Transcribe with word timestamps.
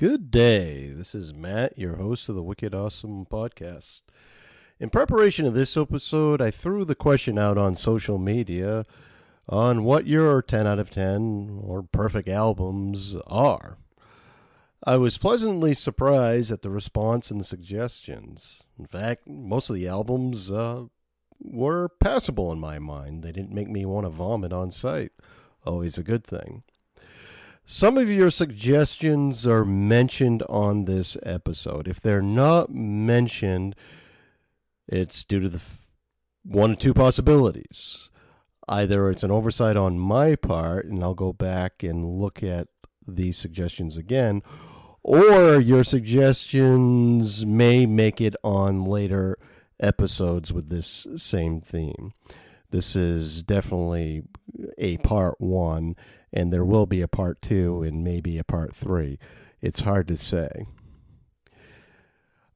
Good 0.00 0.30
day. 0.30 0.86
This 0.94 1.14
is 1.14 1.34
Matt, 1.34 1.76
your 1.76 1.96
host 1.96 2.30
of 2.30 2.34
the 2.34 2.42
Wicked 2.42 2.74
Awesome 2.74 3.26
podcast. 3.26 4.00
In 4.78 4.88
preparation 4.88 5.44
of 5.44 5.52
this 5.52 5.76
episode, 5.76 6.40
I 6.40 6.50
threw 6.50 6.86
the 6.86 6.94
question 6.94 7.36
out 7.36 7.58
on 7.58 7.74
social 7.74 8.16
media 8.16 8.86
on 9.46 9.84
what 9.84 10.06
your 10.06 10.40
10 10.40 10.66
out 10.66 10.78
of 10.78 10.88
10 10.88 11.60
or 11.62 11.82
perfect 11.82 12.30
albums 12.30 13.14
are. 13.26 13.76
I 14.82 14.96
was 14.96 15.18
pleasantly 15.18 15.74
surprised 15.74 16.50
at 16.50 16.62
the 16.62 16.70
response 16.70 17.30
and 17.30 17.38
the 17.38 17.44
suggestions. 17.44 18.62
In 18.78 18.86
fact, 18.86 19.28
most 19.28 19.68
of 19.68 19.76
the 19.76 19.86
albums 19.86 20.50
uh, 20.50 20.84
were 21.42 21.90
passable 22.00 22.50
in 22.52 22.58
my 22.58 22.78
mind. 22.78 23.22
They 23.22 23.32
didn't 23.32 23.52
make 23.52 23.68
me 23.68 23.84
want 23.84 24.06
to 24.06 24.10
vomit 24.10 24.54
on 24.54 24.72
sight. 24.72 25.12
Always 25.66 25.98
a 25.98 26.02
good 26.02 26.24
thing. 26.24 26.62
Some 27.72 27.98
of 27.98 28.10
your 28.10 28.32
suggestions 28.32 29.46
are 29.46 29.64
mentioned 29.64 30.42
on 30.48 30.86
this 30.86 31.16
episode. 31.22 31.86
If 31.86 32.00
they're 32.00 32.20
not 32.20 32.74
mentioned, 32.74 33.76
it's 34.88 35.22
due 35.22 35.38
to 35.38 35.48
the 35.48 35.58
f- 35.58 35.86
one 36.42 36.72
or 36.72 36.74
two 36.74 36.92
possibilities. 36.92 38.10
Either 38.66 39.08
it's 39.08 39.22
an 39.22 39.30
oversight 39.30 39.76
on 39.76 40.00
my 40.00 40.34
part, 40.34 40.86
and 40.86 41.00
I'll 41.00 41.14
go 41.14 41.32
back 41.32 41.84
and 41.84 42.18
look 42.18 42.42
at 42.42 42.66
these 43.06 43.38
suggestions 43.38 43.96
again, 43.96 44.42
or 45.04 45.60
your 45.60 45.84
suggestions 45.84 47.46
may 47.46 47.86
make 47.86 48.20
it 48.20 48.34
on 48.42 48.84
later 48.84 49.38
episodes 49.78 50.52
with 50.52 50.70
this 50.70 51.06
same 51.14 51.60
theme. 51.60 52.14
This 52.70 52.96
is 52.96 53.44
definitely 53.44 54.24
a 54.76 54.96
part 54.96 55.40
one, 55.40 55.94
and 56.32 56.52
there 56.52 56.64
will 56.64 56.86
be 56.86 57.02
a 57.02 57.08
part 57.08 57.42
two 57.42 57.82
and 57.82 58.04
maybe 58.04 58.38
a 58.38 58.44
part 58.44 58.74
three. 58.74 59.18
It's 59.60 59.80
hard 59.80 60.08
to 60.08 60.16
say. 60.16 60.66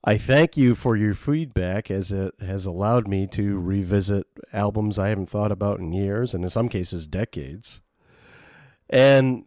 I 0.06 0.18
thank 0.18 0.56
you 0.56 0.74
for 0.74 0.96
your 0.96 1.14
feedback 1.14 1.90
as 1.90 2.12
it 2.12 2.34
has 2.40 2.66
allowed 2.66 3.08
me 3.08 3.26
to 3.28 3.58
revisit 3.58 4.26
albums 4.52 4.98
I 4.98 5.08
haven't 5.08 5.30
thought 5.30 5.50
about 5.50 5.80
in 5.80 5.92
years 5.94 6.34
and 6.34 6.44
in 6.44 6.50
some 6.50 6.68
cases 6.68 7.06
decades. 7.06 7.80
And 8.90 9.46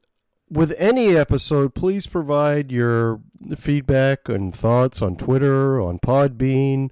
with 0.49 0.73
any 0.79 1.15
episode, 1.15 1.75
please 1.75 2.07
provide 2.07 2.71
your 2.71 3.21
feedback 3.55 4.27
and 4.29 4.53
thoughts 4.53 5.01
on 5.01 5.15
Twitter, 5.15 5.79
on 5.79 5.99
Podbean, 5.99 6.89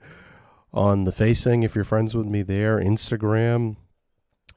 on 0.72 1.06
the 1.06 1.12
Facing 1.12 1.64
if 1.64 1.74
you're 1.74 1.84
friends 1.84 2.16
with 2.16 2.28
me 2.28 2.44
there, 2.44 2.80
Instagram. 2.80 3.78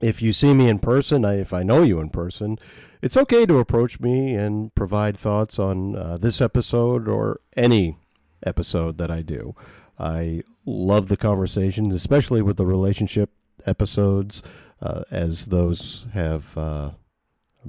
If 0.00 0.22
you 0.22 0.32
see 0.32 0.54
me 0.54 0.68
in 0.68 0.78
person, 0.78 1.24
I, 1.24 1.40
if 1.40 1.52
I 1.52 1.62
know 1.62 1.82
you 1.82 2.00
in 2.00 2.10
person, 2.10 2.58
it's 3.02 3.16
okay 3.16 3.46
to 3.46 3.58
approach 3.58 4.00
me 4.00 4.34
and 4.34 4.74
provide 4.74 5.16
thoughts 5.16 5.58
on 5.58 5.96
uh, 5.96 6.18
this 6.18 6.40
episode 6.40 7.08
or 7.08 7.40
any 7.56 7.96
episode 8.44 8.98
that 8.98 9.10
I 9.10 9.22
do. 9.22 9.54
I 9.98 10.42
love 10.64 11.08
the 11.08 11.16
conversations, 11.16 11.94
especially 11.94 12.42
with 12.42 12.56
the 12.56 12.66
relationship 12.66 13.30
episodes, 13.66 14.42
uh, 14.80 15.02
as 15.10 15.46
those 15.46 16.06
have 16.12 16.56
uh, 16.56 16.90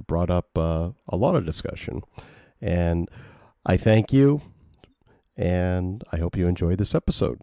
brought 0.06 0.30
up 0.30 0.56
uh, 0.56 0.90
a 1.08 1.16
lot 1.16 1.34
of 1.34 1.44
discussion. 1.44 2.02
And 2.60 3.08
I 3.66 3.76
thank 3.76 4.12
you, 4.12 4.42
and 5.36 6.04
I 6.12 6.18
hope 6.18 6.36
you 6.36 6.46
enjoy 6.46 6.76
this 6.76 6.94
episode. 6.94 7.40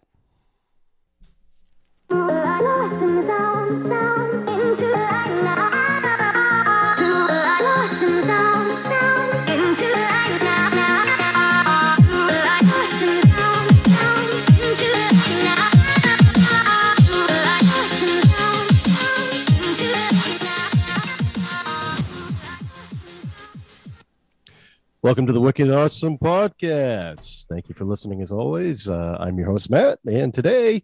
Welcome 25.00 25.28
to 25.28 25.32
the 25.32 25.40
Wicked 25.40 25.70
Awesome 25.70 26.18
Podcast. 26.18 27.46
Thank 27.46 27.68
you 27.68 27.74
for 27.76 27.84
listening 27.84 28.20
as 28.20 28.32
always. 28.32 28.88
Uh, 28.88 29.16
I'm 29.20 29.38
your 29.38 29.46
host, 29.46 29.70
Matt, 29.70 30.00
and 30.04 30.34
today 30.34 30.82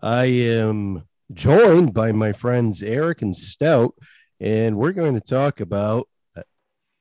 I 0.00 0.26
am 0.26 1.02
joined 1.34 1.92
by 1.92 2.12
my 2.12 2.32
friends 2.32 2.84
Eric 2.84 3.20
and 3.22 3.36
Stout, 3.36 3.96
and 4.38 4.76
we're 4.76 4.92
going 4.92 5.14
to 5.14 5.20
talk 5.20 5.58
about 5.58 6.08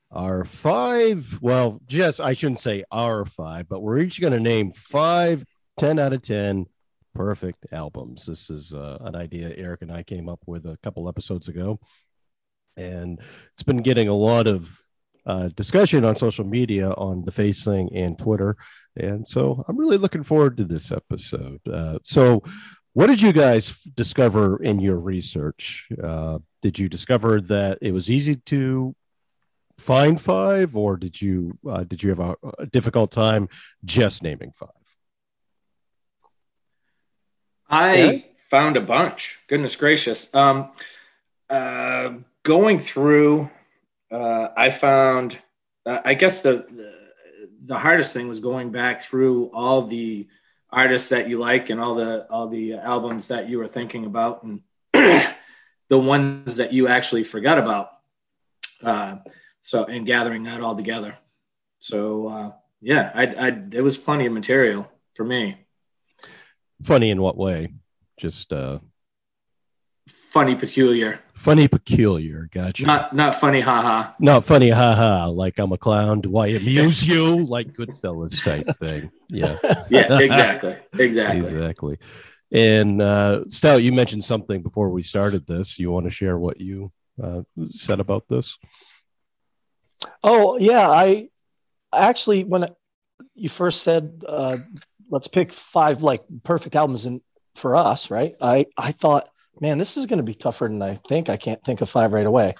our 0.09 0.45
five. 0.45 1.37
Well, 1.41 1.79
just 1.85 2.19
I 2.19 2.33
shouldn't 2.33 2.59
say 2.59 2.83
our 2.91 3.23
five, 3.23 3.69
but 3.69 3.83
we're 3.83 3.99
each 3.99 4.19
going 4.19 4.33
to 4.33 4.39
name 4.39 4.71
five 4.71 5.45
10 5.77 5.99
out 5.99 6.13
of 6.13 6.23
10 6.23 6.65
perfect 7.13 7.67
albums. 7.71 8.25
This 8.25 8.49
is 8.49 8.73
uh, 8.73 8.97
an 9.01 9.15
idea 9.15 9.53
Eric 9.55 9.83
and 9.83 9.91
I 9.91 10.01
came 10.01 10.27
up 10.27 10.39
with 10.47 10.65
a 10.65 10.79
couple 10.81 11.07
episodes 11.07 11.49
ago, 11.49 11.79
and 12.75 13.19
it's 13.53 13.61
been 13.61 13.83
getting 13.83 14.07
a 14.07 14.15
lot 14.15 14.47
of 14.47 14.86
uh, 15.27 15.49
discussion 15.49 16.05
on 16.05 16.15
social 16.15 16.45
media 16.45 16.89
on 16.91 17.25
the 17.25 17.31
Facing 17.31 17.93
and 17.93 18.17
Twitter. 18.17 18.55
And 18.95 19.27
so 19.27 19.63
I'm 19.67 19.77
really 19.77 19.97
looking 19.97 20.23
forward 20.23 20.57
to 20.57 20.63
this 20.63 20.91
episode. 20.91 21.59
Uh, 21.67 21.99
so, 22.01 22.41
what 22.93 23.07
did 23.07 23.21
you 23.21 23.31
guys 23.31 23.79
discover 23.93 24.63
in 24.63 24.79
your 24.79 24.97
research? 24.97 25.87
Uh, 26.01 26.39
did 26.63 26.79
you 26.79 26.89
discover 26.89 27.41
that 27.41 27.77
it 27.79 27.91
was 27.91 28.09
easy 28.09 28.37
to 28.47 28.95
find 29.77 30.19
five, 30.19 30.75
or 30.75 30.97
did 30.97 31.21
you 31.21 31.59
uh, 31.69 31.83
did 31.83 32.01
you 32.01 32.09
have 32.09 32.19
a, 32.19 32.35
a 32.57 32.65
difficult 32.65 33.11
time 33.11 33.49
just 33.85 34.23
naming 34.23 34.51
five? 34.51 34.69
I 37.69 37.95
yeah. 37.95 38.17
found 38.49 38.77
a 38.77 38.81
bunch. 38.81 39.41
Goodness 39.47 39.75
gracious! 39.75 40.33
Um, 40.33 40.71
uh, 41.51 42.13
going 42.41 42.79
through 42.79 43.51
uh, 44.11 44.49
I 44.55 44.69
found, 44.69 45.37
uh, 45.85 45.99
I 46.03 46.13
guess 46.13 46.41
the, 46.41 46.65
the, 46.69 46.93
the 47.65 47.77
hardest 47.77 48.13
thing 48.13 48.27
was 48.27 48.39
going 48.39 48.71
back 48.71 49.01
through 49.01 49.51
all 49.53 49.83
the 49.83 50.27
artists 50.69 51.09
that 51.09 51.29
you 51.29 51.39
like 51.39 51.69
and 51.69 51.79
all 51.79 51.95
the 51.95 52.27
all 52.29 52.47
the 52.49 52.73
albums 52.73 53.29
that 53.29 53.47
you 53.49 53.57
were 53.57 53.67
thinking 53.67 54.05
about 54.05 54.43
and 54.43 54.61
the 55.89 55.97
ones 55.97 56.57
that 56.57 56.73
you 56.73 56.87
actually 56.87 57.23
forgot 57.23 57.57
about. 57.57 57.89
Uh, 58.83 59.17
so 59.59 59.85
and 59.85 60.05
gathering 60.05 60.43
that 60.43 60.61
all 60.61 60.75
together. 60.75 61.15
So 61.79 62.27
uh, 62.27 62.51
yeah, 62.81 63.11
I, 63.13 63.47
I 63.47 63.49
there 63.51 63.83
was 63.83 63.97
plenty 63.97 64.25
of 64.25 64.33
material 64.33 64.89
for 65.13 65.23
me. 65.23 65.57
Funny 66.83 67.09
in 67.09 67.21
what 67.21 67.37
way? 67.37 67.73
Just 68.17 68.53
uh, 68.53 68.79
funny 70.07 70.55
peculiar. 70.55 71.19
Funny 71.35 71.67
peculiar, 71.67 72.49
gotcha. 72.51 72.85
Not 72.85 73.13
not 73.13 73.35
funny, 73.35 73.61
haha. 73.61 74.11
Not 74.19 74.43
funny, 74.43 74.69
haha. 74.69 75.27
Like 75.27 75.59
I'm 75.59 75.71
a 75.71 75.77
clown. 75.77 76.21
Do 76.21 76.37
I 76.37 76.47
amuse 76.47 77.05
you? 77.07 77.45
Like 77.45 77.73
Goodfellas 77.73 78.43
type 78.43 78.75
thing. 78.77 79.11
Yeah. 79.29 79.57
yeah. 79.89 80.19
Exactly. 80.19 80.75
Exactly. 80.97 81.39
exactly. 81.39 81.97
And 82.51 83.01
uh, 83.01 83.43
Stout, 83.47 83.83
you 83.83 83.91
mentioned 83.91 84.23
something 84.23 84.61
before 84.61 84.89
we 84.89 85.01
started 85.01 85.45
this. 85.45 85.77
You 85.77 85.91
want 85.91 86.05
to 86.05 86.11
share 86.11 86.37
what 86.37 86.59
you 86.59 86.91
uh, 87.21 87.41
said 87.65 87.99
about 87.99 88.27
this? 88.27 88.57
Oh 90.23 90.57
yeah, 90.57 90.89
I 90.89 91.29
actually 91.93 92.43
when 92.43 92.69
you 93.35 93.49
first 93.49 93.83
said 93.83 94.23
uh, 94.27 94.57
let's 95.09 95.27
pick 95.27 95.51
five 95.51 96.01
like 96.01 96.23
perfect 96.43 96.75
albums 96.75 97.05
and 97.05 97.21
for 97.55 97.75
us, 97.75 98.09
right? 98.11 98.35
I 98.41 98.67
I 98.77 98.91
thought 98.91 99.29
man, 99.61 99.77
this 99.77 99.97
is 99.97 100.05
going 100.05 100.17
to 100.17 100.23
be 100.23 100.33
tougher 100.33 100.67
than 100.67 100.81
I 100.81 100.95
think. 100.95 101.29
I 101.29 101.37
can't 101.37 101.63
think 101.63 101.81
of 101.81 101.89
five 101.89 102.13
right 102.13 102.25
away. 102.25 102.55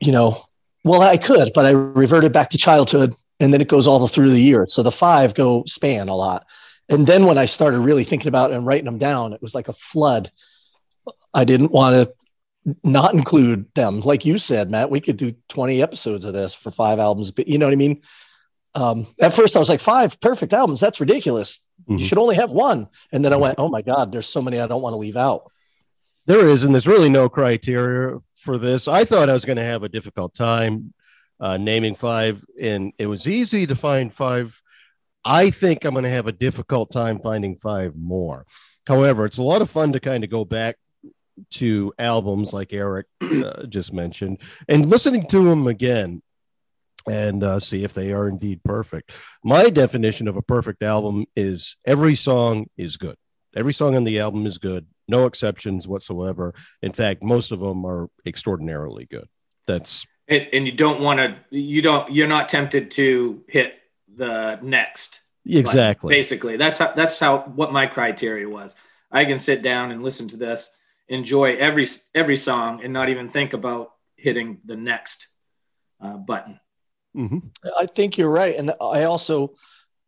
You 0.00 0.12
know, 0.12 0.44
well, 0.84 1.02
I 1.02 1.16
could, 1.16 1.52
but 1.54 1.66
I 1.66 1.70
reverted 1.70 2.32
back 2.32 2.50
to 2.50 2.58
childhood 2.58 3.14
and 3.40 3.52
then 3.52 3.60
it 3.60 3.68
goes 3.68 3.86
all 3.86 4.06
through 4.06 4.30
the 4.30 4.40
year. 4.40 4.66
So 4.66 4.82
the 4.82 4.92
five 4.92 5.34
go 5.34 5.64
span 5.66 6.08
a 6.08 6.16
lot. 6.16 6.46
And 6.88 7.06
then 7.06 7.26
when 7.26 7.38
I 7.38 7.46
started 7.46 7.80
really 7.80 8.04
thinking 8.04 8.28
about 8.28 8.52
and 8.52 8.64
writing 8.64 8.84
them 8.84 8.98
down, 8.98 9.32
it 9.32 9.42
was 9.42 9.54
like 9.54 9.68
a 9.68 9.72
flood. 9.72 10.30
I 11.34 11.44
didn't 11.44 11.72
want 11.72 12.06
to 12.06 12.76
not 12.84 13.14
include 13.14 13.72
them. 13.74 14.00
Like 14.00 14.24
you 14.24 14.38
said, 14.38 14.70
Matt, 14.70 14.90
we 14.90 15.00
could 15.00 15.16
do 15.16 15.34
20 15.48 15.82
episodes 15.82 16.24
of 16.24 16.34
this 16.34 16.54
for 16.54 16.70
five 16.70 16.98
albums, 16.98 17.30
but 17.30 17.48
you 17.48 17.58
know 17.58 17.66
what 17.66 17.72
I 17.72 17.76
mean? 17.76 18.02
Um, 18.74 19.06
at 19.20 19.34
first 19.34 19.56
I 19.56 19.58
was 19.58 19.68
like, 19.68 19.80
five 19.80 20.20
perfect 20.20 20.52
albums. 20.52 20.80
That's 20.80 21.00
ridiculous. 21.00 21.60
Mm-hmm. 21.82 21.98
You 21.98 22.04
should 22.04 22.18
only 22.18 22.36
have 22.36 22.52
one. 22.52 22.88
And 23.10 23.24
then 23.24 23.32
I 23.32 23.36
went, 23.36 23.56
oh 23.58 23.68
my 23.68 23.82
God, 23.82 24.12
there's 24.12 24.26
so 24.26 24.42
many 24.42 24.60
I 24.60 24.66
don't 24.66 24.82
want 24.82 24.92
to 24.92 24.98
leave 24.98 25.16
out 25.16 25.50
there 26.26 26.46
is, 26.48 26.62
and 26.62 26.74
there's 26.74 26.88
really 26.88 27.08
no 27.08 27.28
criteria 27.28 28.18
for 28.36 28.58
this. 28.58 28.88
I 28.88 29.04
thought 29.04 29.30
I 29.30 29.32
was 29.32 29.44
going 29.44 29.56
to 29.58 29.64
have 29.64 29.82
a 29.82 29.88
difficult 29.88 30.34
time 30.34 30.92
uh, 31.40 31.56
naming 31.56 31.94
five, 31.94 32.44
and 32.60 32.92
it 32.98 33.06
was 33.06 33.26
easy 33.26 33.66
to 33.66 33.74
find 33.74 34.12
five. 34.12 34.60
I 35.24 35.50
think 35.50 35.84
I'm 35.84 35.94
going 35.94 36.04
to 36.04 36.10
have 36.10 36.28
a 36.28 36.32
difficult 36.32 36.90
time 36.92 37.18
finding 37.18 37.56
five 37.56 37.94
more. 37.96 38.46
However, 38.86 39.24
it's 39.26 39.38
a 39.38 39.42
lot 39.42 39.62
of 39.62 39.70
fun 39.70 39.92
to 39.92 40.00
kind 40.00 40.22
of 40.24 40.30
go 40.30 40.44
back 40.44 40.76
to 41.50 41.92
albums 41.98 42.52
like 42.52 42.72
Eric 42.72 43.06
uh, 43.20 43.66
just 43.66 43.92
mentioned 43.92 44.38
and 44.68 44.86
listening 44.86 45.26
to 45.26 45.44
them 45.44 45.66
again. 45.66 46.22
and 47.08 47.42
uh, 47.42 47.60
see 47.60 47.84
if 47.84 47.94
they 47.94 48.12
are 48.12 48.28
indeed 48.28 48.62
perfect. 48.64 49.12
My 49.44 49.70
definition 49.70 50.28
of 50.28 50.36
a 50.36 50.42
perfect 50.42 50.82
album 50.82 51.26
is 51.36 51.76
every 51.84 52.14
song 52.14 52.66
is 52.76 52.96
good. 52.96 53.16
Every 53.54 53.72
song 53.72 53.94
on 53.96 54.04
the 54.04 54.20
album 54.20 54.46
is 54.46 54.58
good, 54.58 54.86
no 55.08 55.26
exceptions 55.26 55.86
whatsoever. 55.86 56.54
In 56.82 56.92
fact, 56.92 57.22
most 57.22 57.52
of 57.52 57.60
them 57.60 57.84
are 57.84 58.08
extraordinarily 58.26 59.06
good. 59.06 59.28
That's 59.66 60.06
and, 60.28 60.46
and 60.52 60.66
you 60.66 60.72
don't 60.72 61.00
want 61.00 61.18
to. 61.18 61.36
You 61.50 61.82
don't. 61.82 62.12
You're 62.12 62.26
not 62.26 62.48
tempted 62.48 62.90
to 62.92 63.42
hit 63.48 63.74
the 64.14 64.58
next. 64.62 65.20
Exactly. 65.48 66.12
basically, 66.12 66.56
that's 66.56 66.78
how. 66.78 66.92
That's 66.92 67.18
how. 67.18 67.38
What 67.54 67.72
my 67.72 67.86
criteria 67.86 68.48
was. 68.48 68.74
I 69.10 69.24
can 69.24 69.38
sit 69.38 69.62
down 69.62 69.92
and 69.92 70.02
listen 70.02 70.28
to 70.28 70.36
this, 70.36 70.74
enjoy 71.08 71.56
every 71.56 71.86
every 72.14 72.36
song, 72.36 72.82
and 72.82 72.92
not 72.92 73.08
even 73.08 73.28
think 73.28 73.52
about 73.52 73.92
hitting 74.16 74.58
the 74.64 74.76
next 74.76 75.28
uh, 76.00 76.16
button. 76.16 76.58
Mm-hmm. 77.16 77.38
I 77.78 77.86
think 77.86 78.18
you're 78.18 78.28
right, 78.28 78.56
and 78.56 78.74
I 78.80 79.04
also, 79.04 79.54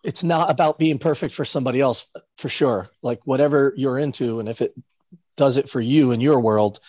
it's 0.04 0.24
not 0.24 0.50
about 0.50 0.78
being 0.78 0.98
perfect 0.98 1.34
for 1.34 1.44
somebody 1.44 1.80
else, 1.80 2.06
for 2.36 2.48
sure. 2.48 2.88
Like 3.02 3.20
whatever 3.24 3.74
you're 3.76 3.98
into, 3.98 4.40
and 4.40 4.48
if 4.48 4.60
it 4.60 4.74
does 5.36 5.56
it 5.56 5.68
for 5.68 5.80
you 5.80 6.12
in 6.12 6.20
your 6.20 6.40
world, 6.40 6.80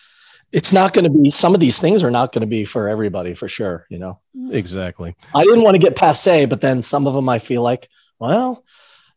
it's 0.51 0.73
not 0.73 0.93
going 0.93 1.03
to 1.05 1.09
be. 1.09 1.29
Some 1.29 1.53
of 1.53 1.59
these 1.59 1.79
things 1.79 2.03
are 2.03 2.11
not 2.11 2.31
going 2.31 2.41
to 2.41 2.47
be 2.47 2.65
for 2.65 2.87
everybody, 2.87 3.33
for 3.33 3.47
sure. 3.47 3.85
You 3.89 3.99
know. 3.99 4.19
Exactly. 4.51 5.15
I 5.33 5.43
didn't 5.43 5.63
want 5.63 5.75
to 5.75 5.81
get 5.81 5.95
passe, 5.95 6.45
but 6.45 6.61
then 6.61 6.81
some 6.81 7.07
of 7.07 7.13
them 7.13 7.29
I 7.29 7.39
feel 7.39 7.61
like, 7.61 7.89
well, 8.19 8.63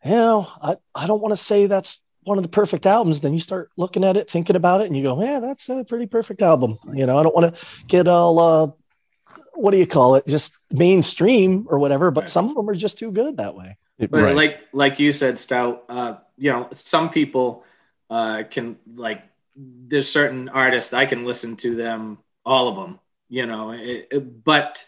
you 0.03 0.11
know, 0.11 0.47
I 0.61 0.77
I 0.95 1.07
don't 1.07 1.21
want 1.21 1.31
to 1.31 1.37
say 1.37 1.67
that's 1.67 2.01
one 2.23 2.37
of 2.37 2.43
the 2.43 2.49
perfect 2.49 2.85
albums, 2.85 3.19
then 3.19 3.33
you 3.33 3.39
start 3.39 3.69
looking 3.77 4.03
at 4.03 4.17
it, 4.17 4.29
thinking 4.29 4.55
about 4.55 4.81
it, 4.81 4.87
and 4.87 4.95
you 4.95 5.03
go, 5.03 5.21
"Yeah, 5.21 5.39
that's 5.39 5.69
a 5.69 5.83
pretty 5.83 6.07
perfect 6.07 6.41
album." 6.41 6.77
You 6.93 7.05
know, 7.05 7.17
I 7.17 7.23
don't 7.23 7.35
want 7.35 7.55
to 7.55 7.65
get 7.87 8.07
all 8.07 8.39
uh, 8.39 8.71
what 9.53 9.71
do 9.71 9.77
you 9.77 9.87
call 9.87 10.15
it, 10.15 10.27
just 10.27 10.57
mainstream 10.71 11.67
or 11.69 11.79
whatever, 11.79 12.11
but 12.11 12.21
right. 12.21 12.29
some 12.29 12.49
of 12.49 12.55
them 12.55 12.69
are 12.69 12.75
just 12.75 12.97
too 12.97 13.11
good 13.11 13.37
that 13.37 13.55
way. 13.55 13.77
But 13.99 14.11
right. 14.11 14.35
like 14.35 14.67
like 14.73 14.99
you 14.99 15.11
said, 15.11 15.37
Stout, 15.39 15.83
uh, 15.87 16.15
you 16.37 16.51
know, 16.51 16.67
some 16.71 17.09
people 17.09 17.63
uh, 18.09 18.43
can 18.49 18.77
like 18.95 19.23
there's 19.55 20.11
certain 20.11 20.49
artists 20.49 20.93
I 20.93 21.05
can 21.05 21.25
listen 21.25 21.55
to 21.57 21.75
them 21.75 22.17
all 22.45 22.67
of 22.67 22.75
them, 22.75 22.99
you 23.29 23.45
know, 23.45 23.71
it, 23.71 24.07
it, 24.11 24.43
but 24.43 24.85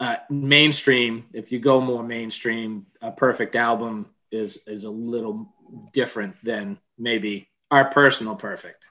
uh, 0.00 0.16
mainstream, 0.30 1.26
if 1.32 1.52
you 1.52 1.58
go 1.58 1.80
more 1.80 2.02
mainstream, 2.02 2.86
a 3.00 3.10
perfect 3.10 3.56
album 3.56 4.06
is 4.30 4.58
is 4.66 4.84
a 4.84 4.90
little 4.90 5.52
different 5.92 6.42
than 6.44 6.78
maybe 6.98 7.48
our 7.70 7.86
personal 7.86 8.36
perfect. 8.36 8.86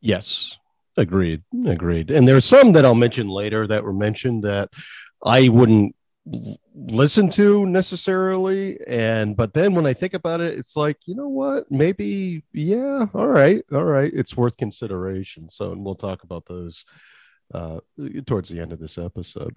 Yes, 0.00 0.58
agreed, 0.96 1.42
agreed. 1.66 2.10
And 2.10 2.26
there's 2.26 2.44
some 2.44 2.72
that 2.72 2.84
I'll 2.84 2.94
mention 2.94 3.28
later 3.28 3.66
that 3.66 3.84
were 3.84 3.92
mentioned 3.92 4.42
that 4.42 4.70
I 5.24 5.48
wouldn't 5.48 5.94
listen 6.74 7.28
to 7.28 7.66
necessarily 7.66 8.78
and 8.86 9.36
but 9.36 9.52
then 9.52 9.74
when 9.74 9.84
i 9.84 9.92
think 9.92 10.14
about 10.14 10.40
it 10.40 10.58
it's 10.58 10.74
like 10.74 10.96
you 11.04 11.14
know 11.14 11.28
what 11.28 11.70
maybe 11.70 12.42
yeah 12.52 13.06
all 13.12 13.26
right 13.26 13.62
all 13.72 13.84
right 13.84 14.10
it's 14.14 14.34
worth 14.34 14.56
consideration 14.56 15.50
so 15.50 15.72
and 15.72 15.84
we'll 15.84 15.94
talk 15.94 16.22
about 16.22 16.46
those 16.46 16.86
uh, 17.52 17.78
towards 18.26 18.48
the 18.48 18.60
end 18.60 18.72
of 18.72 18.80
this 18.80 18.98
episode. 18.98 19.54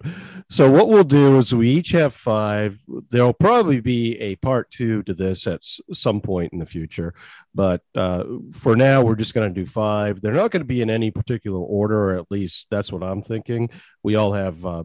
So 0.50 0.70
what 0.70 0.88
we'll 0.88 1.04
do 1.04 1.38
is 1.38 1.54
we 1.54 1.70
each 1.70 1.90
have 1.90 2.14
five. 2.14 2.78
There'll 3.10 3.32
probably 3.32 3.80
be 3.80 4.16
a 4.20 4.36
part 4.36 4.70
two 4.70 5.02
to 5.04 5.14
this 5.14 5.46
at 5.46 5.64
some 5.92 6.20
point 6.20 6.52
in 6.52 6.58
the 6.58 6.66
future, 6.66 7.14
but 7.54 7.82
uh, 7.94 8.24
for 8.52 8.76
now 8.76 9.02
we're 9.02 9.16
just 9.16 9.34
going 9.34 9.52
to 9.52 9.60
do 9.60 9.66
five. 9.66 10.20
They're 10.20 10.32
not 10.32 10.50
going 10.50 10.60
to 10.60 10.66
be 10.66 10.82
in 10.82 10.90
any 10.90 11.10
particular 11.10 11.58
order, 11.58 12.10
or 12.10 12.18
at 12.18 12.30
least 12.30 12.66
that's 12.70 12.92
what 12.92 13.02
I'm 13.02 13.22
thinking. 13.22 13.70
We 14.02 14.14
all 14.14 14.32
have 14.32 14.64
uh, 14.64 14.84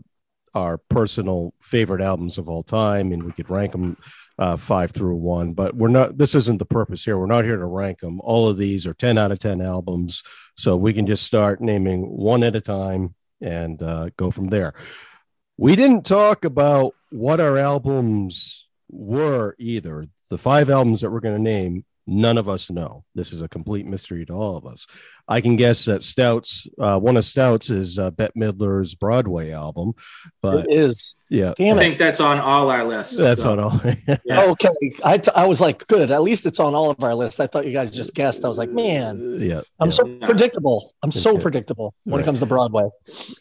our 0.54 0.78
personal 0.78 1.54
favorite 1.62 2.02
albums 2.02 2.38
of 2.38 2.48
all 2.48 2.64
time, 2.64 3.12
and 3.12 3.24
we 3.24 3.32
could 3.32 3.50
rank 3.50 3.72
them 3.72 3.98
uh, 4.38 4.58
five 4.58 4.92
through 4.92 5.16
one. 5.16 5.54
But 5.54 5.76
we're 5.76 5.88
not. 5.88 6.18
This 6.18 6.36
isn't 6.36 6.60
the 6.60 6.66
purpose 6.66 7.04
here. 7.04 7.18
We're 7.18 7.26
not 7.26 7.46
here 7.46 7.58
to 7.58 7.66
rank 7.66 8.00
them. 8.00 8.22
All 8.22 8.48
of 8.48 8.58
these 8.58 8.86
are 8.88 8.94
ten 8.94 9.18
out 9.18 9.32
of 9.32 9.40
ten 9.40 9.62
albums, 9.62 10.24
so 10.56 10.76
we 10.76 10.94
can 10.94 11.08
just 11.08 11.24
start 11.24 11.62
naming 11.62 12.04
one 12.04 12.44
at 12.44 12.56
a 12.56 12.62
time 12.62 13.16
and 13.42 13.82
uh, 13.82 14.10
go 14.18 14.32
from 14.32 14.48
there. 14.48 14.74
We 15.58 15.76
didn't 15.76 16.06
talk 16.06 16.46
about 16.46 16.96
what 17.10 17.40
our 17.40 17.58
albums 17.58 18.68
were 18.90 19.56
either. 19.60 20.08
The 20.30 20.38
five 20.38 20.70
albums 20.70 21.02
that 21.02 21.12
we're 21.12 21.20
going 21.20 21.38
to 21.38 21.42
name 21.42 21.86
none 22.06 22.38
of 22.38 22.50
us 22.50 22.70
know. 22.70 23.04
This 23.16 23.32
is 23.32 23.42
a 23.42 23.48
complete 23.48 23.86
mystery 23.86 24.26
to 24.26 24.34
all 24.34 24.58
of 24.58 24.66
us. 24.66 24.86
I 25.28 25.40
can 25.40 25.56
guess 25.56 25.86
that 25.86 26.04
Stouts, 26.04 26.68
uh, 26.78 27.00
one 27.00 27.16
of 27.16 27.24
Stouts 27.24 27.70
is 27.70 27.98
uh, 27.98 28.12
Bette 28.12 28.34
Midler's 28.38 28.94
Broadway 28.94 29.52
album, 29.52 29.94
but 30.42 30.66
it 30.66 30.74
is. 30.74 31.16
Yeah, 31.30 31.54
Damn 31.56 31.78
I 31.78 31.80
think 31.80 31.98
that's 31.98 32.20
on 32.20 32.40
all 32.40 32.70
our 32.70 32.84
lists. 32.84 33.18
That's 33.18 33.42
so. 33.42 33.52
on 33.52 33.60
all. 33.60 33.82
yeah. 34.26 34.44
Okay, 34.44 34.68
I, 35.04 35.18
t- 35.18 35.32
I 35.34 35.46
was 35.46 35.62
like, 35.62 35.88
good. 35.88 36.12
At 36.12 36.22
least 36.22 36.46
it's 36.46 36.60
on 36.60 36.76
all 36.76 36.92
of 36.92 37.02
our 37.04 37.16
lists. 37.16 37.40
I 37.40 37.48
thought 37.48 37.66
you 37.66 37.74
guys 37.74 37.90
just 37.90 38.14
guessed. 38.14 38.44
I 38.44 38.50
was 38.50 38.58
like, 38.58 38.70
man, 38.70 39.40
yeah, 39.40 39.62
I'm 39.80 39.88
yeah. 39.88 39.92
so 39.92 40.16
predictable. 40.18 40.94
I'm 41.02 41.12
so 41.12 41.38
predictable 41.38 41.94
when 42.04 42.18
right. 42.18 42.22
it 42.22 42.26
comes 42.26 42.42
to 42.42 42.46
Broadway. 42.46 42.90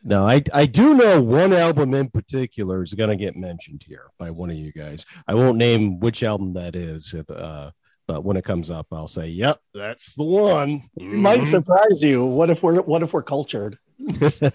No, 0.04 0.26
I 0.26 0.42
I 0.54 0.66
do 0.66 0.94
know 0.94 1.20
one 1.20 1.52
album 1.52 1.94
in 1.94 2.08
particular 2.08 2.82
is 2.82 2.94
going 2.94 3.10
to 3.10 3.16
get 3.16 3.36
mentioned 3.36 3.84
here 3.86 4.06
by 4.18 4.30
one 4.30 4.50
of 4.50 4.56
you 4.56 4.72
guys. 4.72 5.04
I 5.26 5.34
won't 5.34 5.58
name 5.58 5.98
which 5.98 6.22
album 6.22 6.54
that 6.54 6.76
is. 6.76 7.12
If, 7.12 7.28
uh, 7.28 7.72
but 8.06 8.24
when 8.24 8.36
it 8.36 8.44
comes 8.44 8.70
up, 8.70 8.86
I'll 8.92 9.06
say, 9.06 9.28
"Yep, 9.28 9.60
that's 9.74 10.14
the 10.14 10.24
one." 10.24 10.90
Mm-hmm. 10.98 11.16
Might 11.16 11.44
surprise 11.44 12.02
you. 12.02 12.24
What 12.24 12.50
if 12.50 12.62
we're 12.62 12.82
what 12.82 13.02
if 13.02 13.12
we're 13.12 13.22
cultured? 13.22 13.78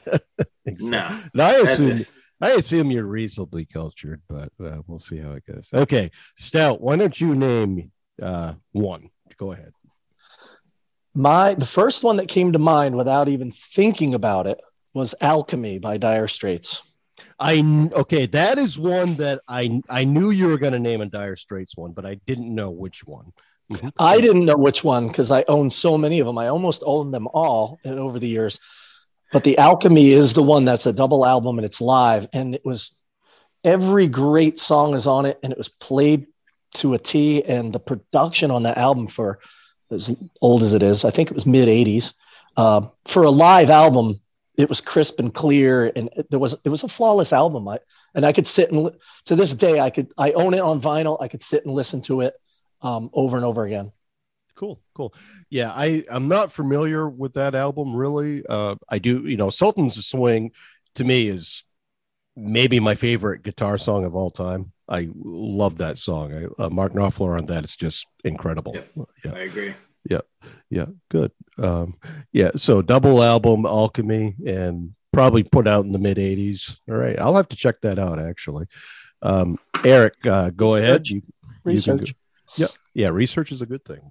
No, 0.81 1.07
I 1.45 1.53
assume 1.53 1.99
I 2.41 2.51
assume 2.51 2.91
you're 2.91 3.05
reasonably 3.05 3.65
cultured, 3.65 4.21
but 4.27 4.51
uh, 4.63 4.81
we'll 4.85 4.99
see 4.99 5.17
how 5.17 5.31
it 5.31 5.45
goes. 5.45 5.69
Okay, 5.73 6.11
Stout, 6.35 6.81
why 6.81 6.95
don't 6.95 7.19
you 7.19 7.35
name 7.35 7.91
uh, 8.21 8.53
one? 8.73 9.09
Go 9.37 9.53
ahead. 9.53 9.71
My 11.15 11.55
the 11.55 11.65
first 11.65 12.03
one 12.03 12.17
that 12.17 12.27
came 12.27 12.53
to 12.53 12.59
mind 12.59 12.95
without 12.95 13.27
even 13.27 13.51
thinking 13.51 14.13
about 14.13 14.45
it 14.45 14.59
was 14.93 15.15
Alchemy 15.21 15.79
by 15.79 15.97
Dire 15.97 16.27
Straits. 16.27 16.83
I 17.39 17.89
okay, 17.93 18.25
that 18.27 18.57
is 18.57 18.79
one 18.79 19.15
that 19.15 19.41
I 19.47 19.81
I 19.89 20.05
knew 20.05 20.31
you 20.31 20.47
were 20.47 20.57
going 20.57 20.73
to 20.73 20.79
name 20.79 21.01
a 21.01 21.05
Dire 21.05 21.35
Straits 21.35 21.77
one, 21.77 21.91
but 21.91 22.05
I 22.05 22.15
didn't 22.25 22.53
know 22.53 22.71
which 22.71 23.05
one. 23.05 23.31
Mm-hmm. 23.71 23.89
I 23.99 24.21
didn't 24.21 24.45
know 24.45 24.57
which 24.57 24.83
one 24.83 25.07
because 25.07 25.29
I 25.29 25.43
own 25.47 25.69
so 25.69 25.97
many 25.97 26.19
of 26.19 26.25
them. 26.25 26.37
I 26.37 26.47
almost 26.47 26.83
own 26.85 27.11
them 27.11 27.27
all 27.27 27.79
over 27.85 28.17
the 28.17 28.27
years. 28.27 28.59
But 29.33 29.43
the 29.43 29.57
Alchemy 29.57 30.11
is 30.11 30.33
the 30.33 30.41
one 30.41 30.63
that's 30.63 30.85
a 30.85 30.93
double 30.93 31.25
album 31.25 31.59
and 31.59 31.65
it's 31.65 31.81
live, 31.81 32.27
and 32.31 32.55
it 32.55 32.63
was 32.63 32.95
every 33.63 34.07
great 34.07 34.57
song 34.57 34.95
is 34.95 35.05
on 35.05 35.25
it, 35.25 35.37
and 35.43 35.51
it 35.51 35.57
was 35.57 35.69
played 35.69 36.27
to 36.75 36.93
a 36.93 36.97
T. 36.97 37.43
And 37.43 37.73
the 37.73 37.79
production 37.79 38.51
on 38.51 38.63
that 38.63 38.77
album 38.77 39.07
for 39.07 39.39
as 39.91 40.15
old 40.41 40.63
as 40.63 40.73
it 40.73 40.81
is, 40.81 41.03
I 41.03 41.11
think 41.11 41.29
it 41.29 41.35
was 41.35 41.45
mid 41.45 41.67
'80s. 41.67 42.13
Uh, 42.55 42.87
for 43.05 43.23
a 43.23 43.29
live 43.29 43.69
album, 43.69 44.19
it 44.57 44.67
was 44.67 44.81
crisp 44.81 45.19
and 45.19 45.33
clear 45.33 45.91
and 45.95 46.09
there 46.29 46.39
was 46.39 46.55
it 46.65 46.69
was 46.69 46.83
a 46.83 46.87
flawless 46.87 47.31
album. 47.31 47.67
I, 47.67 47.79
and 48.15 48.25
i 48.25 48.33
could 48.33 48.47
sit 48.47 48.71
and 48.71 48.91
to 49.25 49.35
this 49.35 49.53
day 49.53 49.79
i 49.79 49.89
could 49.89 50.11
i 50.17 50.31
own 50.33 50.53
it 50.53 50.59
on 50.59 50.81
vinyl. 50.81 51.17
I 51.21 51.27
could 51.27 51.43
sit 51.43 51.65
and 51.65 51.73
listen 51.73 52.01
to 52.03 52.21
it 52.21 52.33
um, 52.81 53.09
over 53.13 53.37
and 53.37 53.45
over 53.45 53.65
again. 53.65 53.91
Cool 54.55 54.81
cool. 54.95 55.13
Yeah 55.49 55.71
i 55.71 56.03
i'm 56.09 56.27
not 56.27 56.51
familiar 56.51 57.07
with 57.07 57.33
that 57.33 57.55
album 57.55 57.95
really. 57.95 58.43
Uh 58.47 58.75
i 58.89 58.97
do 58.99 59.25
you 59.27 59.37
know 59.37 59.49
sultans 59.49 60.03
swing 60.05 60.51
to 60.95 61.03
me 61.03 61.29
is 61.29 61.63
maybe 62.35 62.79
my 62.79 62.95
favorite 62.95 63.43
guitar 63.43 63.77
song 63.77 64.03
of 64.05 64.15
all 64.15 64.31
time. 64.31 64.71
I 64.89 65.09
love 65.13 65.79
that 65.79 65.97
song. 65.97 66.33
I, 66.33 66.63
uh, 66.63 66.69
mark 66.69 66.93
knopfler 66.93 67.37
on 67.37 67.45
that 67.47 67.65
is 67.65 67.75
just 67.75 68.07
incredible. 68.23 68.73
Yep, 68.73 69.07
yeah. 69.25 69.31
I 69.33 69.39
agree 69.39 69.73
yeah 70.09 70.21
yeah 70.69 70.85
good. 71.09 71.31
Um 71.57 71.95
yeah 72.31 72.51
so 72.55 72.81
double 72.81 73.23
album 73.23 73.65
alchemy 73.65 74.35
and 74.45 74.93
probably 75.13 75.43
put 75.43 75.67
out 75.67 75.85
in 75.85 75.91
the 75.91 75.97
mid 75.97 76.17
80s 76.17 76.77
all 76.89 76.95
right 76.95 77.17
i'll 77.19 77.35
have 77.35 77.47
to 77.49 77.55
check 77.55 77.81
that 77.81 77.97
out 77.99 78.19
actually. 78.19 78.65
Um 79.21 79.57
eric 79.83 80.25
uh 80.25 80.51
go 80.51 80.75
ahead. 80.75 81.07
You, 81.07 81.21
research. 81.63 82.13
You 82.55 82.65
yeah 82.65 82.67
yeah 82.93 83.07
research 83.09 83.51
is 83.51 83.61
a 83.61 83.65
good 83.65 83.83
thing. 83.85 84.01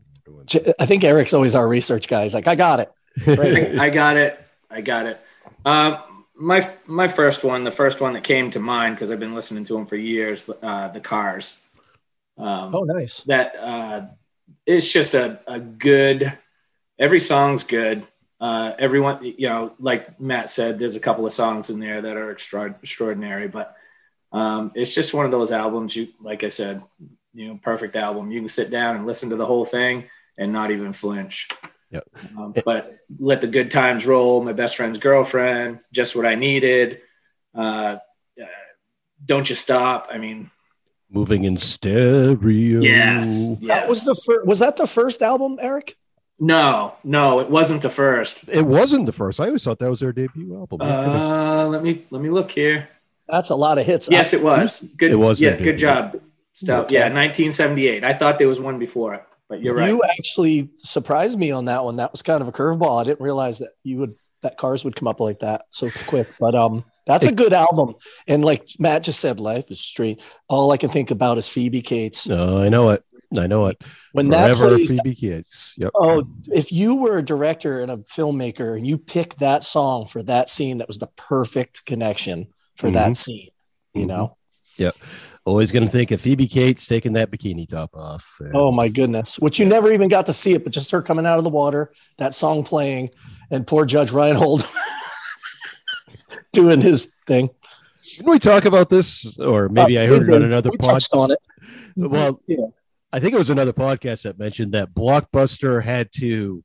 I 0.81 0.87
think 0.87 1.05
eric's 1.05 1.33
always 1.33 1.55
our 1.55 1.69
research 1.69 2.09
guy. 2.09 2.25
He's 2.25 2.35
like 2.35 2.49
i 2.49 2.55
got 2.55 2.81
it. 2.81 2.93
Right. 3.27 3.79
I 3.79 3.91
got 3.91 4.17
it. 4.17 4.39
I 4.71 4.81
got 4.81 5.07
it. 5.07 5.21
Um 5.65 5.99
my 6.35 6.69
my 6.87 7.09
first 7.09 7.45
one 7.45 7.65
the 7.65 7.71
first 7.71 8.01
one 8.01 8.13
that 8.13 8.25
came 8.25 8.51
to 8.51 8.61
mind 8.61 8.95
because 8.95 9.11
i've 9.11 9.19
been 9.19 9.35
listening 9.35 9.65
to 9.65 9.73
them 9.73 9.87
for 9.87 9.97
years 9.97 10.43
uh 10.63 10.89
the 10.89 11.01
cars. 11.01 11.59
Um, 12.39 12.75
oh 12.75 12.83
nice. 12.83 13.23
that 13.23 13.57
uh 13.57 14.07
it's 14.65 14.91
just 14.91 15.15
a, 15.15 15.41
a 15.47 15.61
good 15.61 16.37
every 16.99 17.21
song's 17.21 17.65
good. 17.65 18.07
Uh, 18.39 18.73
everyone 18.79 19.25
you 19.25 19.49
know 19.49 19.73
like 19.81 20.21
matt 20.21 20.51
said 20.51 20.79
there's 20.79 20.95
a 20.95 21.01
couple 21.01 21.25
of 21.25 21.33
songs 21.33 21.71
in 21.71 21.81
there 21.81 22.03
that 22.03 22.19
are 22.19 22.31
extra, 22.31 22.67
extraordinary 22.83 23.49
but 23.49 23.75
um, 24.31 24.73
it's 24.75 24.95
just 24.95 25.15
one 25.15 25.25
of 25.25 25.31
those 25.31 25.53
albums 25.53 25.97
you 25.97 26.09
like 26.21 26.45
i 26.45 26.49
said 26.49 26.83
you 27.37 27.49
know 27.49 27.61
perfect 27.63 27.95
album. 27.95 28.31
You 28.31 28.41
can 28.41 28.49
sit 28.49 28.71
down 28.71 28.97
and 28.97 29.07
listen 29.07 29.31
to 29.31 29.37
the 29.37 29.47
whole 29.47 29.65
thing 29.65 30.09
and 30.39 30.53
not 30.53 30.71
even 30.71 30.93
flinch. 30.93 31.49
Yep. 31.91 32.09
Um, 32.37 32.55
but 32.65 32.99
let 33.19 33.41
the 33.41 33.47
good 33.47 33.71
times 33.71 34.07
roll. 34.07 34.43
My 34.43 34.53
best 34.53 34.77
friend's 34.77 34.99
girlfriend 34.99 35.81
just 35.93 36.17
what 36.17 36.27
i 36.27 36.35
needed. 36.35 37.03
Uh, 37.55 37.99
Don't 39.25 39.49
You 39.49 39.55
Stop. 39.55 40.09
I 40.11 40.19
mean, 40.19 40.51
moving 41.11 41.45
in 41.45 41.57
stereo. 41.57 42.81
yes, 42.81 43.49
yes. 43.61 43.69
That 43.69 43.89
was 43.89 44.05
the 44.05 44.15
first. 44.15 44.47
Was 44.47 44.59
that 44.61 44.77
the 44.77 44.87
first 44.87 45.23
album, 45.23 45.59
Eric? 45.61 45.97
no, 46.39 46.95
no, 47.03 47.41
it 47.41 47.49
wasn't 47.49 47.81
the 47.81 47.89
first. 47.91 48.49
It 48.49 48.67
wasn't 48.67 49.07
the 49.07 49.13
first. 49.13 49.41
I 49.41 49.47
always 49.47 49.65
thought 49.65 49.79
that 49.79 49.89
was 49.91 50.01
their 50.01 50.13
debut 50.13 50.55
album. 50.55 50.81
Uh, 50.83 51.67
let 51.67 51.83
me 51.83 52.05
let 52.11 52.21
me 52.21 52.29
look 52.31 52.51
here. 52.51 52.89
That's 53.29 53.51
a 53.51 53.57
lot 53.57 53.79
of 53.79 53.87
hits. 53.87 54.09
Yes, 54.11 54.33
it 54.33 54.43
was. 54.43 54.81
Good. 54.97 55.13
It 55.13 55.17
was 55.17 55.41
Yeah, 55.41 55.57
good 55.57 55.79
job. 55.79 56.21
Stout. 56.53 56.87
Okay. 56.87 56.95
Yeah, 56.95 57.13
1978. 57.13 58.05
I 58.05 58.15
thought 58.15 58.39
there 58.39 58.49
was 58.49 58.61
one 58.61 58.79
before 58.79 59.15
it, 59.15 59.25
but 59.49 59.61
you're 59.61 59.75
right. 59.75 59.89
You 59.89 60.01
actually 60.19 60.71
surprised 60.79 61.39
me 61.39 61.51
on 61.51 61.67
that 61.67 61.85
one. 61.85 61.97
That 61.97 62.13
was 62.13 62.23
kind 62.23 62.41
of 62.41 62.49
a 62.49 62.53
curveball. 62.53 63.01
I 63.01 63.05
didn't 63.05 63.21
realize 63.21 63.59
that 63.59 63.73
you 63.83 63.99
would 63.99 64.15
that 64.43 64.57
cars 64.57 64.85
would 64.85 64.95
come 64.97 65.09
up 65.09 65.21
like 65.21 65.41
that 65.41 65.67
so 65.71 65.91
quick. 66.07 66.29
But 66.39 66.55
um, 66.55 66.85
that's 67.07 67.25
a 67.27 67.33
good 67.33 67.53
album. 67.53 67.95
And 68.27 68.45
like 68.45 68.69
Matt 68.79 69.03
just 69.05 69.21
said, 69.21 69.41
life 69.41 69.71
is 69.71 69.81
straight. 69.81 70.23
All 70.49 70.73
I 70.73 70.77
can 70.77 70.91
think 70.91 71.11
about 71.11 71.39
is 71.39 71.49
Phoebe 71.49 71.83
Cates. 71.83 72.27
No, 72.27 72.59
I 72.63 72.69
know 72.69 72.91
it. 72.91 73.03
I 73.37 73.47
know 73.49 73.67
it. 73.67 73.83
When 74.13 74.29
that 74.31 74.57
plays, 74.57 74.91
Phoebe 74.91 75.15
Cates. 75.15 75.75
Yep. 75.77 75.91
oh, 75.97 76.25
if 76.47 76.71
you 76.71 76.97
were 76.97 77.19
a 77.19 77.25
director 77.25 77.81
and 77.81 77.91
a 77.91 77.97
filmmaker 77.99 78.77
and 78.77 78.87
you 78.87 78.99
picked 78.99 79.39
that 79.41 79.65
song 79.65 80.07
for 80.07 80.23
that 80.25 80.49
scene, 80.49 80.79
that 80.79 80.89
was 80.89 80.99
the 80.99 81.09
perfect 81.17 81.85
connection 81.87 82.47
for 82.77 82.89
Mhm. 82.89 82.93
that 82.95 83.17
scene. 83.17 83.49
You 83.95 84.05
Mhm. 84.05 84.09
know. 84.09 84.37
Yep. 84.77 84.95
Always 85.45 85.71
going 85.73 85.85
to 85.85 85.89
think 85.89 86.11
of 86.11 86.21
Phoebe 86.21 86.47
Cates 86.49 86.87
taking 86.87 87.13
that 87.15 87.31
bikini 87.31 87.69
top 87.69 87.95
off. 87.95 88.25
And- 88.41 88.55
Oh 88.57 88.71
my 88.73 88.89
goodness! 88.89 89.39
Which 89.39 89.59
you 89.61 89.65
never 89.65 89.93
even 89.93 90.09
got 90.09 90.27
to 90.27 90.33
see 90.33 90.53
it, 90.55 90.65
but 90.65 90.73
just 90.73 90.91
her 90.91 91.03
coming 91.03 91.25
out 91.27 91.39
of 91.39 91.45
the 91.45 91.51
water, 91.51 91.93
that 92.19 92.35
song 92.35 92.63
playing, 92.65 93.11
and 93.51 93.67
poor 93.67 93.87
Judge 93.87 94.11
Reinhold 94.13 94.69
doing 96.57 96.81
his 96.81 97.13
thing. 97.29 97.49
Didn't 98.17 98.31
we 98.31 98.39
talk 98.39 98.65
about 98.65 98.89
this? 98.91 99.39
Or 99.39 99.69
maybe 99.69 99.99
Uh, 99.99 100.03
I 100.03 100.07
heard 100.07 100.23
it 100.29 100.35
on 100.35 100.43
another 100.43 100.71
We 100.71 100.79
pod. 100.79 100.91
touched 100.91 101.13
on 101.13 101.31
it. 101.31 101.39
Well, 101.97 102.41
Yeah. 102.49 102.67
I 103.13 103.21
think 103.21 103.35
it 103.35 103.39
was 103.39 103.51
another 103.51 103.73
podcast 103.73 104.23
that 104.25 104.39
mentioned 104.39 104.73
that 104.73 104.93
Blockbuster 104.95 105.83
had 105.83 106.11
to 106.17 106.65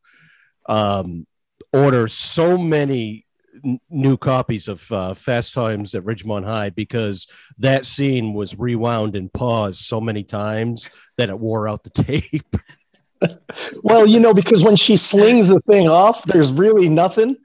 um, 0.67 1.25
order 1.74 2.07
so 2.07 2.57
many 2.57 3.25
n- 3.65 3.79
new 3.89 4.17
copies 4.17 4.67
of 4.67 4.91
uh, 4.91 5.13
Fast 5.13 5.53
Times 5.53 5.93
at 5.95 6.03
Ridgemont 6.03 6.45
High 6.45 6.69
because 6.71 7.27
that 7.60 7.86
scene 7.86 8.33
was 8.33 8.57
rewound 8.57 9.15
and 9.15 9.31
paused 9.31 9.79
so 9.81 10.00
many 10.01 10.24
times 10.24 10.89
that 11.17 11.29
it 11.29 11.39
wore 11.39 11.67
out 11.69 11.83
the 11.83 11.89
tape. 12.03 12.55
Well, 13.83 14.05
you 14.07 14.19
know, 14.19 14.33
because 14.33 14.63
when 14.63 14.75
she 14.75 14.95
slings 14.95 15.48
the 15.48 15.60
thing 15.62 15.88
off, 15.88 16.24
there's 16.25 16.51
really 16.51 16.89
nothing. 16.89 17.36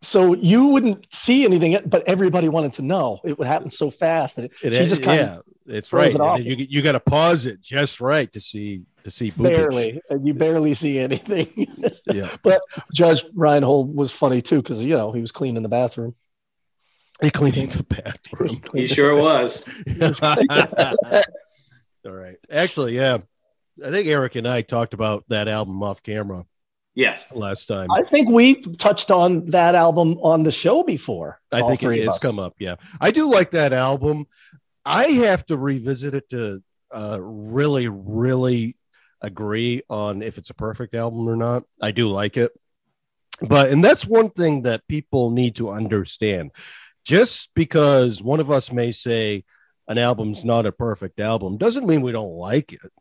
So 0.00 0.34
you 0.34 0.68
wouldn't 0.68 1.12
see 1.12 1.44
anything, 1.44 1.76
but 1.86 2.06
everybody 2.06 2.48
wanted 2.48 2.72
to 2.74 2.82
know. 2.82 3.20
It 3.24 3.36
would 3.38 3.48
happen 3.48 3.70
so 3.70 3.90
fast 3.90 4.36
that 4.36 4.44
it, 4.46 4.52
It, 4.62 4.74
she 4.74 4.84
just 4.84 5.02
kind 5.02 5.20
yeah, 5.20 5.38
it's 5.76 5.88
throws 5.88 6.06
right. 6.06 6.14
it 6.14 6.20
off. 6.20 6.36
And 6.38 6.46
You 6.46 6.66
you 6.68 6.82
got 6.82 6.92
to 6.92 7.00
pause 7.00 7.46
it 7.46 7.60
just 7.60 8.00
right 8.00 8.32
to 8.32 8.40
see 8.40 8.82
to 9.04 9.10
see 9.10 9.28
of 9.30 9.34
boobage. 9.34 9.50
barely, 9.50 10.00
you 10.22 10.34
barely 10.34 10.74
see 10.74 10.98
anything. 10.98 11.66
Yeah, 12.12 12.34
but 12.42 12.60
Judge 12.94 13.24
Reinhold 13.34 13.94
was 13.94 14.10
funny 14.12 14.40
too, 14.40 14.62
because 14.62 14.82
you 14.82 14.96
know 14.96 15.12
he 15.12 15.20
was 15.20 15.30
cleaning 15.32 15.62
the 15.62 15.68
bathroom. 15.68 16.14
he 17.20 17.30
cleaning 17.30 17.68
the 17.68 17.82
bathroom. 17.82 18.48
was 18.48 18.60
He 18.72 18.86
sure 18.86 19.14
was. 19.16 19.64
All 22.06 22.12
right. 22.12 22.36
Actually, 22.50 22.94
yeah. 22.96 23.18
I 23.84 23.90
think 23.90 24.08
Eric 24.08 24.36
and 24.36 24.48
I 24.48 24.62
talked 24.62 24.94
about 24.94 25.24
that 25.28 25.48
album 25.48 25.82
off 25.82 26.02
camera 26.02 26.46
Yes. 26.98 27.24
last 27.32 27.66
time. 27.66 27.88
I 27.92 28.02
think 28.02 28.28
we 28.28 28.60
touched 28.60 29.12
on 29.12 29.44
that 29.46 29.76
album 29.76 30.18
on 30.20 30.42
the 30.42 30.50
show 30.50 30.82
before. 30.82 31.40
I 31.52 31.62
think 31.62 31.78
three 31.78 32.00
it 32.00 32.06
has 32.06 32.18
come 32.18 32.40
up. 32.40 32.54
Yeah. 32.58 32.74
I 33.00 33.12
do 33.12 33.30
like 33.30 33.52
that 33.52 33.72
album. 33.72 34.26
I 34.84 35.04
have 35.04 35.46
to 35.46 35.56
revisit 35.56 36.14
it 36.14 36.28
to 36.30 36.60
uh, 36.92 37.18
really, 37.20 37.86
really 37.86 38.76
agree 39.22 39.82
on 39.88 40.22
if 40.22 40.38
it's 40.38 40.50
a 40.50 40.54
perfect 40.54 40.96
album 40.96 41.28
or 41.28 41.36
not. 41.36 41.62
I 41.80 41.92
do 41.92 42.08
like 42.08 42.36
it. 42.36 42.50
But, 43.48 43.70
and 43.70 43.84
that's 43.84 44.04
one 44.04 44.30
thing 44.30 44.62
that 44.62 44.88
people 44.88 45.30
need 45.30 45.54
to 45.56 45.70
understand. 45.70 46.50
Just 47.04 47.50
because 47.54 48.20
one 48.20 48.40
of 48.40 48.50
us 48.50 48.72
may 48.72 48.90
say 48.90 49.44
an 49.86 49.98
album's 49.98 50.44
not 50.44 50.66
a 50.66 50.72
perfect 50.72 51.20
album 51.20 51.58
doesn't 51.58 51.86
mean 51.86 52.00
we 52.00 52.10
don't 52.10 52.34
like 52.34 52.72
it. 52.72 52.92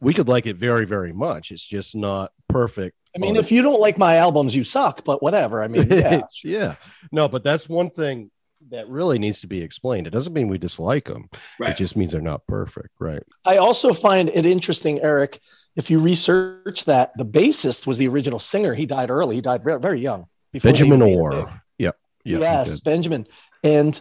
We 0.00 0.14
could 0.14 0.28
like 0.28 0.46
it 0.46 0.56
very, 0.56 0.84
very 0.84 1.12
much. 1.12 1.50
It's 1.50 1.64
just 1.64 1.96
not 1.96 2.32
perfect. 2.48 2.96
I 3.14 3.18
mean, 3.18 3.30
on 3.30 3.36
if 3.36 3.50
you 3.50 3.62
don't 3.62 3.80
like 3.80 3.96
my 3.96 4.16
albums, 4.16 4.54
you 4.54 4.62
suck. 4.62 5.04
But 5.04 5.22
whatever. 5.22 5.62
I 5.62 5.68
mean, 5.68 5.86
yeah. 5.90 6.20
yeah. 6.44 6.74
No, 7.12 7.28
but 7.28 7.42
that's 7.42 7.68
one 7.68 7.90
thing 7.90 8.30
that 8.70 8.88
really 8.88 9.18
needs 9.18 9.40
to 9.40 9.46
be 9.46 9.62
explained. 9.62 10.06
It 10.06 10.10
doesn't 10.10 10.32
mean 10.32 10.48
we 10.48 10.58
dislike 10.58 11.04
them. 11.06 11.28
Right. 11.58 11.70
It 11.70 11.76
just 11.76 11.96
means 11.96 12.12
they're 12.12 12.20
not 12.20 12.46
perfect, 12.46 12.90
right? 12.98 13.22
I 13.44 13.56
also 13.56 13.92
find 13.92 14.28
it 14.28 14.44
interesting, 14.44 15.00
Eric. 15.00 15.40
If 15.76 15.90
you 15.90 16.00
research 16.00 16.84
that, 16.86 17.12
the 17.16 17.24
bassist 17.24 17.86
was 17.86 17.98
the 17.98 18.08
original 18.08 18.38
singer. 18.38 18.74
He 18.74 18.86
died 18.86 19.10
early. 19.10 19.36
He 19.36 19.42
died 19.42 19.62
very, 19.62 19.80
very 19.80 20.00
young. 20.00 20.26
Benjamin 20.62 21.00
made. 21.00 21.16
Orr. 21.16 21.62
Yep. 21.78 21.96
Yeah. 22.24 22.38
yes. 22.38 22.80
Benjamin. 22.80 23.26
And 23.62 24.00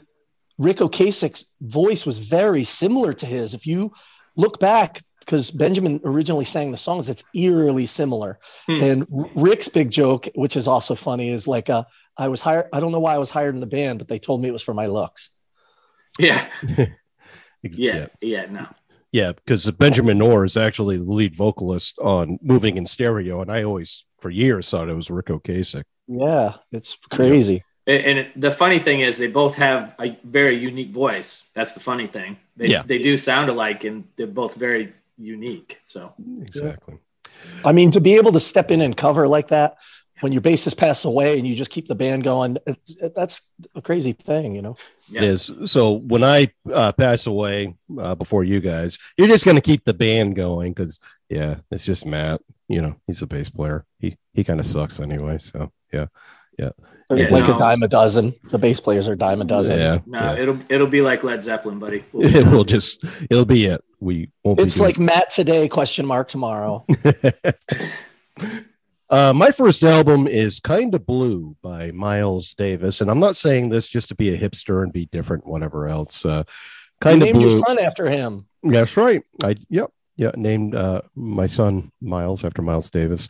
Ric 0.57 0.77
Ocasek's 0.77 1.45
voice 1.61 2.05
was 2.05 2.19
very 2.19 2.63
similar 2.63 3.13
to 3.13 3.25
his. 3.25 3.53
If 3.53 3.67
you 3.67 3.91
look 4.37 4.59
back, 4.59 5.01
because 5.25 5.49
Benjamin 5.51 5.99
originally 6.03 6.45
sang 6.45 6.71
the 6.71 6.77
songs, 6.77 7.09
it's 7.09 7.23
eerily 7.33 7.85
similar. 7.85 8.39
Hmm. 8.67 8.81
And 8.83 9.07
Rick's 9.35 9.67
big 9.67 9.89
joke, 9.89 10.27
which 10.35 10.55
is 10.55 10.67
also 10.67 10.95
funny, 10.95 11.31
is 11.31 11.47
like, 11.47 11.69
uh, 11.69 11.83
I 12.17 12.27
was 12.27 12.41
hired. 12.41 12.67
I 12.71 12.79
don't 12.79 12.91
know 12.91 12.99
why 12.99 13.15
I 13.15 13.17
was 13.17 13.29
hired 13.29 13.55
in 13.55 13.59
the 13.61 13.65
band, 13.67 13.99
but 13.99 14.07
they 14.07 14.19
told 14.19 14.41
me 14.41 14.47
it 14.49 14.53
was 14.53 14.61
for 14.63 14.73
my 14.73 14.85
looks. 14.87 15.29
Yeah. 16.19 16.47
Ex- 17.63 17.77
Yeah. 17.77 18.07
Yeah. 18.21 18.45
No. 18.45 18.67
Yeah, 19.11 19.31
because 19.31 19.69
Benjamin 19.71 20.21
Orr 20.21 20.43
is 20.43 20.57
actually 20.57 20.97
the 20.97 21.03
lead 21.11 21.35
vocalist 21.35 21.97
on 21.99 22.37
Moving 22.41 22.75
in 22.75 22.85
Stereo, 22.85 23.41
and 23.41 23.49
I 23.49 23.63
always, 23.63 24.05
for 24.15 24.29
years, 24.29 24.69
thought 24.69 24.89
it 24.89 24.93
was 24.93 25.09
Ric 25.09 25.27
Ocasek. 25.27 25.83
Yeah, 26.07 26.55
it's 26.73 26.97
crazy. 27.09 27.63
And, 27.87 28.03
and 28.05 28.19
it, 28.19 28.41
the 28.41 28.51
funny 28.51 28.77
thing 28.77 28.99
is, 28.99 29.17
they 29.17 29.27
both 29.27 29.55
have 29.55 29.95
a 30.01 30.17
very 30.25 30.57
unique 30.57 30.91
voice. 30.91 31.43
That's 31.53 31.73
the 31.73 31.79
funny 31.79 32.07
thing. 32.07 32.37
They, 32.57 32.67
Yeah. 32.67 32.83
they 32.85 32.97
do 32.99 33.15
sound 33.15 33.49
alike, 33.49 33.85
and 33.85 34.03
they're 34.17 34.27
both 34.27 34.55
very 34.55 34.93
unique. 35.17 35.79
So 35.83 36.13
Exactly. 36.41 36.95
I 37.63 37.71
mean, 37.71 37.91
to 37.91 38.01
be 38.01 38.15
able 38.15 38.31
to 38.33 38.39
step 38.39 38.71
in 38.71 38.81
and 38.81 38.95
cover 38.95 39.27
like 39.27 39.49
that 39.49 39.77
when 40.21 40.31
your 40.31 40.41
bassist 40.41 40.77
passed 40.77 41.03
away 41.05 41.37
and 41.37 41.45
you 41.47 41.55
just 41.55 41.71
keep 41.71 41.87
the 41.87 41.95
band 41.95 42.23
going, 42.23 42.57
it's, 42.65 42.95
it, 42.95 43.13
that's 43.15 43.41
a 43.75 43.81
crazy 43.81 44.13
thing, 44.13 44.55
you 44.55 44.61
know? 44.61 44.77
Yeah. 45.09 45.21
It 45.21 45.27
is. 45.27 45.51
So 45.65 45.93
when 45.93 46.23
I 46.23 46.51
uh, 46.71 46.93
pass 46.93 47.27
away 47.27 47.75
uh, 47.99 48.15
before 48.15 48.43
you 48.45 48.61
guys, 48.61 48.97
you're 49.17 49.27
just 49.27 49.43
going 49.45 49.55
to 49.57 49.61
keep 49.61 49.83
the 49.83 49.93
band 49.93 50.35
going 50.35 50.71
because, 50.71 50.99
yeah, 51.29 51.57
it's 51.71 51.85
just 51.85 52.05
Matt. 52.05 52.41
You 52.69 52.81
know, 52.81 52.95
he's 53.05 53.21
a 53.21 53.27
bass 53.27 53.49
player. 53.49 53.85
He 53.99 54.17
he 54.33 54.43
kind 54.43 54.59
of 54.59 54.65
sucks 54.65 54.99
anyway. 54.99 55.37
So 55.37 55.71
yeah, 55.93 56.05
They're 56.57 56.71
Yeah, 57.11 57.27
like 57.29 57.47
no. 57.47 57.53
a 57.53 57.57
dime 57.57 57.83
a 57.83 57.87
dozen. 57.87 58.33
The 58.49 58.57
bass 58.57 58.79
players 58.79 59.07
are 59.07 59.15
dime 59.15 59.41
a 59.41 59.45
dozen. 59.45 59.77
yeah, 59.79 59.99
no, 60.07 60.19
yeah. 60.19 60.37
it'll 60.41 60.59
it'll 60.69 60.87
be 60.87 61.01
like 61.01 61.23
Led 61.23 61.43
Zeppelin, 61.43 61.77
buddy. 61.77 62.03
We'll 62.13 62.35
it 62.35 62.47
will 62.47 62.63
just 62.63 63.03
it'll 63.29 63.45
be 63.45 63.65
it. 63.65 63.83
We 64.05 64.29
won't. 64.43 64.59
It's 64.59 64.75
doing- 64.75 64.85
like 64.85 64.99
Matt 64.99 65.31
today, 65.31 65.67
question 65.67 66.05
mark 66.05 66.29
tomorrow. 66.29 66.85
Uh, 69.07 69.31
my 69.33 69.51
first 69.51 69.83
album 69.83 70.27
is 70.27 70.59
Kinda 70.59 70.97
Blue 70.97 71.55
by 71.61 71.91
Miles 71.91 72.55
Davis, 72.55 73.01
and 73.01 73.11
I'm 73.11 73.19
not 73.19 73.35
saying 73.35 73.69
this 73.69 73.87
just 73.87 74.09
to 74.09 74.15
be 74.15 74.33
a 74.33 74.37
hipster 74.37 74.81
and 74.81 74.91
be 74.91 75.05
different, 75.05 75.45
whatever 75.45 75.87
else. 75.87 76.25
Uh, 76.25 76.43
You 76.47 77.11
Kinda 77.11 77.25
named 77.25 77.37
Blue. 77.37 77.49
your 77.51 77.59
son 77.59 77.77
after 77.77 78.09
him. 78.09 78.47
That's 78.63 78.97
right. 78.97 79.21
I 79.43 79.57
yep 79.69 79.91
yeah 80.17 80.31
named 80.35 80.73
uh, 80.73 81.01
my 81.15 81.45
son 81.45 81.91
Miles 82.01 82.43
after 82.43 82.63
Miles 82.63 82.89
Davis, 82.89 83.27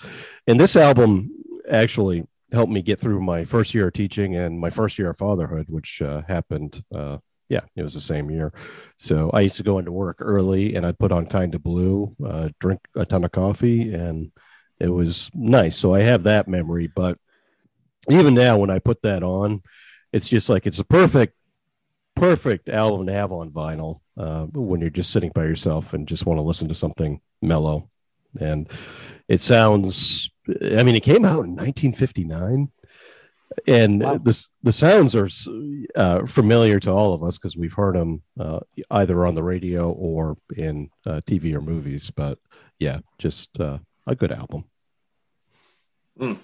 and 0.47 0.57
this 0.57 0.77
album 0.77 1.29
actually 1.69 2.25
helped 2.53 2.71
me 2.71 2.81
get 2.81 2.97
through 3.01 3.19
my 3.19 3.43
first 3.43 3.73
year 3.75 3.87
of 3.87 3.93
teaching 3.93 4.37
and 4.37 4.57
my 4.57 4.69
first 4.69 4.97
year 4.97 5.09
of 5.09 5.17
fatherhood, 5.17 5.65
which 5.67 6.01
uh, 6.01 6.21
happened. 6.25 6.81
Uh, 6.93 7.17
yeah, 7.49 7.61
it 7.75 7.83
was 7.83 7.93
the 7.93 7.99
same 7.99 8.29
year. 8.29 8.53
So 8.97 9.29
I 9.33 9.41
used 9.41 9.57
to 9.57 9.63
go 9.63 9.79
into 9.79 9.91
work 9.91 10.17
early, 10.19 10.75
and 10.75 10.85
I'd 10.85 10.99
put 10.99 11.11
on 11.11 11.27
Kinda 11.27 11.59
Blue, 11.59 12.15
uh, 12.25 12.49
drink 12.59 12.81
a 12.95 13.05
ton 13.05 13.23
of 13.23 13.31
coffee, 13.31 13.93
and 13.93 14.31
it 14.79 14.89
was 14.89 15.29
nice. 15.33 15.77
So 15.77 15.93
I 15.93 16.01
have 16.01 16.23
that 16.23 16.47
memory. 16.47 16.91
But 16.93 17.17
even 18.09 18.33
now, 18.33 18.57
when 18.57 18.69
I 18.69 18.79
put 18.79 19.01
that 19.03 19.23
on, 19.23 19.61
it's 20.11 20.29
just 20.29 20.49
like 20.49 20.65
it's 20.65 20.79
a 20.79 20.85
perfect 20.85 21.35
perfect 22.15 22.69
album 22.69 23.05
to 23.05 23.11
have 23.13 23.31
on 23.31 23.51
vinyl 23.51 23.99
uh, 24.17 24.45
when 24.45 24.79
you're 24.79 24.89
just 24.89 25.11
sitting 25.11 25.31
by 25.35 25.43
yourself 25.43 25.93
and 25.93 26.07
just 26.07 26.25
want 26.25 26.37
to 26.37 26.41
listen 26.41 26.67
to 26.69 26.73
something 26.73 27.19
mellow. 27.41 27.89
And 28.39 28.69
it 29.27 29.41
sounds, 29.41 30.29
I 30.47 30.83
mean, 30.83 30.95
it 30.95 31.03
came 31.03 31.25
out 31.25 31.43
in 31.43 31.55
1959. 31.55 32.71
And 33.67 34.01
Wow. 34.01 34.17
this, 34.17 34.49
the 34.63 34.73
sounds 34.73 35.15
are 35.15 35.29
uh, 35.95 36.25
familiar 36.25 36.79
to 36.81 36.91
all 36.91 37.13
of 37.13 37.23
us 37.23 37.37
because 37.37 37.57
we've 37.57 37.73
heard 37.73 37.95
them 37.95 38.21
uh, 38.39 38.59
either 38.91 39.25
on 39.25 39.33
the 39.33 39.43
radio 39.43 39.91
or 39.91 40.37
in 40.55 40.89
uh, 41.05 41.21
TV 41.25 41.53
or 41.53 41.61
movies. 41.61 42.11
But 42.11 42.37
yeah, 42.79 42.99
just 43.17 43.59
uh, 43.59 43.79
a 44.07 44.15
good 44.15 44.31
album. 44.31 44.65
Mm. 46.19 46.37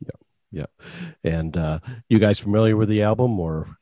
Yeah, 0.00 0.10
yeah. 0.52 0.66
And 1.24 1.56
uh, 1.56 1.78
you 2.08 2.18
guys 2.18 2.38
familiar 2.38 2.76
with 2.76 2.88
the 2.88 3.02
album 3.02 3.38
or 3.40 3.76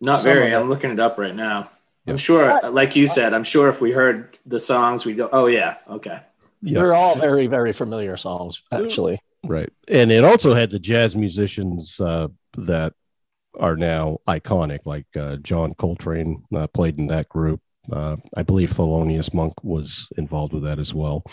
Not 0.00 0.16
Some 0.16 0.24
very. 0.24 0.54
I'm 0.54 0.68
looking 0.68 0.90
it 0.90 1.00
up 1.00 1.18
right 1.18 1.34
now. 1.34 1.70
Yeah. 2.04 2.12
I'm 2.12 2.16
sure, 2.18 2.70
like 2.70 2.96
you 2.96 3.06
said, 3.06 3.32
I'm 3.32 3.44
sure 3.44 3.68
if 3.68 3.80
we 3.80 3.90
heard 3.90 4.38
the 4.44 4.58
songs, 4.58 5.06
we 5.06 5.14
go, 5.14 5.28
"Oh 5.32 5.46
yeah, 5.46 5.76
okay." 5.88 6.20
Yeah. 6.60 6.80
They're 6.80 6.94
all 6.94 7.14
very, 7.14 7.46
very 7.46 7.72
familiar 7.72 8.16
songs, 8.16 8.62
actually. 8.72 9.20
Right. 9.44 9.70
And 9.88 10.10
it 10.10 10.24
also 10.24 10.54
had 10.54 10.70
the 10.70 10.78
jazz 10.78 11.14
musicians 11.14 12.00
uh, 12.00 12.28
that 12.56 12.94
are 13.58 13.76
now 13.76 14.18
iconic, 14.28 14.86
like 14.86 15.06
uh, 15.16 15.36
John 15.36 15.74
Coltrane 15.74 16.44
uh, 16.54 16.66
played 16.68 16.98
in 16.98 17.06
that 17.08 17.28
group. 17.28 17.60
Uh, 17.90 18.16
I 18.36 18.42
believe 18.42 18.70
Thelonious 18.70 19.34
Monk 19.34 19.52
was 19.62 20.08
involved 20.16 20.54
with 20.54 20.64
that 20.64 20.78
as 20.78 20.94
well. 20.94 21.24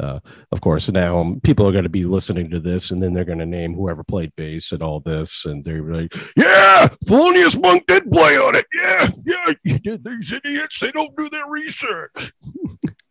Uh, 0.00 0.18
of 0.50 0.62
course, 0.62 0.90
now 0.90 1.18
um, 1.18 1.40
people 1.40 1.68
are 1.68 1.72
going 1.72 1.84
to 1.84 1.90
be 1.90 2.04
listening 2.04 2.48
to 2.48 2.58
this, 2.58 2.90
and 2.90 3.02
then 3.02 3.12
they're 3.12 3.24
going 3.24 3.38
to 3.38 3.44
name 3.44 3.74
whoever 3.74 4.02
played 4.02 4.34
bass 4.34 4.72
and 4.72 4.82
all 4.82 5.00
this, 5.00 5.44
and 5.44 5.62
they're 5.62 5.82
like, 5.82 6.14
"Yeah, 6.36 6.88
Thelonious 7.04 7.60
Monk 7.60 7.84
did 7.86 8.10
play 8.10 8.38
on 8.38 8.56
it. 8.56 8.66
Yeah, 8.72 9.10
yeah. 9.26 9.96
These 10.02 10.32
idiots, 10.32 10.80
they 10.80 10.90
don't 10.90 11.14
do 11.16 11.28
their 11.28 11.46
research." 11.46 12.32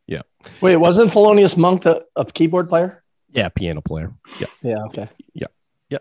Yeah. 0.10 0.24
Wait, 0.60 0.76
wasn't 0.78 1.12
Thelonious 1.12 1.56
Monk 1.56 1.84
the, 1.84 2.04
a 2.16 2.26
keyboard 2.26 2.68
player? 2.68 3.04
Yeah, 3.32 3.50
piano 3.50 3.82
player. 3.82 4.14
Yeah. 4.40 4.48
Yeah, 4.62 4.84
okay. 4.86 5.08
Yeah, 5.34 5.48
Yeah. 5.90 6.00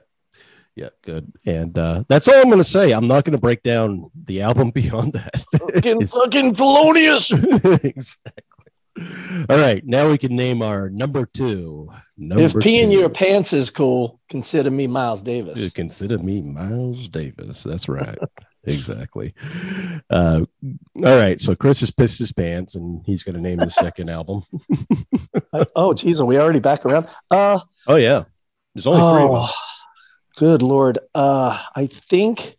Yeah. 0.74 0.88
good. 1.02 1.32
And 1.44 1.76
uh, 1.76 2.04
that's 2.08 2.28
all 2.28 2.36
I'm 2.36 2.44
going 2.44 2.58
to 2.58 2.64
say. 2.64 2.92
I'm 2.92 3.06
not 3.06 3.24
going 3.24 3.32
to 3.32 3.40
break 3.40 3.62
down 3.62 4.10
the 4.24 4.42
album 4.42 4.70
beyond 4.74 5.12
that. 5.14 5.44
Fucking, 5.58 6.06
fucking 6.06 6.54
felonious. 6.54 7.30
exactly. 7.82 8.42
All 9.48 9.58
right, 9.58 9.86
now 9.86 10.10
we 10.10 10.18
can 10.18 10.34
name 10.34 10.60
our 10.60 10.90
number 10.90 11.24
two. 11.26 11.88
Number 12.16 12.42
if 12.42 12.54
peeing 12.54 12.90
two. 12.90 12.98
your 12.98 13.08
pants 13.08 13.52
is 13.52 13.70
cool, 13.70 14.18
consider 14.28 14.70
me 14.72 14.88
Miles 14.88 15.22
Davis. 15.22 15.70
consider 15.70 16.18
me 16.18 16.42
Miles 16.42 17.08
Davis. 17.08 17.62
That's 17.62 17.88
right. 17.88 18.18
exactly. 18.64 19.34
Uh, 20.10 20.42
all 20.96 21.16
right, 21.18 21.40
so 21.40 21.54
Chris 21.54 21.80
has 21.80 21.90
pissed 21.90 22.18
his 22.18 22.32
pants, 22.32 22.74
and 22.74 23.02
he's 23.04 23.22
going 23.22 23.34
to 23.34 23.40
name 23.40 23.58
the 23.58 23.68
second 23.68 24.10
album. 24.10 24.42
Uh, 25.50 25.64
oh, 25.76 25.94
geez, 25.94 26.20
are 26.20 26.26
we 26.26 26.38
already 26.38 26.58
back 26.58 26.84
around? 26.84 27.08
Uh, 27.30 27.58
Oh 27.88 27.96
yeah, 27.96 28.24
there's 28.74 28.86
only 28.86 28.98
three 29.00 29.26
of 29.26 29.30
oh, 29.30 29.36
us. 29.36 29.54
good 30.36 30.60
lord. 30.60 30.98
Uh, 31.14 31.58
I 31.74 31.86
think, 31.86 32.54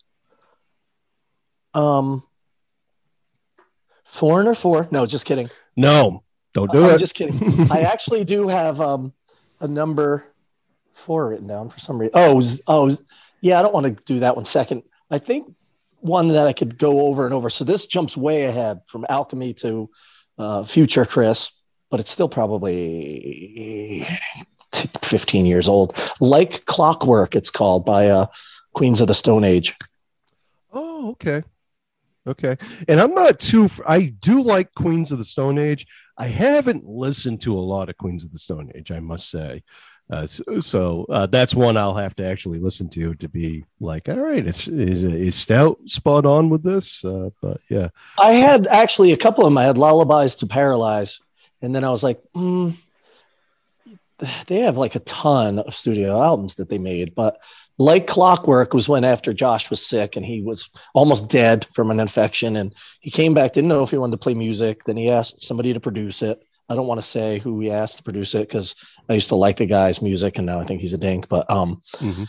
um, 1.76 2.24
Foreigner 4.06 4.56
four. 4.56 4.88
No, 4.90 5.06
just 5.06 5.28
kidding. 5.28 5.52
No, 5.78 6.24
don't 6.56 6.72
do 6.72 6.84
it 6.84 6.94
I'm 6.94 6.98
just 6.98 7.14
kidding. 7.14 7.68
I 7.72 7.82
actually 7.82 8.26
do 8.26 8.48
have 8.48 8.82
um 8.82 9.14
a 9.60 9.68
number 9.68 10.26
four 10.94 11.30
written 11.30 11.46
down 11.46 11.70
for 11.70 11.80
some 11.80 12.00
reason. 12.00 12.14
Oh, 12.16 12.42
oh, 12.66 12.98
yeah. 13.42 13.60
I 13.60 13.62
don't 13.62 13.74
want 13.74 13.86
to 13.86 14.04
do 14.06 14.22
that 14.22 14.36
one 14.36 14.46
second. 14.46 14.82
I 15.12 15.20
think 15.20 15.54
one 16.02 16.30
that 16.30 16.48
I 16.48 16.54
could 16.54 16.78
go 16.78 17.02
over 17.08 17.26
and 17.26 17.34
over. 17.34 17.50
So 17.50 17.64
this 17.64 17.86
jumps 17.86 18.16
way 18.16 18.44
ahead 18.46 18.82
from 18.88 19.06
Alchemy 19.10 19.54
to 19.56 19.90
uh, 20.38 20.64
Future 20.64 21.06
Chris, 21.06 21.52
but 21.90 22.00
it's 22.00 22.12
still 22.12 22.30
probably 22.30 24.06
15 24.74 25.46
years 25.46 25.68
old. 25.68 25.98
Like 26.20 26.66
Clockwork, 26.66 27.36
it's 27.36 27.52
called 27.52 27.86
by 27.86 28.10
uh, 28.10 28.28
Queens 28.74 29.02
of 29.02 29.08
the 29.08 29.14
Stone 29.14 29.44
Age. 29.44 29.76
Oh, 30.72 31.12
okay. 31.12 31.44
Okay. 32.28 32.58
And 32.88 33.00
I'm 33.00 33.14
not 33.14 33.40
too, 33.40 33.70
I 33.88 34.14
do 34.20 34.42
like 34.42 34.74
Queens 34.76 35.12
of 35.12 35.18
the 35.18 35.26
Stone 35.26 35.58
Age. 35.58 35.88
I 36.18 36.28
haven't 36.28 36.86
listened 36.86 37.42
to 37.42 37.58
a 37.58 37.60
lot 37.60 37.90
of 37.90 37.98
Queens 37.98 38.24
of 38.24 38.32
the 38.32 38.40
Stone 38.40 38.72
Age, 38.76 38.92
I 38.92 39.00
must 39.00 39.30
say. 39.30 39.64
Uh, 40.10 40.26
so 40.26 40.60
so 40.60 41.06
uh, 41.10 41.28
that's 41.28 41.54
one 41.54 41.78
I'll 41.78 41.94
have 41.94 42.16
to 42.16 42.26
actually 42.26 42.60
listen 42.60 42.90
to 42.90 43.14
to 43.16 43.30
be 43.30 43.64
like, 43.80 44.10
all 44.10 44.20
right, 44.20 44.46
it's, 44.46 44.68
is, 44.68 45.04
is 45.04 45.36
Stout 45.36 45.78
spot 45.86 46.26
on 46.26 46.50
with 46.50 46.64
this? 46.64 47.06
Uh, 47.06 47.30
but 47.42 47.62
yeah. 47.70 47.90
I 48.18 48.32
had 48.32 48.66
actually 48.68 49.12
a 49.12 49.18
couple 49.18 49.46
of 49.46 49.52
them. 49.52 49.58
I 49.58 49.66
had 49.66 49.78
Lullabies 49.78 50.36
to 50.36 50.48
Paralyze, 50.48 51.20
and 51.62 51.76
then 51.76 51.84
I 51.84 51.92
was 51.92 52.02
like, 52.02 52.20
mm, 52.36 52.74
they 54.48 54.62
have 54.62 54.78
like 54.78 54.96
a 54.96 55.00
ton 55.02 55.60
of 55.60 55.76
studio 55.76 56.20
albums 56.20 56.56
that 56.56 56.70
they 56.70 56.80
made, 56.80 57.14
but 57.14 57.40
like 57.78 58.08
Clockwork 58.08 58.74
was 58.74 58.90
when 58.90 59.06
after 59.06 59.32
Josh 59.32 59.70
was 59.70 59.86
sick 59.86 60.18
and 60.18 60.26
he 60.26 60.42
was 60.42 60.70
almost 60.94 61.30
dead 61.30 61.66
from 61.66 61.92
an 61.92 62.00
infection, 62.00 62.56
and 62.56 62.74
he 63.00 63.12
came 63.12 63.36
back, 63.36 63.54
didn't 63.54 63.70
know 63.70 63.84
if 63.84 63.92
he 63.92 63.98
wanted 63.98 64.14
to 64.14 64.18
play 64.18 64.34
music. 64.34 64.84
Then 64.86 64.98
he 64.98 65.10
asked 65.10 65.44
somebody 65.44 65.74
to 65.74 65.80
produce 65.80 66.24
it. 66.24 66.42
I 66.70 66.76
don't 66.76 66.88
want 66.88 67.00
to 67.00 67.08
say 67.08 67.40
who 67.40 67.56
we 67.56 67.72
asked 67.72 67.98
to 67.98 68.04
produce 68.04 68.36
it 68.36 68.48
because 68.48 68.76
I 69.10 69.14
used 69.14 69.30
to 69.30 69.36
like 69.36 69.58
the 69.58 69.66
guy's 69.66 70.02
music, 70.02 70.38
and 70.38 70.46
now 70.46 70.60
I 70.60 70.66
think 70.66 70.82
he's 70.82 70.94
a 70.94 70.98
dink. 70.98 71.28
But 71.28 71.50
um, 71.50 71.82
Mhm. 72.00 72.28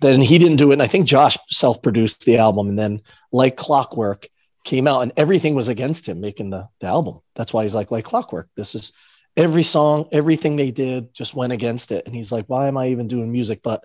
then 0.00 0.20
he 0.20 0.38
didn't 0.38 0.56
do 0.56 0.70
it, 0.70 0.74
and 0.74 0.82
I 0.82 0.86
think 0.86 1.06
Josh 1.06 1.36
self-produced 1.50 2.24
the 2.24 2.38
album, 2.38 2.68
and 2.68 2.78
then 2.78 3.02
like 3.30 3.56
Clockwork 3.56 4.28
came 4.64 4.88
out 4.88 5.02
and 5.02 5.12
everything 5.16 5.54
was 5.54 5.68
against 5.68 6.08
him 6.08 6.20
making 6.20 6.50
the, 6.50 6.66
the 6.80 6.86
album. 6.86 7.20
That's 7.34 7.52
why 7.52 7.62
he's 7.62 7.74
like, 7.74 7.90
like 7.90 8.04
clockwork. 8.04 8.48
This 8.56 8.74
is 8.74 8.92
every 9.36 9.62
song, 9.62 10.08
everything 10.10 10.56
they 10.56 10.70
did 10.70 11.12
just 11.14 11.34
went 11.34 11.52
against 11.52 11.92
it. 11.92 12.06
And 12.06 12.14
he's 12.14 12.32
like, 12.32 12.46
why 12.46 12.66
am 12.66 12.78
I 12.78 12.88
even 12.88 13.06
doing 13.06 13.30
music? 13.30 13.62
But 13.62 13.84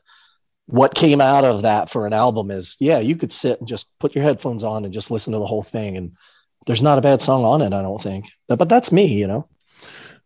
what 0.67 0.95
came 0.95 1.19
out 1.19 1.43
of 1.43 1.63
that 1.63 1.89
for 1.89 2.07
an 2.07 2.13
album 2.13 2.49
is, 2.49 2.77
yeah, 2.79 2.99
you 2.99 3.17
could 3.17 3.33
sit 3.33 3.59
and 3.59 3.67
just 3.67 3.87
put 3.99 4.15
your 4.15 4.23
headphones 4.23 4.63
on 4.63 4.85
and 4.85 4.93
just 4.93 5.11
listen 5.11 5.33
to 5.33 5.39
the 5.39 5.45
whole 5.45 5.63
thing. 5.63 5.97
And 5.97 6.13
there's 6.65 6.81
not 6.81 6.97
a 6.97 7.01
bad 7.01 7.21
song 7.21 7.43
on 7.43 7.61
it, 7.61 7.73
I 7.73 7.81
don't 7.81 8.01
think. 8.01 8.27
But, 8.47 8.59
but 8.59 8.69
that's 8.69 8.91
me, 8.91 9.05
you 9.05 9.27
know? 9.27 9.49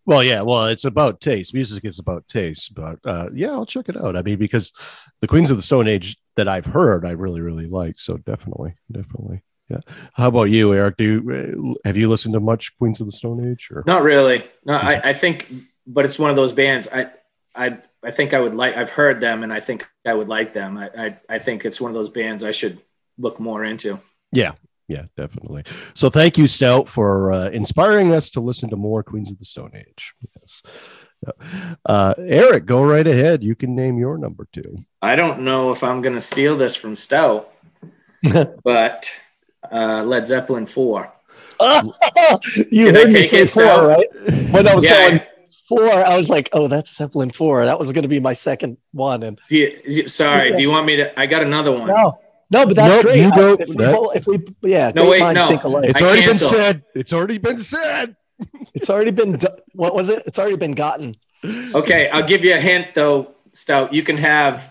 Well, 0.06 0.24
yeah, 0.24 0.42
well, 0.42 0.68
it's 0.68 0.86
about 0.86 1.22
taste. 1.22 1.54
Music 1.54 1.86
is 1.86 2.00
about 2.00 2.28
taste, 2.28 2.76
but 2.76 3.00
uh, 3.06 3.30
yeah, 3.34 3.52
I'll 3.52 3.66
check 3.66 3.88
it 3.88 3.98
out. 3.98 4.18
I 4.18 4.22
mean, 4.22 4.38
because 4.38 4.74
the 5.22 5.28
Queens 5.28 5.50
of 5.50 5.58
the 5.58 5.64
Stone 5.64 5.88
Age 5.88 6.18
that 6.36 6.48
I've 6.48 6.66
heard, 6.66 7.06
I 7.06 7.12
really, 7.12 7.42
really 7.42 7.68
like. 7.68 7.98
So 8.00 8.18
definitely, 8.18 8.76
definitely, 8.92 9.44
yeah. 9.70 9.80
How 10.14 10.28
about 10.28 10.50
you, 10.50 10.74
Eric? 10.74 10.98
Do 10.98 11.04
you, 11.04 11.76
uh, 11.78 11.88
have 11.88 11.96
you 11.96 12.10
listened 12.10 12.34
to 12.34 12.40
much 12.42 12.78
Queens 12.78 13.00
of 13.00 13.08
the 13.08 13.14
Stone 13.14 13.50
Age? 13.50 13.70
Or 13.72 13.84
Not 13.88 14.04
really. 14.04 14.44
No, 14.66 14.74
I, 14.74 15.10
I 15.10 15.14
think, 15.14 15.52
but 15.88 16.04
it's 16.04 16.20
one 16.20 16.30
of 16.30 16.36
those 16.36 16.52
bands. 16.52 16.90
I, 16.94 17.10
I, 17.56 17.78
I 18.04 18.12
think 18.12 18.34
I 18.34 18.40
would 18.40 18.56
like. 18.56 18.76
I've 18.76 18.90
heard 18.90 19.22
them, 19.22 19.44
and 19.44 19.54
I 19.54 19.62
think 19.62 19.88
I 20.06 20.14
would 20.14 20.28
like 20.28 20.52
them. 20.52 20.78
I, 20.78 20.90
I, 20.98 21.18
I 21.30 21.40
think 21.40 21.64
it's 21.64 21.80
one 21.80 21.92
of 21.92 21.96
those 21.96 22.10
bands 22.10 22.44
I 22.44 22.52
should 22.52 22.82
look 23.18 23.40
more 23.40 23.64
into. 23.64 24.00
yeah, 24.34 24.54
yeah, 24.94 25.06
definitely. 25.18 25.64
So 25.96 26.10
thank 26.10 26.38
you, 26.38 26.46
Stout, 26.48 26.88
for 26.88 27.32
uh, 27.32 27.50
inspiring 27.50 28.14
us 28.14 28.30
to 28.32 28.40
listen 28.40 28.70
to 28.70 28.76
more 28.76 29.02
Queens 29.04 29.32
of 29.32 29.40
the 29.40 29.46
Stone 29.46 29.72
Age. 29.76 30.14
Yes. 30.40 30.62
Uh, 31.86 32.14
Eric, 32.18 32.66
go 32.66 32.84
right 32.84 33.08
ahead. 33.08 33.44
You 33.44 33.56
can 33.56 33.76
name 33.76 33.98
your 33.98 34.18
number 34.18 34.48
two. 34.52 34.78
I 35.02 35.16
don't 35.16 35.42
know 35.42 35.72
if 35.72 35.84
I'm 35.84 36.02
going 36.02 36.16
to 36.16 36.22
steal 36.22 36.58
this 36.58 36.76
from 36.76 36.96
Stout, 36.96 37.50
but 38.64 39.12
uh, 39.72 40.04
Led 40.04 40.28
Zeppelin 40.28 40.66
four. 40.66 41.12
you 42.72 42.92
Did 42.92 42.96
I 42.96 43.00
heard 43.00 43.14
me 43.14 43.24
say 43.24 43.48
four, 43.48 43.64
Sal? 43.64 43.88
right? 43.88 44.08
When 44.52 44.68
I 44.68 44.76
was 44.76 44.86
Yeah. 44.86 45.10
going 45.10 45.22
four, 45.70 45.90
I 45.90 46.16
was 46.18 46.30
like, 46.30 46.50
oh, 46.52 46.68
that's 46.68 46.96
Zeppelin 46.96 47.32
four. 47.32 47.64
That 47.66 47.80
was 47.80 47.92
going 47.94 48.02
to 48.04 48.10
be 48.10 48.20
my 48.20 48.34
second 48.34 48.78
one. 48.92 49.24
And 49.24 49.40
Do 49.50 49.58
you, 49.58 49.80
you- 49.86 50.08
sorry, 50.10 50.54
do 50.56 50.62
you 50.62 50.70
want 50.70 50.86
me 50.86 50.98
to? 50.98 51.18
I 51.20 51.26
got 51.26 51.42
another 51.42 51.72
one. 51.72 51.88
no, 51.88 52.20
no, 52.54 52.66
but 52.66 52.76
that's 52.76 52.96
Nope, 52.96 53.06
great. 53.06 53.20
you 53.22 53.30
I- 53.32 53.36
don't- 53.36 53.62
if, 53.62 53.70
we, 53.70 53.76
that- 53.78 53.96
both- 53.96 54.16
if 54.16 54.28
we, 54.28 54.46
yeah, 54.62 54.92
No, 54.96 55.10
wait, 55.10 55.20
minds 55.20 55.42
no. 55.42 55.48
think 55.50 55.64
alike. 55.64 55.90
It's 55.90 56.02
I 56.02 56.06
already 56.06 56.26
been 56.26 56.36
said. 56.38 56.84
It's 56.96 57.12
already 57.14 57.38
been 57.40 57.58
said. 57.58 58.16
It's 58.74 58.90
already 58.90 59.12
been. 59.12 59.34
do- 59.38 59.48
What 59.74 59.94
was 59.96 60.10
it? 60.10 60.24
It's 60.26 60.40
already 60.40 60.58
been 60.58 60.74
gotten. 60.74 61.16
Okay, 61.46 62.10
I'll 62.10 62.24
give 62.28 62.44
you 62.44 62.54
a 62.56 62.60
hint 62.60 62.94
though, 62.96 63.36
Stout. 63.54 63.94
You 63.94 64.02
can 64.04 64.18
have. 64.18 64.70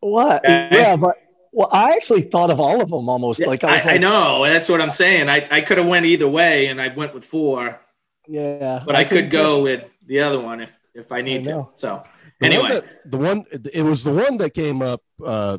What? 0.00 0.44
Okay. 0.44 0.68
Yeah, 0.72 0.96
but 0.96 1.16
well, 1.52 1.68
I 1.72 1.90
actually 1.92 2.22
thought 2.22 2.50
of 2.50 2.60
all 2.60 2.80
of 2.80 2.90
them 2.90 3.08
almost. 3.08 3.44
Like 3.44 3.64
I 3.64 3.72
was 3.74 3.86
I, 3.86 3.92
like, 3.92 4.00
know 4.00 4.44
that's 4.44 4.68
what 4.68 4.80
I'm 4.80 4.90
saying. 4.90 5.28
I, 5.28 5.46
I 5.50 5.60
could 5.62 5.78
have 5.78 5.86
went 5.86 6.06
either 6.06 6.28
way, 6.28 6.66
and 6.66 6.80
I 6.80 6.88
went 6.88 7.14
with 7.14 7.24
four, 7.24 7.80
yeah, 8.28 8.82
but 8.86 8.94
I, 8.94 9.04
could 9.04 9.30
go 9.30 9.56
that- 9.56 9.62
with 9.62 9.84
the 10.06 10.20
other 10.20 10.38
one 10.40 10.60
if 10.60 10.72
if 10.94 11.10
I 11.10 11.22
need 11.22 11.48
I 11.48 11.52
to. 11.52 11.68
So 11.74 12.02
The 12.40 12.46
anyway, 12.46 12.62
one 12.62 12.70
that, 12.72 12.84
the 13.10 13.16
one 13.18 13.44
it 13.74 13.82
was 13.82 14.04
the 14.04 14.12
one 14.12 14.36
that 14.38 14.54
came 14.54 14.80
up 14.82 15.02
uh, 15.24 15.58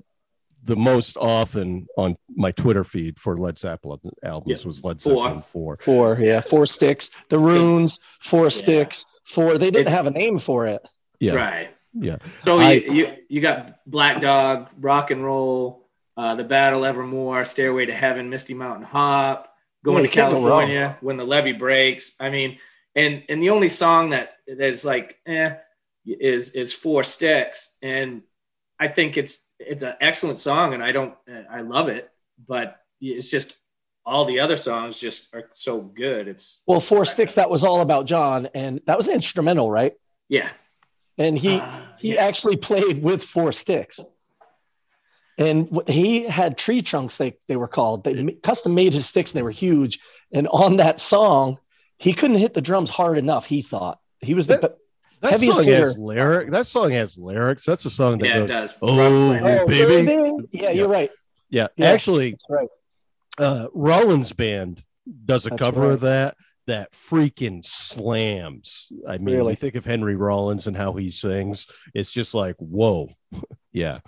the 0.63 0.75
most 0.75 1.17
often 1.17 1.87
on 1.97 2.15
my 2.35 2.51
Twitter 2.51 2.83
feed 2.83 3.19
for 3.19 3.35
Led 3.37 3.57
Zeppelin 3.57 3.99
albums 4.23 4.61
Yeah. 4.61 4.67
was 4.67 4.83
Led 4.83 5.01
Zeppelin 5.01 5.41
four. 5.41 5.77
Four, 5.81 6.17
yeah, 6.19 6.41
four 6.41 6.65
sticks. 6.65 7.09
The 7.29 7.39
runes, 7.39 7.99
four 8.21 8.49
sticks, 8.49 9.05
four. 9.25 9.57
They 9.57 9.71
didn't 9.71 9.81
It's- 9.87 9.95
have 9.95 10.05
a 10.05 10.11
name 10.11 10.37
for 10.39 10.67
it. 10.67 10.85
Yeah, 11.19 11.33
right. 11.33 11.69
yeah. 11.93 12.17
So 12.37 12.59
I- 12.59 12.73
you, 12.73 12.93
you 12.93 13.15
you 13.29 13.41
got 13.41 13.79
Black 13.85 14.21
Dog, 14.21 14.67
Rock 14.79 15.11
and 15.11 15.23
Roll, 15.23 15.85
uh, 16.17 16.35
The 16.35 16.43
Battle 16.45 16.85
Evermore, 16.85 17.43
Stairway 17.45 17.85
to 17.87 17.93
Heaven, 17.93 18.29
Misty 18.29 18.53
Mountain 18.53 18.85
Hop, 18.85 19.47
Going 19.83 20.03
Yeah, 20.03 20.09
to 20.11 20.15
you 20.17 20.23
go. 20.23 20.29
California, 20.29 20.97
When 21.01 21.15
the 21.17 21.23
Levee 21.25 21.53
Breaks. 21.53 22.13
I 22.19 22.29
mean, 22.29 22.57
and 22.95 23.23
and 23.29 23.41
the 23.41 23.49
only 23.51 23.69
song 23.69 24.09
that 24.09 24.33
that's 24.47 24.83
like 24.83 25.17
eh 25.25 25.55
is 26.05 26.51
is 26.51 26.73
Four 26.73 27.03
Sticks, 27.03 27.77
and 27.81 28.21
I 28.79 28.87
think 28.87 29.17
it's 29.17 29.47
it's 29.59 29.83
an 29.83 29.93
excellent 30.01 30.39
song, 30.39 30.73
and 30.73 30.83
I 30.83 30.91
don't 30.91 31.13
I 31.51 31.61
love 31.61 31.89
it, 31.89 32.09
but 32.47 32.79
it's 33.01 33.29
just 33.29 33.55
all 34.05 34.25
the 34.25 34.39
other 34.39 34.55
songs 34.55 34.99
just 34.99 35.33
are 35.35 35.47
so 35.51 35.79
good. 35.81 36.27
It's 36.27 36.61
Well, 36.65 36.79
four 36.81 37.05
sticks. 37.05 37.35
That 37.35 37.49
was 37.49 37.63
all 37.63 37.81
about 37.81 38.05
John, 38.07 38.47
and 38.55 38.81
that 38.87 38.97
was 38.97 39.07
instrumental, 39.07 39.69
right? 39.69 39.93
yeah. 40.29 40.49
And 41.17 41.37
he 41.37 41.59
Uh, 41.59 41.81
he 41.99 42.13
yeah. 42.15 42.25
actually 42.25 42.55
played 42.57 43.03
with 43.03 43.21
four 43.23 43.51
sticks. 43.51 43.99
and 45.37 45.81
he 45.87 46.23
had 46.23 46.57
tree 46.57 46.81
trunks. 46.81 47.17
They 47.17 47.37
they 47.47 47.55
were 47.57 47.67
called. 47.67 48.03
They 48.03 48.33
custom 48.43 48.73
made 48.75 48.93
his 48.93 49.05
sticks, 49.05 49.31
and 49.31 49.37
they 49.39 49.43
were 49.43 49.51
huge. 49.51 49.99
And 50.33 50.47
on 50.47 50.77
that 50.77 50.99
song, 50.99 51.57
he 51.97 52.13
couldn't 52.13 52.37
hit 52.37 52.53
the 52.53 52.61
drums 52.61 52.89
hard 52.89 53.17
enough. 53.17 53.45
He 53.45 53.61
thought 53.61 53.99
he 54.21 54.33
was 54.33 54.47
the 54.47 54.57
That- 54.57 54.77
That 55.21 55.33
Heaviest 55.33 55.53
song 55.55 55.63
hitter. 55.65 55.85
has 55.85 55.97
lyric. 55.97 56.51
That 56.51 56.65
song 56.65 56.91
has 56.91 57.17
lyrics. 57.17 57.65
That's 57.65 57.83
a 57.85 57.89
song 57.89 58.19
that 58.19 58.27
Yeah, 58.27 58.35
it 58.37 58.39
goes. 58.47 58.49
does. 58.51 58.73
Oh, 58.81 58.99
Oh, 59.43 59.67
baby. 59.67 60.05
baby. 60.05 60.35
Yeah, 60.51 60.71
you're 60.71 60.87
right. 60.87 61.11
Yeah, 61.49 61.67
Yeah. 61.75 61.87
actually, 61.89 62.31
That's 62.31 62.45
right. 62.49 62.67
uh, 63.37 63.67
Rollins 63.73 64.31
Band 64.33 64.83
does 65.25 65.45
a 65.45 65.49
That's 65.49 65.59
cover 65.61 65.81
right. 65.81 65.91
of 65.93 66.01
that 66.01 66.35
that 66.67 66.91
freaking 66.91 67.65
slams. 67.65 68.91
I 69.07 69.17
mean, 69.17 69.37
Really? 69.37 69.53
you 69.53 69.55
think 69.55 69.73
of 69.75 69.83
Henry 69.85 70.15
Rollins 70.15 70.67
and 70.67 70.77
how 70.77 70.93
he 70.93 71.09
sings, 71.09 71.65
it's 71.95 72.11
just 72.11 72.33
like 72.35 72.55
whoa, 72.59 73.09
yeah, 73.73 73.99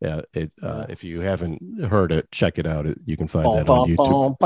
yeah. 0.00 0.22
It, 0.34 0.52
uh, 0.62 0.86
if 0.88 1.04
you 1.04 1.20
haven't 1.20 1.84
heard 1.84 2.10
it, 2.12 2.30
check 2.32 2.58
it 2.58 2.66
out. 2.66 2.86
It, 2.86 2.98
you 3.04 3.16
can 3.16 3.26
find 3.28 3.46
that 3.54 3.68
on 3.68 3.88
YouTube. 3.88 4.36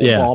Yeah. 0.00 0.26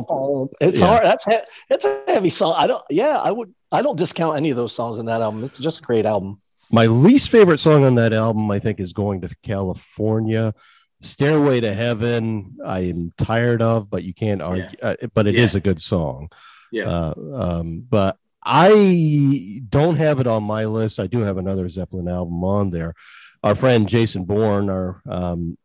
It's 0.60 0.80
Yeah. 0.80 0.86
hard. 0.86 1.04
That's 1.04 1.24
he- 1.24 1.36
it's 1.70 1.84
a 1.84 2.02
heavy 2.06 2.30
song. 2.30 2.54
I 2.56 2.66
don't. 2.66 2.82
Yeah, 2.90 3.18
I 3.22 3.30
would. 3.30 3.54
I 3.72 3.82
don't 3.82 3.96
discount 3.98 4.36
any 4.36 4.50
of 4.50 4.56
those 4.56 4.72
songs 4.74 4.98
in 4.98 5.06
that 5.06 5.20
album. 5.20 5.44
It's 5.44 5.58
just 5.58 5.80
a 5.80 5.82
great 5.84 6.06
album. 6.06 6.40
My 6.70 6.86
least 6.86 7.30
favorite 7.30 7.58
song 7.58 7.84
on 7.84 7.94
that 7.96 8.12
album, 8.12 8.50
I 8.50 8.58
think, 8.58 8.80
is 8.80 8.92
"Going 8.92 9.20
to 9.22 9.28
California." 9.42 10.54
"Stairway 11.00 11.60
to 11.60 11.74
Heaven." 11.74 12.56
I 12.64 12.80
am 12.80 13.12
tired 13.18 13.62
of, 13.62 13.90
but 13.90 14.02
you 14.04 14.14
can't 14.14 14.40
argue. 14.42 14.66
Uh, 14.82 14.94
but 15.12 15.26
it 15.26 15.34
is 15.34 15.54
Yeah. 15.54 15.58
a 15.58 15.60
good 15.60 15.80
song. 15.80 16.30
Yeah. 16.72 16.88
Uh, 16.88 17.14
um, 17.34 17.84
but 17.88 18.16
I 18.44 19.62
don't 19.68 19.96
have 19.96 20.20
it 20.20 20.26
on 20.26 20.44
my 20.44 20.66
list. 20.66 21.00
I 21.00 21.06
do 21.06 21.20
have 21.20 21.38
another 21.38 21.68
Zeppelin 21.68 22.08
album 22.08 22.44
on 22.44 22.70
there. 22.70 22.94
Our 23.42 23.54
friend 23.54 23.88
Jason 23.88 24.24
Bourne 24.24 24.70
our, 24.70 25.02
um, 25.08 25.58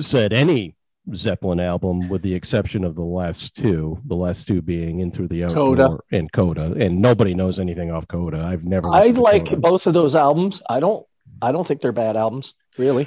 said 0.00 0.32
any 0.32 0.76
Zeppelin 1.14 1.60
album, 1.60 2.08
with 2.08 2.22
the 2.22 2.34
exception 2.34 2.84
of 2.84 2.94
the 2.94 3.02
last 3.02 3.56
two, 3.56 3.98
the 4.06 4.16
last 4.16 4.48
two 4.48 4.62
being 4.62 5.00
In 5.00 5.10
Through 5.10 5.28
the 5.28 5.44
Outdoor 5.44 5.76
Coda. 5.76 5.98
and 6.12 6.32
Coda, 6.32 6.72
and 6.78 7.00
nobody 7.02 7.34
knows 7.34 7.60
anything 7.60 7.90
off 7.90 8.08
Coda. 8.08 8.42
I've 8.42 8.64
never. 8.64 8.88
I 8.88 9.08
like 9.08 9.46
Coda. 9.46 9.60
both 9.60 9.86
of 9.86 9.94
those 9.94 10.16
albums. 10.16 10.62
I 10.68 10.80
don't. 10.80 11.06
I 11.42 11.52
don't 11.52 11.66
think 11.66 11.80
they're 11.80 11.92
bad 11.92 12.16
albums. 12.16 12.54
Really. 12.78 13.06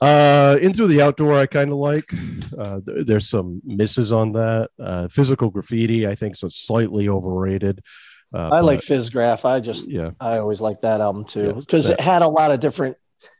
Uh, 0.00 0.58
in 0.60 0.72
through 0.72 0.88
the 0.88 1.00
outdoor, 1.00 1.38
I 1.38 1.46
kind 1.46 1.70
of 1.70 1.76
like. 1.76 2.12
Uh, 2.58 2.80
th- 2.84 3.06
there's 3.06 3.28
some 3.28 3.62
misses 3.64 4.12
on 4.12 4.32
that. 4.32 4.70
Uh, 4.78 5.06
physical 5.06 5.48
graffiti, 5.48 6.08
I 6.08 6.16
think, 6.16 6.34
is 6.42 6.56
slightly 6.56 7.08
overrated. 7.08 7.82
Uh, 8.32 8.48
I 8.50 8.60
like 8.60 8.80
Fizzgraph. 8.80 9.44
I 9.44 9.60
just. 9.60 9.88
yeah, 9.88 10.10
I 10.20 10.38
always 10.38 10.60
like 10.60 10.80
that 10.82 11.00
album 11.00 11.24
too 11.24 11.52
because 11.54 11.88
that- 11.88 11.94
it 11.94 12.00
had 12.00 12.22
a 12.22 12.28
lot 12.28 12.50
of 12.50 12.60
different 12.60 12.96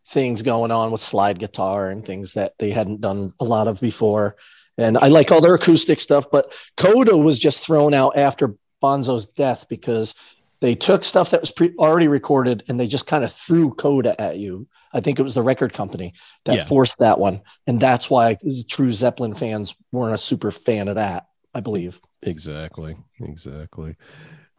things 0.09 0.43
going 0.43 0.71
on 0.71 0.91
with 0.91 1.01
slide 1.01 1.39
guitar 1.39 1.89
and 1.89 2.05
things 2.05 2.35
that 2.35 2.55
they 2.59 2.71
hadn't 2.71 3.01
done 3.01 3.33
a 3.41 3.45
lot 3.45 3.69
of 3.69 3.81
before. 3.81 4.37
And 4.79 4.99
I 4.99 5.09
like 5.09 5.31
all 5.31 5.41
their 5.41 5.55
acoustic 5.55 6.01
stuff, 6.01 6.27
but 6.31 6.53
Coda 6.77 7.17
was 7.17 7.39
just 7.39 7.65
thrown 7.65 7.95
out 7.95 8.17
after 8.17 8.55
Bonzo's 8.83 9.27
death 9.27 9.67
because 9.69 10.15
they 10.61 10.75
took 10.75 11.05
stuff 11.05 11.31
that 11.31 11.41
was 11.41 11.51
pre- 11.53 11.75
already 11.79 12.09
recorded 12.09 12.65
and 12.69 12.79
they 12.81 12.87
just 12.87 13.07
kind 13.07 13.23
of 13.25 13.33
threw 13.33 13.71
Coda 13.73 14.21
at 14.21 14.39
you. 14.39 14.67
I 14.93 15.01
think 15.01 15.19
it 15.19 15.23
was 15.23 15.35
the 15.35 15.43
record 15.43 15.73
company 15.73 16.15
that 16.45 16.57
Yeah. 16.57 16.65
forced 16.65 16.99
that 16.99 17.19
one, 17.19 17.41
and 17.67 17.81
that's 17.81 18.11
why 18.11 18.39
true 18.69 18.93
Zeppelin 18.93 19.35
fans 19.35 19.75
weren't 19.93 20.15
a 20.15 20.19
super 20.19 20.51
fan 20.51 20.89
of 20.89 20.97
that. 20.97 21.27
I 21.55 21.61
believe. 21.61 22.01
exactly, 22.23 22.97
exactly. 23.21 23.95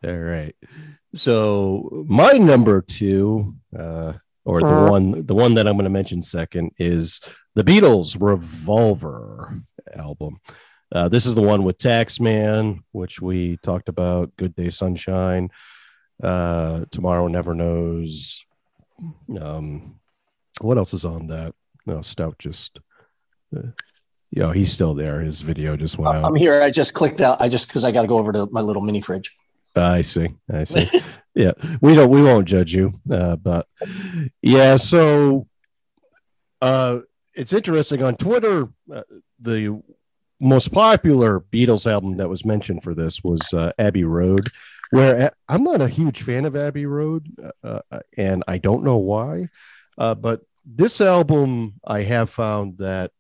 All 0.04 0.18
right. 0.18 0.56
So 1.16 2.06
my 2.08 2.34
number 2.34 2.82
two, 2.82 3.56
uh, 3.78 4.14
or 4.46 4.62
the 4.62 4.68
Uh. 4.68 4.90
one, 4.90 5.26
the 5.26 5.36
one 5.36 5.54
that 5.56 5.68
I'm 5.68 5.76
going 5.76 5.86
to 5.86 5.90
mention 5.90 6.22
second 6.22 6.72
is 6.78 7.22
the 7.56 7.64
Beatles' 7.64 8.18
Revolver 8.20 9.62
album. 9.96 10.38
Uh, 10.92 11.08
this 11.10 11.26
is 11.26 11.36
the 11.36 11.42
one 11.42 11.64
with 11.64 11.78
Taxman, 11.78 12.80
which 12.92 13.22
we 13.22 13.58
talked 13.58 13.90
about. 13.90 14.36
Good 14.38 14.56
Day 14.56 14.70
Sunshine. 14.70 15.50
Uh, 16.22 16.86
Tomorrow 16.92 17.28
Never 17.28 17.54
Knows. 17.56 18.46
Um, 19.40 20.00
what 20.62 20.78
else 20.78 20.94
is 20.94 21.06
on 21.06 21.28
that? 21.28 21.54
No, 21.86 22.02
Stout 22.02 22.38
just. 22.38 22.80
Uh, 23.56 23.70
you 24.32 24.42
know, 24.42 24.52
he's 24.52 24.72
still 24.72 24.94
there. 24.96 25.22
His 25.22 25.42
video 25.42 25.76
just 25.78 25.98
went 25.98 26.16
out. 26.16 26.26
I'm 26.26 26.36
here. 26.36 26.62
I 26.62 26.72
just 26.72 26.94
clicked 26.94 27.22
out. 27.22 27.40
I 27.40 27.50
just 27.50 27.68
because 27.68 27.84
I 27.86 27.92
got 27.92 28.02
to 28.02 28.08
go 28.08 28.18
over 28.18 28.32
to 28.32 28.48
my 28.52 28.62
little 28.62 28.82
mini 28.82 29.00
fridge. 29.02 29.32
I 29.76 30.02
see. 30.02 30.30
I 30.52 30.64
see. 30.64 30.90
yeah, 31.36 31.52
we 31.82 31.96
don't. 31.96 32.10
We 32.10 32.22
won't 32.22 32.48
judge 32.48 32.74
you. 32.74 32.92
Uh, 33.10 33.36
but 33.36 33.68
yeah, 34.42 34.76
so 34.76 35.48
uh, 36.62 37.00
it's 37.34 37.54
interesting 37.54 38.04
on 38.04 38.16
Twitter. 38.16 38.70
Uh, 38.92 39.04
the 39.40 39.82
most 40.40 40.72
popular 40.72 41.40
Beatles 41.40 41.90
album 41.90 42.18
that 42.18 42.30
was 42.30 42.46
mentioned 42.46 42.84
for 42.84 42.94
this 42.94 43.24
was 43.24 43.42
uh, 43.54 43.72
Abbey 43.80 44.04
Road. 44.04 44.42
Where 44.92 45.32
I'm 45.50 45.64
not 45.64 45.82
a 45.82 45.88
huge 45.88 46.22
fan 46.22 46.46
of 46.46 46.56
Abbey 46.56 46.86
Road, 46.86 47.26
uh, 47.64 47.80
uh, 47.90 48.00
and 48.16 48.44
I 48.48 48.60
don't 48.60 48.84
know 48.84 48.98
why. 48.98 49.50
Uh, 49.98 50.14
but 50.14 50.42
this 50.66 51.02
album, 51.02 51.74
I 51.84 52.04
have 52.04 52.30
found 52.30 52.78
that 52.78 53.12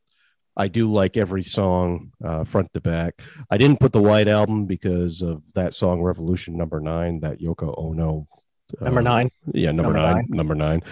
I 0.56 0.68
do 0.68 0.92
like 0.92 1.18
every 1.18 1.44
song 1.44 2.12
uh, 2.24 2.44
front 2.44 2.72
to 2.74 2.82
back. 2.82 3.22
I 3.50 3.58
didn't 3.58 3.80
put 3.80 3.92
the 3.92 4.02
White 4.02 4.28
Album 4.28 4.66
because 4.66 5.22
of 5.22 5.42
that 5.54 5.74
song 5.74 6.02
Revolution 6.02 6.58
Number 6.58 6.80
Nine, 6.80 7.20
that 7.22 7.40
Yoko 7.40 7.74
Ono. 7.78 8.26
uh, 8.80 8.86
Number 8.86 9.02
nine. 9.02 9.30
Yeah, 9.54 9.72
number, 9.72 9.94
Number 9.94 10.14
nine, 10.14 10.26
Number 10.30 10.56
nine. 10.56 10.84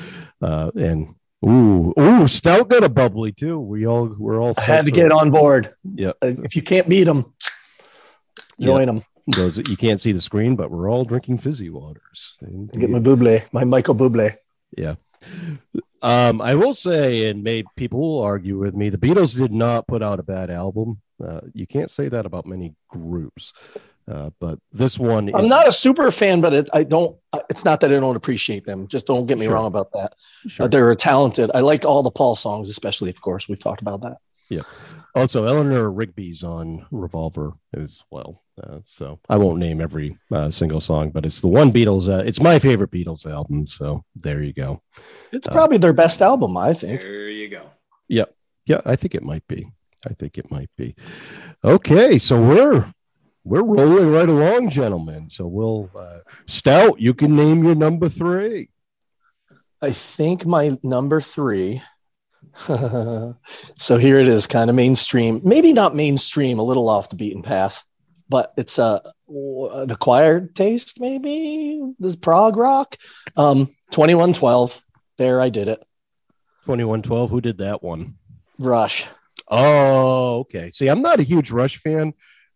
Uh, 0.41 0.71
and 0.75 1.15
ooh, 1.47 1.93
ooh, 1.99 2.27
Stout 2.27 2.69
got 2.69 2.83
a 2.83 2.89
bubbly 2.89 3.31
too. 3.31 3.59
We 3.59 3.85
all 3.85 4.15
we're 4.17 4.41
all 4.41 4.53
I 4.57 4.61
had 4.61 4.85
to 4.85 4.91
get 4.91 5.11
on 5.11 5.31
board. 5.31 5.73
Yep. 5.95 6.17
Uh, 6.21 6.33
If 6.43 6.55
you 6.55 6.61
can't 6.63 6.89
beat 6.89 7.03
them, 7.05 7.33
join 8.59 8.87
them. 8.87 9.03
Those 9.27 9.57
you 9.57 9.77
can't 9.77 10.01
see 10.01 10.11
the 10.11 10.21
screen, 10.21 10.55
but 10.55 10.71
we're 10.71 10.89
all 10.89 11.05
drinking 11.05 11.37
fizzy 11.37 11.69
waters. 11.69 12.37
Get 12.73 12.89
my 12.89 12.99
Buble, 12.99 13.43
my 13.53 13.63
Michael 13.63 13.95
Buble. 13.95 14.35
Yeah. 14.75 14.95
Um, 16.01 16.41
I 16.41 16.55
will 16.55 16.73
say, 16.73 17.29
and 17.29 17.43
maybe 17.43 17.67
people 17.75 17.99
will 17.99 18.21
argue 18.21 18.57
with 18.57 18.73
me, 18.75 18.89
the 18.89 18.97
Beatles 18.97 19.37
did 19.37 19.51
not 19.53 19.87
put 19.87 20.01
out 20.01 20.19
a 20.19 20.23
bad 20.23 20.49
album. 20.49 20.99
Uh, 21.23 21.41
you 21.53 21.67
can't 21.67 21.91
say 21.91 22.09
that 22.09 22.25
about 22.25 22.47
many 22.47 22.73
groups, 22.89 23.53
uh, 24.07 24.31
but 24.39 24.57
this 24.73 24.97
one. 24.97 25.29
I'm 25.35 25.43
is- 25.45 25.49
not 25.49 25.67
a 25.67 25.71
super 25.71 26.09
fan, 26.09 26.41
but 26.41 26.53
it, 26.53 26.69
I 26.73 26.83
don't. 26.83 27.15
It's 27.49 27.63
not 27.63 27.81
that 27.81 27.93
I 27.93 27.99
don't 27.99 28.15
appreciate 28.15 28.65
them. 28.65 28.87
Just 28.87 29.05
don't 29.05 29.27
get 29.27 29.37
me 29.37 29.45
Sure. 29.45 29.53
wrong 29.53 29.67
about 29.67 29.91
that. 29.93 30.15
Sure. 30.47 30.65
Uh, 30.65 30.67
they're 30.67 30.95
talented. 30.95 31.51
I 31.53 31.59
like 31.59 31.85
all 31.85 32.01
the 32.01 32.09
Paul 32.09 32.35
songs, 32.35 32.69
especially, 32.69 33.11
of 33.11 33.21
course. 33.21 33.47
We've 33.47 33.59
talked 33.59 33.81
about 33.81 34.01
that. 34.01 34.17
Also, 35.13 35.45
Eleanor 35.45 35.91
Rigby's 35.91 36.43
on 36.43 36.85
Revolver 36.91 37.53
as 37.73 38.01
well. 38.11 38.43
Uh, 38.61 38.79
so 38.85 39.19
I 39.27 39.37
won't 39.37 39.59
name 39.59 39.81
every 39.81 40.17
uh, 40.31 40.49
single 40.51 40.79
song, 40.79 41.09
but 41.09 41.25
it's 41.25 41.41
the 41.41 41.47
one 41.47 41.71
Beatles. 41.71 42.07
Uh, 42.07 42.23
it's 42.23 42.39
my 42.41 42.59
favorite 42.59 42.91
Beatles 42.91 43.25
album. 43.25 43.65
So 43.65 44.03
there 44.15 44.41
you 44.41 44.53
go. 44.53 44.81
It's 45.31 45.47
Uh, 45.47 45.51
probably 45.51 45.77
their 45.79 45.93
best 45.93 46.21
album, 46.21 46.55
I 46.57 46.73
think. 46.73 47.01
There 47.01 47.29
you 47.29 47.49
go. 47.49 47.63
Yeah, 48.07 48.25
yeah, 48.65 48.81
I 48.85 48.95
think 48.95 49.15
it 49.15 49.23
might 49.23 49.45
be. 49.47 49.67
I 50.09 50.13
think 50.13 50.37
it 50.37 50.49
might 50.49 50.69
be. 50.77 50.95
Okay, 51.63 52.17
so 52.17 52.41
we're 52.41 52.85
we're 53.43 53.63
rolling 53.63 54.11
right 54.11 54.29
along, 54.29 54.69
gentlemen. 54.69 55.27
So 55.29 55.47
we'll 55.47 55.89
uh, 55.95 56.19
Stout. 56.45 56.99
You 57.01 57.13
can 57.13 57.35
name 57.35 57.63
your 57.63 57.75
number 57.75 58.09
three. 58.09 58.69
I 59.81 59.91
think 59.91 60.45
my 60.45 60.71
number 60.83 61.19
three. 61.21 61.81
so 63.75 63.97
here 63.97 64.19
it 64.19 64.27
is, 64.27 64.47
kind 64.47 64.69
of 64.69 64.75
mainstream. 64.75 65.41
Maybe 65.43 65.73
not 65.73 65.95
mainstream, 65.95 66.59
a 66.59 66.63
little 66.63 66.89
off 66.89 67.09
the 67.09 67.15
beaten 67.15 67.41
path, 67.41 67.83
but 68.29 68.53
it's 68.57 68.77
a 68.77 69.01
an 69.29 69.91
acquired 69.91 70.55
taste. 70.55 70.99
Maybe 70.99 71.81
this 71.99 72.15
prog 72.15 72.57
rock. 72.57 72.97
Um, 73.37 73.75
twenty 73.91 74.15
one 74.15 74.33
twelve. 74.33 74.83
There, 75.17 75.39
I 75.41 75.49
did 75.49 75.67
it. 75.67 75.83
Twenty 76.65 76.83
one 76.83 77.01
twelve. 77.01 77.29
Who 77.29 77.41
did 77.41 77.59
that 77.59 77.81
one? 77.81 78.17
Rush. 78.59 79.07
Oh, 79.47 80.39
okay. 80.41 80.69
See, 80.71 80.87
I'm 80.87 81.01
not 81.01 81.19
a 81.19 81.23
huge 81.23 81.51
Rush 81.51 81.77
fan, 81.77 82.13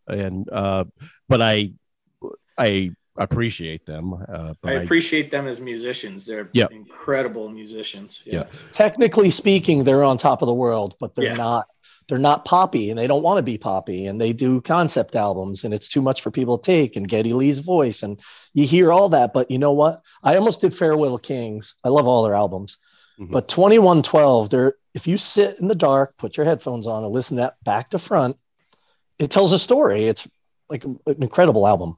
and 0.08 0.48
uh, 0.52 0.86
but 1.28 1.42
I 1.42 1.74
I 2.58 2.92
appreciate 3.18 3.86
them. 3.86 4.14
Uh, 4.14 4.54
but 4.62 4.74
I 4.74 4.76
I, 4.78 4.84
appreciate 4.84 5.32
them 5.32 5.48
as 5.48 5.62
musicians. 5.62 6.26
They're 6.26 6.50
Yeah. 6.54 6.68
incredible 6.72 7.50
musicians. 7.50 8.22
Yes. 8.26 8.58
Technically 8.72 9.30
speaking, 9.30 9.84
they're 9.84 10.04
on 10.04 10.18
top 10.18 10.42
of 10.42 10.48
the 10.48 10.54
world, 10.54 10.96
but 11.00 11.16
they're 11.16 11.26
Yeah. 11.26 11.34
not. 11.36 11.66
They're 12.08 12.20
not 12.20 12.46
poppy, 12.46 12.92
and 12.92 13.00
they 13.00 13.08
don't 13.08 13.24
want 13.24 13.40
to 13.40 13.42
be 13.42 13.58
poppy, 13.58 14.06
and 14.06 14.22
they 14.22 14.32
do 14.32 14.62
concept 14.62 15.16
albums, 15.16 15.64
and 15.64 15.74
it's 15.74 15.90
too 15.90 16.02
much 16.04 16.22
for 16.22 16.30
people 16.30 16.56
to 16.60 16.62
take. 16.72 16.96
And 16.96 17.08
Geddy 17.10 17.34
Lee's 17.34 17.58
voice, 17.60 18.04
and 18.04 18.20
you 18.54 18.68
hear 18.68 18.92
all 18.92 19.10
that, 19.10 19.34
but 19.34 19.50
you 19.50 19.58
know 19.58 19.72
what? 19.72 20.02
I 20.22 20.36
almost 20.36 20.62
did 20.62 20.76
Farewell 20.76 21.18
Kings. 21.18 21.74
I 21.84 21.90
love 21.90 22.06
all 22.08 22.22
their 22.24 22.36
albums, 22.36 22.78
Mhm. 23.20 23.32
but 23.32 23.48
twenty 23.48 23.80
one 23.80 24.04
twelve. 24.04 24.52
There, 24.52 24.76
if 24.94 25.08
you 25.08 25.18
sit 25.18 25.58
in 25.60 25.68
the 25.68 25.74
dark, 25.74 26.16
put 26.18 26.38
your 26.38 26.46
headphones 26.46 26.86
on, 26.86 27.04
and 27.04 27.12
listen 27.12 27.38
to 27.38 27.42
that 27.42 27.56
back 27.64 27.90
to 27.90 27.98
front, 27.98 28.38
it 29.18 29.32
tells 29.32 29.52
a 29.52 29.58
story. 29.58 30.08
It's 30.08 30.28
like 30.70 30.84
an 30.84 31.00
incredible 31.08 31.66
album. 31.66 31.98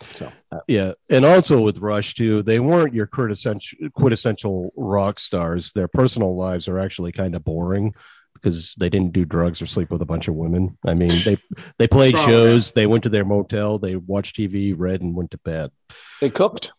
So 0.00 0.30
uh, 0.52 0.60
Yeah, 0.68 0.92
and 1.10 1.24
also 1.24 1.60
with 1.60 1.78
Rush 1.78 2.14
too, 2.14 2.42
they 2.42 2.60
weren't 2.60 2.94
your 2.94 3.06
quintessential 3.06 3.90
quintessential 3.94 4.72
rock 4.76 5.18
stars. 5.18 5.72
Their 5.72 5.88
personal 5.88 6.36
lives 6.36 6.68
are 6.68 6.78
actually 6.78 7.12
kind 7.12 7.34
of 7.34 7.44
boring 7.44 7.94
because 8.34 8.74
they 8.78 8.88
didn't 8.88 9.12
do 9.12 9.24
drugs 9.24 9.60
or 9.60 9.66
sleep 9.66 9.90
with 9.90 10.02
a 10.02 10.06
bunch 10.06 10.28
of 10.28 10.34
women. 10.34 10.78
I 10.86 10.94
mean, 10.94 11.10
they 11.24 11.36
they 11.78 11.88
played 11.88 12.14
What's 12.14 12.26
wrong 12.26 12.34
shows, 12.34 12.72
they 12.72 12.86
went 12.86 13.02
to 13.04 13.10
their 13.10 13.24
motel, 13.24 13.78
they 13.78 13.96
watched 13.96 14.36
TV, 14.36 14.74
read, 14.76 15.00
and 15.00 15.16
went 15.16 15.32
to 15.32 15.38
bed. 15.38 15.70
they 16.20 16.30
cooked. 16.30 16.72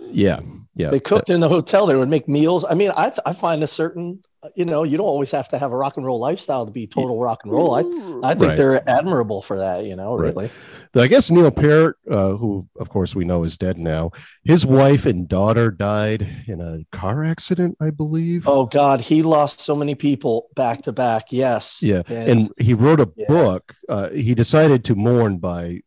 Yeah, 0.00 0.40
yeah. 0.74 0.90
They 0.90 1.00
cooked 1.00 1.30
in 1.30 1.40
the 1.40 1.48
hotel. 1.48 1.86
They 1.86 1.96
would 1.96 2.08
make 2.08 2.28
meals. 2.28 2.64
I 2.68 2.74
mean, 2.74 2.92
I 2.96 3.08
th- 3.10 3.20
I 3.26 3.32
find 3.32 3.62
a 3.62 3.66
certain 3.66 4.22
you 4.56 4.64
know 4.64 4.82
you 4.82 4.96
don't 4.96 5.06
always 5.06 5.30
have 5.30 5.48
to 5.50 5.58
have 5.58 5.70
a 5.72 5.76
rock 5.76 5.96
and 5.96 6.04
roll 6.04 6.18
lifestyle 6.18 6.66
to 6.66 6.72
be 6.72 6.86
total 6.86 7.20
rock 7.20 7.40
and 7.44 7.52
roll. 7.52 7.74
I 7.74 7.80
I 8.28 8.34
think 8.34 8.48
Right. 8.48 8.56
they're 8.56 8.88
admirable 8.90 9.40
for 9.40 9.58
that. 9.58 9.84
You 9.84 9.94
know, 9.96 10.16
Right. 10.16 10.34
really. 10.34 10.50
I 10.94 11.06
guess 11.06 11.30
Neil 11.30 11.50
Peart, 11.50 11.96
uh, 12.10 12.32
who 12.32 12.66
of 12.78 12.88
course 12.90 13.14
we 13.14 13.24
know 13.24 13.44
is 13.44 13.56
dead 13.56 13.78
now, 13.78 14.10
his 14.44 14.66
wife 14.66 15.06
and 15.06 15.26
daughter 15.28 15.70
died 15.70 16.26
in 16.48 16.60
a 16.60 16.84
car 16.94 17.24
accident, 17.24 17.76
I 17.80 17.90
believe. 17.90 18.46
Oh 18.48 18.66
God, 18.66 19.00
he 19.00 19.22
lost 19.22 19.60
so 19.60 19.74
many 19.76 19.94
people 19.94 20.48
back 20.56 20.82
to 20.82 20.92
back. 20.92 21.26
Yes. 21.30 21.80
Yeah, 21.82 22.02
And- 22.08 22.28
and 22.28 22.48
he 22.58 22.74
wrote 22.74 23.00
a 23.00 23.08
Yeah. 23.16 23.26
book. 23.28 23.74
Uh, 23.88 24.10
he 24.10 24.34
decided 24.34 24.84
to 24.86 24.94
mourn 24.96 25.38
by 25.38 25.80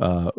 uh, 0.00 0.30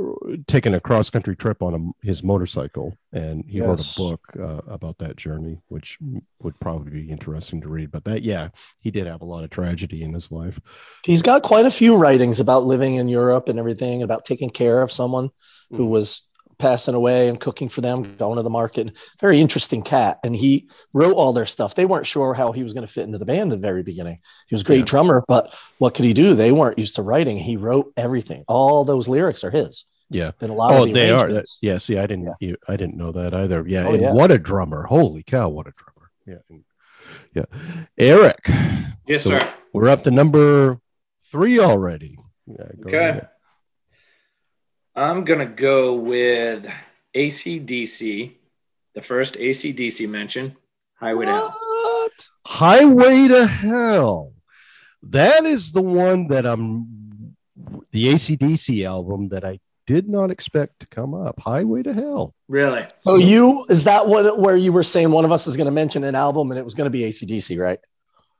taking 0.48 0.74
a 0.74 0.80
cross 0.80 1.10
country 1.10 1.36
trip 1.36 1.62
on 1.62 1.74
a, 1.74 2.06
his 2.06 2.24
motorcycle, 2.24 2.98
and 3.14 3.44
he 3.48 3.62
wrote 3.62 3.80
a 3.80 3.98
book 3.98 4.20
uh, 4.38 4.62
about 4.68 4.98
that 4.98 5.16
journey, 5.16 5.58
which 5.70 5.98
would 6.42 6.60
probably 6.60 6.92
be 6.92 7.10
interesting 7.10 7.62
to 7.62 7.70
read. 7.70 7.92
But 7.92 8.04
that, 8.06 8.22
yeah, 8.22 8.50
he 8.80 8.92
did 8.92 9.08
have 9.08 9.22
a 9.22 9.26
lot 9.26 9.44
of 9.44 9.50
tragedy 9.50 10.04
in 10.04 10.14
his 10.14 10.32
life. 10.32 10.60
He's 11.06 11.22
got 11.22 11.44
quite 11.44 11.66
a 11.66 11.72
few 11.72 11.96
writings 11.96 12.40
about 12.40 12.66
living 12.66 12.96
in 12.96 13.08
Europe 13.08 13.48
and 13.50 13.58
everything, 13.58 14.04
about 14.04 14.26
taking 14.26 14.50
care 14.50 14.82
of 14.82 14.92
someone 14.92 15.30
who 15.72 15.88
Mhm. 15.88 15.90
was 15.90 16.24
passing 16.58 16.96
away 16.96 17.30
and 17.30 17.40
cooking 17.40 17.70
for 17.70 17.82
them, 17.82 18.04
mm-hmm. 18.04 18.18
going 18.18 18.38
to 18.38 18.42
the 18.44 18.50
market. 18.50 18.98
Very 19.22 19.40
interesting 19.42 19.82
cat. 19.82 20.20
And 20.24 20.36
he 20.36 20.70
wrote 20.94 21.14
all 21.14 21.34
their 21.34 21.46
stuff. 21.46 21.76
They 21.76 21.86
weren't 21.86 22.08
sure 22.08 22.34
how 22.34 22.52
he 22.52 22.64
was 22.64 22.74
going 22.74 22.86
to 22.86 22.92
fit 22.92 23.06
into 23.06 23.18
the 23.18 23.26
band 23.26 23.52
at 23.52 23.58
the 23.62 23.68
very 23.68 23.84
beginning. 23.84 24.20
He 24.48 24.56
was 24.56 24.62
a 24.62 24.66
great 24.66 24.80
Yeah. 24.80 24.86
drummer, 24.86 25.24
but 25.28 25.54
what 25.78 25.94
could 25.94 26.06
he 26.06 26.14
do? 26.14 26.34
They 26.34 26.52
weren't 26.52 26.80
used 26.80 26.96
to 26.98 27.02
writing. 27.04 27.38
He 27.38 27.58
wrote 27.58 27.92
everything. 27.98 28.44
All 28.48 28.86
those 28.86 29.08
lyrics 29.08 29.44
are 29.44 29.52
his. 29.52 29.86
Yeah. 30.10 30.32
And 30.42 30.52
a 30.52 30.54
lot 30.54 30.72
Oh, 30.74 30.84
of 30.84 30.88
the 30.90 30.94
they 30.94 31.12
are. 31.12 31.32
That, 31.32 31.46
yeah. 31.62 31.78
See, 31.78 31.98
I 31.98 32.06
didn't. 32.06 32.30
you- 32.40 32.58
I 32.68 32.76
didn't 32.78 32.96
know 32.98 33.12
that 33.12 33.34
either. 33.34 33.66
Yeah. 33.68 33.88
Oh, 33.88 33.94
and 33.94 34.02
yeah. 34.02 34.14
what 34.14 34.30
a 34.32 34.38
drummer! 34.38 34.84
Holy 34.84 35.24
cow! 35.24 35.50
What 35.50 35.66
a 35.68 35.72
drummer! 35.72 36.12
Yeah. 36.28 36.58
Yeah. 37.34 37.46
Eric, 37.98 38.48
Yes, 39.08 39.24
So- 39.24 39.36
sir. 39.38 39.54
we're 39.74 39.90
up 39.90 40.04
to 40.04 40.12
number 40.12 40.80
three 41.32 41.60
already. 41.60 42.18
Yeah, 42.48 42.56
go 42.80 42.88
Okay. 42.88 42.98
ahead. 43.10 43.28
I'm 44.96 45.26
gonna 45.26 45.46
go 45.46 45.96
with 45.96 46.66
ACDC, 47.14 48.32
the 48.94 49.02
first 49.02 49.36
ACDC 49.36 50.08
mention, 50.08 50.56
Highway 50.96 51.26
to 51.26 51.32
Hell. 51.32 52.10
Highway 52.48 53.28
to 53.28 53.46
Hell. 53.46 54.32
That 55.04 55.46
is 55.46 55.74
the 55.74 55.82
one 55.82 56.28
that 56.28 56.46
I'm 56.46 57.36
the 57.92 58.14
ACDC 58.14 58.86
album 58.86 59.30
that 59.30 59.44
I 59.44 59.60
did 59.86 60.08
not 60.08 60.32
expect 60.32 60.80
to 60.80 60.88
come 60.88 61.14
up. 61.14 61.40
Highway 61.42 61.84
to 61.84 61.94
Hell. 61.94 62.34
Really? 62.48 62.86
So 63.04 63.16
you 63.16 63.66
is 63.70 63.84
that 63.84 64.08
what 64.08 64.40
where 64.40 64.56
you 64.56 64.72
were 64.72 64.84
saying 64.84 65.12
one 65.12 65.26
of 65.26 65.32
us 65.32 65.46
is 65.46 65.58
going 65.58 65.66
to 65.66 65.72
mention 65.72 66.06
an 66.06 66.16
album 66.16 66.52
and 66.52 66.60
it 66.60 66.64
was 66.64 66.74
going 66.74 66.86
to 66.86 66.90
be 66.90 67.02
ACDC, 67.02 67.60
right? 67.60 67.80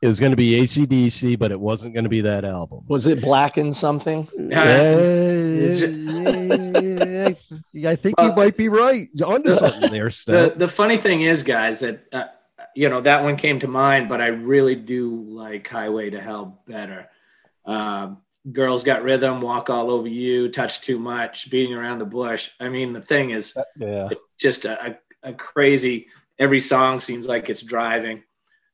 It 0.06 0.10
was 0.10 0.20
going 0.20 0.34
to 0.34 0.38
be 0.38 0.52
ACDC, 0.62 1.40
but 1.40 1.52
it 1.52 1.60
wasn't 1.60 1.96
going 1.96 2.04
to 2.04 2.10
be 2.12 2.22
that 2.22 2.46
album. 2.46 2.82
Was 2.88 3.08
it 3.08 3.22
Black 3.22 3.58
and 3.58 3.76
something? 3.76 4.28
Is 4.38 5.84
Eh, 5.84 7.34
I 7.90 7.96
think 7.96 8.16
you 8.22 8.32
might 8.36 8.56
be 8.56 8.70
right. 8.70 9.08
You're 9.14 9.34
onto 9.34 9.52
something 9.52 9.90
there, 9.90 10.10
The 10.10 10.54
the 10.56 10.68
funny 10.68 10.98
thing 10.98 11.22
is, 11.22 11.42
guys, 11.42 11.80
that 11.80 12.06
uh, 12.14 12.26
you 12.76 12.88
know 12.88 13.02
that 13.02 13.24
one 13.24 13.36
came 13.36 13.60
to 13.62 13.68
mind, 13.68 14.08
but 14.08 14.22
I 14.22 14.28
really 14.28 14.76
do 14.76 15.24
like 15.28 15.68
Highway 15.68 16.12
to 16.12 16.22
Hell 16.22 16.62
better. 16.68 17.10
Um, 17.66 18.20
Girls 18.52 18.84
got 18.84 19.02
rhythm, 19.02 19.42
walk 19.42 19.72
all 19.72 19.90
over 19.90 20.08
you, 20.08 20.50
touch 20.50 20.82
too 20.82 21.00
much, 21.00 21.50
beating 21.50 21.74
around 21.74 21.98
the 21.98 22.06
bush. 22.06 22.52
I 22.60 22.70
mean, 22.70 22.94
the 22.94 23.02
thing 23.02 23.32
is 23.32 23.58
Yeah. 23.76 24.10
just 24.40 24.66
a, 24.66 24.98
a, 25.24 25.30
a 25.30 25.34
crazy. 25.34 26.10
Every 26.38 26.60
song 26.60 27.00
seems 27.00 27.28
like 27.28 27.50
it's 27.50 27.64
driving 27.64 28.22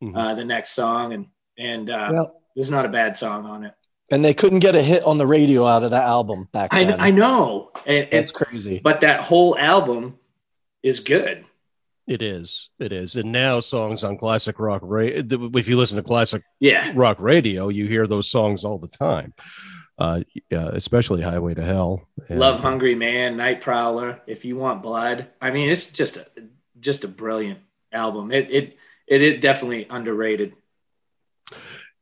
Mhm. 0.02 0.16
uh, 0.18 0.34
the 0.36 0.46
next 0.46 0.72
song, 0.72 1.14
and 1.14 1.28
and 1.58 1.90
uh, 1.90 2.10
Well, 2.12 2.42
there's 2.56 2.72
not 2.72 2.86
a 2.86 2.90
bad 2.90 3.16
song 3.16 3.46
on 3.46 3.64
it. 3.66 3.74
and 4.12 4.24
they 4.26 4.34
couldn't 4.34 4.60
get 4.60 4.76
a 4.76 4.82
hit 4.82 5.04
on 5.04 5.18
the 5.18 5.28
radio 5.28 5.66
out 5.66 5.84
of 5.84 5.92
that 5.92 6.04
album 6.04 6.48
back 6.52 6.74
I, 6.74 6.84
then. 6.86 7.00
I 7.00 7.12
know, 7.12 7.72
and, 7.86 8.04
and, 8.06 8.14
It's 8.14 8.32
crazy. 8.32 8.80
but 8.84 9.02
that 9.02 9.22
whole 9.22 9.58
album 9.58 10.18
is 10.84 11.00
good. 11.00 11.46
It 12.08 12.22
is. 12.24 12.70
It 12.80 12.92
is. 12.92 13.16
And 13.16 13.32
now 13.32 13.60
songs 13.60 14.04
on 14.04 14.18
classic 14.18 14.60
rock 14.60 14.82
radio. 14.84 15.24
If 15.56 15.68
you 15.70 15.78
listen 15.78 15.98
to 15.98 16.04
classic 16.04 16.44
Yeah, 16.60 16.92
rock 16.96 17.18
radio, 17.20 17.70
you 17.70 17.88
hear 17.88 18.08
those 18.08 18.30
songs 18.30 18.66
all 18.66 18.80
the 18.80 18.88
time. 18.88 19.34
Uh, 20.00 20.22
yeah, 20.50 20.70
especially 20.74 21.22
Highway 21.22 21.54
to 21.54 21.64
Hell. 21.64 22.08
And- 22.28 22.40
Love 22.40 22.60
Hungry 22.62 22.96
Man, 22.96 23.38
Night 23.38 23.62
Prowler, 23.62 24.20
If 24.26 24.44
You 24.46 24.58
Want 24.58 24.82
Blood. 24.82 25.28
I 25.40 25.52
mean, 25.52 25.70
it's 25.70 25.86
just 25.86 26.18
a 26.18 26.26
just 26.80 27.04
a 27.04 27.08
brilliant 27.08 27.60
album. 27.94 28.32
It 28.32 28.48
it 28.50 28.78
it, 29.12 29.22
it 29.22 29.42
definitely 29.42 29.86
underrated. 29.90 30.54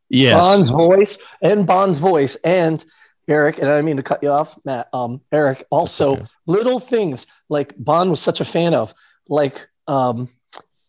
Yes. 0.09 0.39
Bon's 0.39 0.69
voice 0.69 1.17
and 1.41 1.65
Bon's 1.65 1.99
voice 1.99 2.35
and 2.43 2.83
Eric, 3.27 3.57
and 3.57 3.67
I 3.67 3.73
didn't 3.73 3.85
mean 3.85 3.97
to 3.97 4.03
cut 4.03 4.23
you 4.23 4.29
off, 4.29 4.57
Matt. 4.63 4.89
Um, 4.93 5.21
Eric, 5.31 5.65
also 5.71 6.13
okay. 6.13 6.25
little 6.47 6.79
things 6.79 7.27
like 7.49 7.73
Bond 7.77 8.09
was 8.09 8.21
such 8.21 8.41
a 8.41 8.45
fan 8.45 8.73
of, 8.73 8.93
like 9.27 9.67
um, 9.87 10.29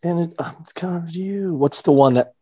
and 0.02 0.20
it, 0.20 0.34
uh, 0.38 0.52
it's 0.60 0.72
kind 0.72 0.96
of 0.96 1.10
you. 1.10 1.54
What's 1.54 1.82
the 1.82 1.92
one 1.92 2.14
that? 2.14 2.34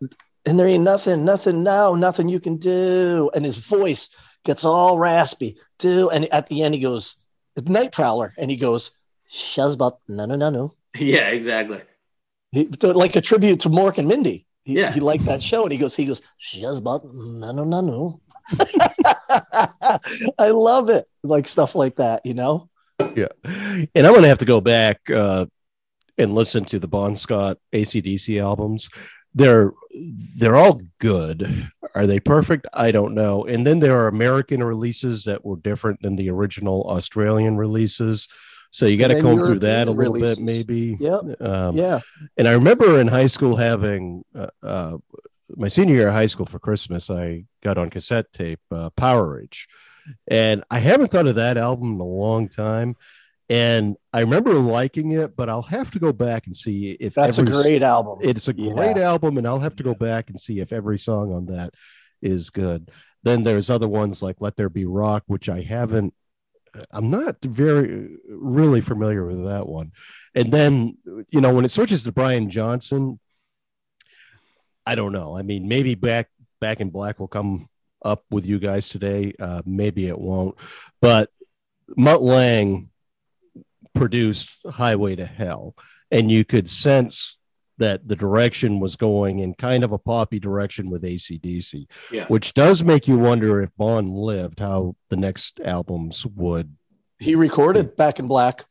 And 0.46 0.58
there 0.58 0.68
ain't 0.68 0.84
nothing, 0.84 1.24
nothing 1.24 1.62
now, 1.62 1.94
nothing 1.94 2.28
you 2.28 2.40
can 2.40 2.56
do. 2.56 3.30
And 3.34 3.44
his 3.44 3.58
voice 3.58 4.08
gets 4.44 4.64
all 4.64 4.98
raspy. 4.98 5.56
Do 5.78 6.10
and 6.10 6.32
at 6.32 6.46
the 6.46 6.62
end 6.62 6.74
he 6.74 6.80
goes, 6.80 7.16
"It's 7.56 7.68
Night 7.68 7.92
Prowler," 7.92 8.34
and 8.38 8.50
he 8.50 8.56
goes, 8.56 8.92
"Shazbot, 9.32 9.98
no, 10.08 10.26
no, 10.26 10.36
no, 10.36 10.50
no." 10.50 10.74
Yeah, 10.98 11.28
exactly. 11.28 11.82
He, 12.52 12.66
like 12.82 13.16
a 13.16 13.20
tribute 13.20 13.60
to 13.60 13.68
Mork 13.68 13.98
and 13.98 14.08
Mindy. 14.08 14.46
He, 14.64 14.74
Yeah. 14.74 14.92
he 14.92 15.00
liked 15.00 15.24
that 15.26 15.42
show, 15.42 15.62
and 15.64 15.72
he 15.72 15.78
goes, 15.78 15.94
he 15.94 16.04
goes, 16.06 16.22
Shazbot, 16.40 17.12
no, 17.12 17.52
no, 17.52 17.64
no, 17.64 17.80
no. 17.80 18.20
I 20.38 20.50
love 20.50 20.88
it, 20.88 21.06
like 21.22 21.46
stuff 21.48 21.74
like 21.74 21.96
that, 21.96 22.24
you 22.24 22.34
know. 22.34 22.68
Yeah. 23.14 23.28
And 23.44 24.06
I'm 24.06 24.12
going 24.12 24.22
to 24.22 24.28
have 24.28 24.38
to 24.38 24.44
go 24.44 24.60
back 24.60 25.08
uh, 25.10 25.46
and 26.16 26.34
listen 26.34 26.64
to 26.66 26.78
the 26.78 26.88
Bon 26.88 27.14
Scott 27.16 27.58
ACDC 27.72 28.40
albums. 28.40 28.88
They're 29.34 29.72
they're 30.36 30.56
all 30.56 30.80
good. 30.98 31.70
Are 31.94 32.06
they 32.06 32.18
perfect? 32.18 32.66
I 32.72 32.90
don't 32.90 33.14
know. 33.14 33.44
And 33.44 33.66
then 33.66 33.78
there 33.78 33.96
are 33.98 34.08
American 34.08 34.62
releases 34.64 35.24
that 35.24 35.44
were 35.44 35.56
different 35.56 36.00
than 36.02 36.16
the 36.16 36.30
original 36.30 36.84
Australian 36.88 37.56
releases. 37.56 38.26
So 38.70 38.86
you 38.86 38.96
got 38.98 39.08
to 39.08 39.22
comb 39.22 39.38
through 39.38 39.60
that 39.60 39.88
a 39.88 39.90
little 39.90 40.12
releases. 40.14 40.38
bit, 40.38 40.44
maybe. 40.44 40.96
Yep. 41.00 41.40
Um, 41.40 41.76
Yeah, 41.76 42.00
And 42.36 42.46
I 42.46 42.52
remember 42.52 43.00
in 43.00 43.08
high 43.08 43.26
school 43.26 43.56
having 43.56 44.24
uh, 44.34 44.48
uh, 44.62 44.98
my 45.56 45.68
senior 45.68 45.94
year 45.94 46.08
of 46.08 46.14
high 46.14 46.26
school 46.26 46.46
for 46.46 46.58
Christmas, 46.58 47.08
I 47.10 47.44
got 47.62 47.78
on 47.78 47.88
cassette 47.90 48.30
tape 48.32 48.60
uh, 48.70 48.90
Powerage. 48.90 49.66
And 50.26 50.64
I 50.70 50.78
haven't 50.78 51.10
thought 51.10 51.26
of 51.26 51.36
that 51.36 51.56
album 51.56 51.94
in 51.94 52.00
a 52.00 52.04
long 52.04 52.48
time. 52.48 52.96
And 53.50 53.96
I 54.12 54.20
remember 54.20 54.52
liking 54.54 55.12
it, 55.12 55.34
but 55.34 55.48
I'll 55.48 55.62
have 55.62 55.90
to 55.92 55.98
go 55.98 56.12
back 56.12 56.46
and 56.46 56.54
see 56.54 56.90
if 57.00 57.14
that's 57.14 57.38
every, 57.38 57.50
a 57.58 57.62
great 57.62 57.82
album. 57.82 58.18
It's 58.20 58.48
a 58.48 58.54
Yeah. 58.54 58.72
great 58.74 58.98
album, 58.98 59.38
and 59.38 59.46
I'll 59.46 59.58
have 59.60 59.76
to 59.76 59.82
go 59.82 59.94
back 59.94 60.28
and 60.28 60.38
see 60.38 60.60
if 60.60 60.70
every 60.72 60.98
song 60.98 61.32
on 61.32 61.46
that 61.46 61.72
is 62.20 62.50
good. 62.50 62.90
Then 63.22 63.42
there's 63.42 63.70
other 63.70 63.88
ones 63.88 64.22
like 64.22 64.36
Let 64.40 64.56
There 64.56 64.68
Be 64.68 64.84
Rock, 64.84 65.24
which 65.26 65.48
I 65.48 65.62
haven't. 65.62 66.12
I'm 66.90 67.10
not 67.10 67.36
very 67.42 68.16
really 68.28 68.80
familiar 68.80 69.24
with 69.24 69.44
that 69.46 69.66
one. 69.66 69.92
And 70.34 70.52
then 70.52 70.98
you 71.30 71.40
know 71.40 71.54
when 71.54 71.64
it 71.64 71.70
switches 71.70 72.02
to 72.04 72.12
Brian 72.12 72.50
Johnson, 72.50 73.18
I 74.86 74.94
don't 74.94 75.12
know. 75.12 75.36
I 75.36 75.42
mean, 75.42 75.68
maybe 75.68 75.94
back 75.94 76.28
back 76.60 76.80
in 76.80 76.90
black 76.90 77.18
will 77.18 77.28
come 77.28 77.68
up 78.04 78.24
with 78.30 78.46
you 78.46 78.58
guys 78.58 78.88
today. 78.88 79.34
Uh, 79.38 79.62
maybe 79.64 80.06
it 80.06 80.18
won't. 80.18 80.56
But 81.00 81.30
Mutt 81.96 82.22
Lange 82.22 82.90
produced 83.94 84.50
Highway 84.68 85.16
to 85.16 85.26
Hell, 85.26 85.74
and 86.10 86.30
you 86.30 86.44
could 86.44 86.68
sense 86.68 87.37
that 87.78 88.06
the 88.08 88.16
direction 88.16 88.80
was 88.80 88.96
going 88.96 89.38
in 89.38 89.54
kind 89.54 89.82
of 89.84 89.92
a 89.92 89.98
poppy 89.98 90.38
direction 90.38 90.90
with 90.90 91.02
ACDC, 91.04 91.86
Yeah. 92.12 92.26
which 92.26 92.54
does 92.54 92.82
make 92.84 93.06
you 93.08 93.18
wonder 93.18 93.62
if 93.62 93.70
Bon 93.76 94.06
lived, 94.06 94.58
how 94.60 94.96
the 95.08 95.16
next 95.16 95.60
albums 95.60 96.26
would. 96.26 96.74
he 97.20 97.34
recorded 97.34 97.96
Back 97.96 98.18
in 98.20 98.28
Black. 98.28 98.64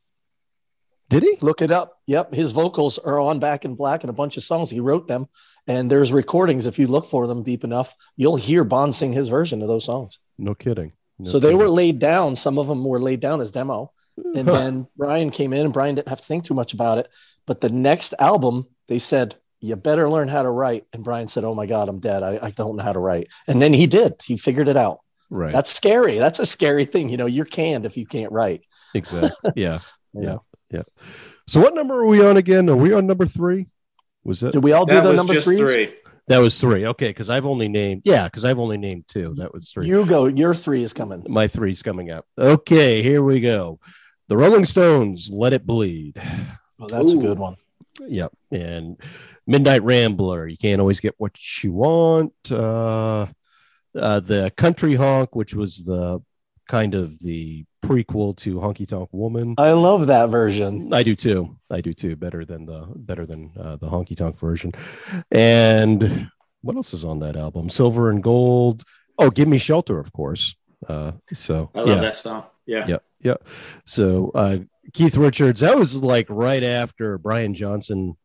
Did 1.10 1.24
he? 1.24 1.38
Look 1.42 1.62
it 1.62 1.72
up. 1.72 2.00
Yep, 2.08 2.34
his 2.34 2.52
vocals 2.52 2.98
are 2.98 3.20
on 3.20 3.40
Back 3.40 3.64
in 3.66 3.76
Black 3.76 4.04
and 4.04 4.10
a 4.10 4.14
bunch 4.14 4.36
of 4.38 4.44
songs. 4.44 4.70
He 4.70 4.82
wrote 4.82 5.08
them, 5.08 5.28
and 5.68 5.90
there's 5.90 6.12
recordings. 6.12 6.66
If 6.66 6.78
you 6.80 6.88
look 6.88 7.06
for 7.06 7.28
them 7.28 7.44
deep 7.44 7.64
enough, 7.64 7.96
you'll 8.18 8.36
hear 8.36 8.64
Bon 8.66 8.92
sing 8.92 9.14
his 9.14 9.30
version 9.30 9.62
of 9.62 9.70
those 9.70 9.86
songs. 9.86 10.20
No 10.38 10.54
kidding. 10.54 10.92
No 11.20 11.30
so 11.32 11.40
they 11.40 11.56
were 11.56 11.70
laid 11.70 12.00
down. 12.00 12.36
Some 12.36 12.58
of 12.60 12.68
them 12.68 12.84
were 12.84 13.00
laid 13.00 13.22
down 13.22 13.40
as 13.42 13.52
demo, 13.52 13.92
And 14.18 14.48
then 14.48 14.88
Brian 14.98 15.30
came 15.30 15.54
in, 15.54 15.66
and 15.66 15.74
Brian 15.74 15.96
didn't 15.96 16.08
have 16.08 16.20
to 16.20 16.26
think 16.26 16.44
too 16.46 16.54
much 16.54 16.74
about 16.74 16.98
it. 16.98 17.08
But 17.46 17.62
the 17.62 17.70
next 17.70 18.14
album, 18.20 18.66
they 18.88 18.98
said, 19.00 19.36
"You 19.62 19.76
better 19.76 20.10
learn 20.10 20.28
how 20.28 20.44
to 20.44 20.50
write." 20.50 20.86
And 20.94 21.04
Brian 21.04 21.28
said, 21.28 21.44
"Oh 21.44 21.54
my 21.56 21.66
God, 21.66 21.88
I'm 21.88 22.00
dead. 22.00 22.24
I, 22.24 22.40
I 22.42 22.52
don't 22.52 22.76
know 22.76 22.84
how 22.84 22.94
to 22.94 23.00
write." 23.00 23.28
And 23.48 23.62
then 23.62 23.74
he 23.74 23.88
did. 23.88 24.16
He 24.26 24.38
figured 24.38 24.68
it 24.68 24.78
out. 24.78 25.00
Right. 25.30 25.52
That's 25.52 25.70
scary. 25.70 26.18
That's 26.20 26.40
a 26.40 26.46
scary 26.46 26.86
thing. 26.86 27.10
You 27.10 27.18
know, 27.18 27.26
you're 27.26 27.46
canned 27.46 27.86
if 27.86 27.98
you 27.98 28.06
can't 28.06 28.32
write. 28.32 28.62
exactly. 28.94 29.30
Yeah. 29.56 29.80
Yeah. 30.14 30.38
Yeah. 30.72 30.84
So 31.48 31.62
what 31.62 31.76
number 31.76 31.96
are 32.02 32.06
we 32.06 32.26
on 32.26 32.38
again? 32.38 32.70
Are 32.70 32.76
we 32.76 32.94
on 32.94 33.08
number 33.08 33.26
three? 33.26 33.68
Was 34.24 34.44
it? 34.44 34.52
Did 34.52 34.64
we 34.64 34.74
all 34.74 34.86
do 34.86 34.96
That 34.96 35.04
the 35.04 35.10
was 35.10 35.18
number 35.18 35.34
just 35.34 35.48
three. 35.48 35.94
That 36.28 36.40
was 36.40 36.60
three. 36.60 36.86
Okay, 36.88 37.08
because 37.08 37.30
I've 37.30 37.46
only 37.46 37.70
named 37.70 38.02
yeah, 38.04 38.26
because 38.26 38.44
I've 38.44 38.60
only 38.60 38.78
named 38.78 39.06
two. 39.08 39.34
That 39.38 39.54
was 39.54 39.70
three. 39.70 39.88
You 39.88 40.06
go. 40.06 40.26
Your 40.26 40.54
three 40.54 40.84
is 40.84 40.92
coming. 40.92 41.24
My 41.30 41.48
three's 41.48 41.82
coming 41.82 42.12
up. 42.12 42.26
Okay, 42.38 43.02
here 43.02 43.24
we 43.24 43.40
go. 43.40 43.80
The 44.28 44.38
Rolling 44.38 44.66
Stones, 44.66 45.30
"Let 45.32 45.54
It 45.54 45.66
Bleed." 45.66 46.22
Well, 46.78 46.90
that's 46.90 47.14
Ooh. 47.14 47.20
a 47.20 47.22
good 47.22 47.40
one. 47.40 47.56
Yep, 48.00 48.32
and 48.52 48.98
Midnight 49.46 49.84
Rambler. 49.84 50.48
You 50.48 50.58
can't 50.58 50.82
always 50.82 51.00
get 51.00 51.16
what 51.18 51.64
you 51.64 51.74
want. 51.74 52.34
Uh, 52.50 53.28
uh, 53.96 54.20
the 54.20 54.52
Country 54.58 54.96
Honk, 54.96 55.36
which 55.36 55.54
was 55.54 55.84
the 55.86 56.22
kind 56.68 56.94
of 56.94 57.18
the 57.20 57.66
prequel 57.84 58.36
to 58.38 58.56
Honky 58.56 58.88
Tonk 58.88 59.10
Woman. 59.12 59.56
I 59.58 59.72
love 59.72 60.08
that 60.08 60.30
version. 60.30 60.94
I 60.94 61.04
do 61.04 61.16
too. 61.16 61.58
I 61.70 61.82
do 61.82 61.94
too. 61.94 62.16
Better 62.16 62.46
than 62.46 62.66
the 62.66 62.88
better 62.96 63.26
than 63.26 63.52
uh, 63.60 63.78
the 63.78 63.88
honky 63.88 64.16
tonk 64.16 64.38
version. 64.38 64.74
And 65.32 66.30
what 66.62 66.76
else 66.76 66.94
is 66.94 67.06
on 67.06 67.20
that 67.20 67.36
album? 67.36 67.70
Silver 67.70 68.10
and 68.10 68.22
Gold. 68.22 68.84
Oh, 69.18 69.30
Give 69.30 69.48
Me 69.48 69.58
Shelter, 69.58 70.00
of 70.00 70.12
course. 70.12 70.56
Uh, 70.88 71.14
so 71.34 71.72
I 71.74 71.80
love 71.80 71.88
yeah, 71.88 71.96
that 71.96 72.16
song. 72.16 72.44
Yeah. 72.66 72.86
yeah, 72.88 72.98
yeah. 73.20 73.36
So 73.86 74.32
uh, 74.34 74.60
Keith 74.94 75.18
Richards. 75.18 75.62
That 75.62 75.78
was 75.78 75.96
like 75.96 76.28
right 76.30 76.64
after 76.64 77.18
Brian 77.18 77.54
Johnson. 77.54 78.18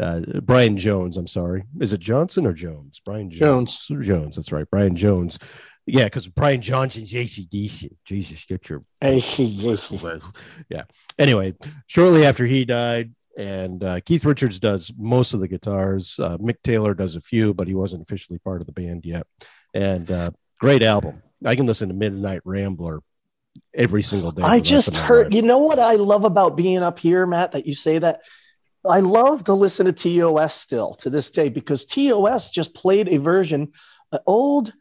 Uh, 0.00 0.20
Brian 0.42 0.76
Jones. 0.76 1.16
I'm 1.16 1.26
sorry. 1.26 1.64
Is 1.80 1.92
it 1.92 2.00
Johnson 2.00 2.46
or 2.46 2.52
Jones? 2.52 3.00
Brian 3.04 3.30
Jones. 3.30 3.86
Jones. 3.88 4.36
That's 4.36 4.52
right. 4.52 4.68
Brian 4.70 4.94
Jones. 4.94 5.38
Yeah, 5.86 6.04
because 6.04 6.28
Brian 6.28 6.60
Johnson's 6.60 7.12
ACDC. 7.12 7.96
Jesus, 8.04 8.44
get 8.44 8.68
your 8.68 8.84
yes. 9.02 9.40
yeah. 10.68 10.84
Anyway, 11.18 11.54
shortly 11.86 12.26
after 12.26 12.46
he 12.46 12.64
died, 12.64 13.14
and 13.38 13.82
uh, 13.82 14.00
Keith 14.00 14.24
Richards 14.24 14.58
does 14.58 14.92
most 14.98 15.32
of 15.32 15.40
the 15.40 15.48
guitars. 15.48 16.18
Uh, 16.18 16.36
Mick 16.38 16.56
Taylor 16.62 16.92
does 16.92 17.16
a 17.16 17.20
few, 17.20 17.54
but 17.54 17.66
he 17.68 17.74
wasn't 17.74 18.02
officially 18.02 18.38
part 18.38 18.60
of 18.60 18.66
the 18.66 18.72
band 18.72 19.04
yet. 19.06 19.26
And 19.72 20.10
uh, 20.10 20.30
great 20.60 20.82
album. 20.82 21.22
I 21.44 21.56
can 21.56 21.66
listen 21.66 21.88
to 21.88 21.94
Midnight 21.94 22.42
Rambler 22.44 23.00
every 23.74 24.02
single 24.02 24.30
day. 24.32 24.42
I 24.42 24.60
just 24.60 24.96
heard. 24.96 25.34
You 25.34 25.42
know 25.42 25.58
what 25.58 25.78
I 25.78 25.94
love 25.94 26.24
about 26.24 26.56
being 26.56 26.78
up 26.82 26.98
here, 26.98 27.26
Matt? 27.26 27.52
That 27.52 27.66
you 27.66 27.74
say 27.74 27.98
that. 27.98 28.20
I 28.88 29.00
love 29.00 29.44
to 29.44 29.54
listen 29.54 29.86
to 29.86 29.92
TOS 29.92 30.54
still 30.54 30.94
to 30.96 31.10
this 31.10 31.30
day 31.30 31.48
because 31.48 31.84
TOS 31.84 32.50
just 32.50 32.74
played 32.74 33.08
a 33.08 33.18
version, 33.18 33.72
an 34.12 34.20
old, 34.24 34.72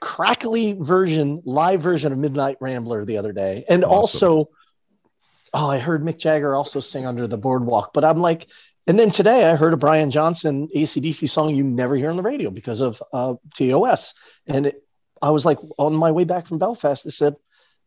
crackly 0.00 0.74
version, 0.74 1.42
live 1.44 1.80
version 1.80 2.12
of 2.12 2.18
Midnight 2.18 2.58
Rambler 2.60 3.04
the 3.04 3.16
other 3.16 3.32
day, 3.32 3.64
and 3.68 3.84
Awesome. 3.84 3.94
also, 3.94 4.50
oh, 5.54 5.70
I 5.70 5.78
heard 5.78 6.02
Mick 6.02 6.18
Jagger 6.18 6.54
also 6.54 6.78
sing 6.78 7.06
Under 7.06 7.26
the 7.26 7.38
Boardwalk. 7.38 7.92
But 7.94 8.04
I'm 8.04 8.18
like, 8.18 8.48
and 8.86 8.98
then 8.98 9.10
today 9.10 9.46
I 9.50 9.56
heard 9.56 9.72
a 9.72 9.78
Brian 9.78 10.10
Johnson 10.10 10.68
ACDC 10.76 11.28
song 11.28 11.54
you 11.54 11.64
never 11.64 11.96
hear 11.96 12.10
on 12.10 12.16
the 12.16 12.22
radio 12.22 12.50
because 12.50 12.80
of 12.80 13.02
uh, 13.12 13.34
TOS, 13.54 14.14
and 14.46 14.66
it, 14.66 14.84
I 15.22 15.30
was 15.30 15.46
like 15.46 15.58
on 15.78 15.96
my 15.96 16.10
way 16.12 16.24
back 16.24 16.46
from 16.46 16.58
Belfast, 16.58 17.06
I 17.06 17.10
said 17.10 17.34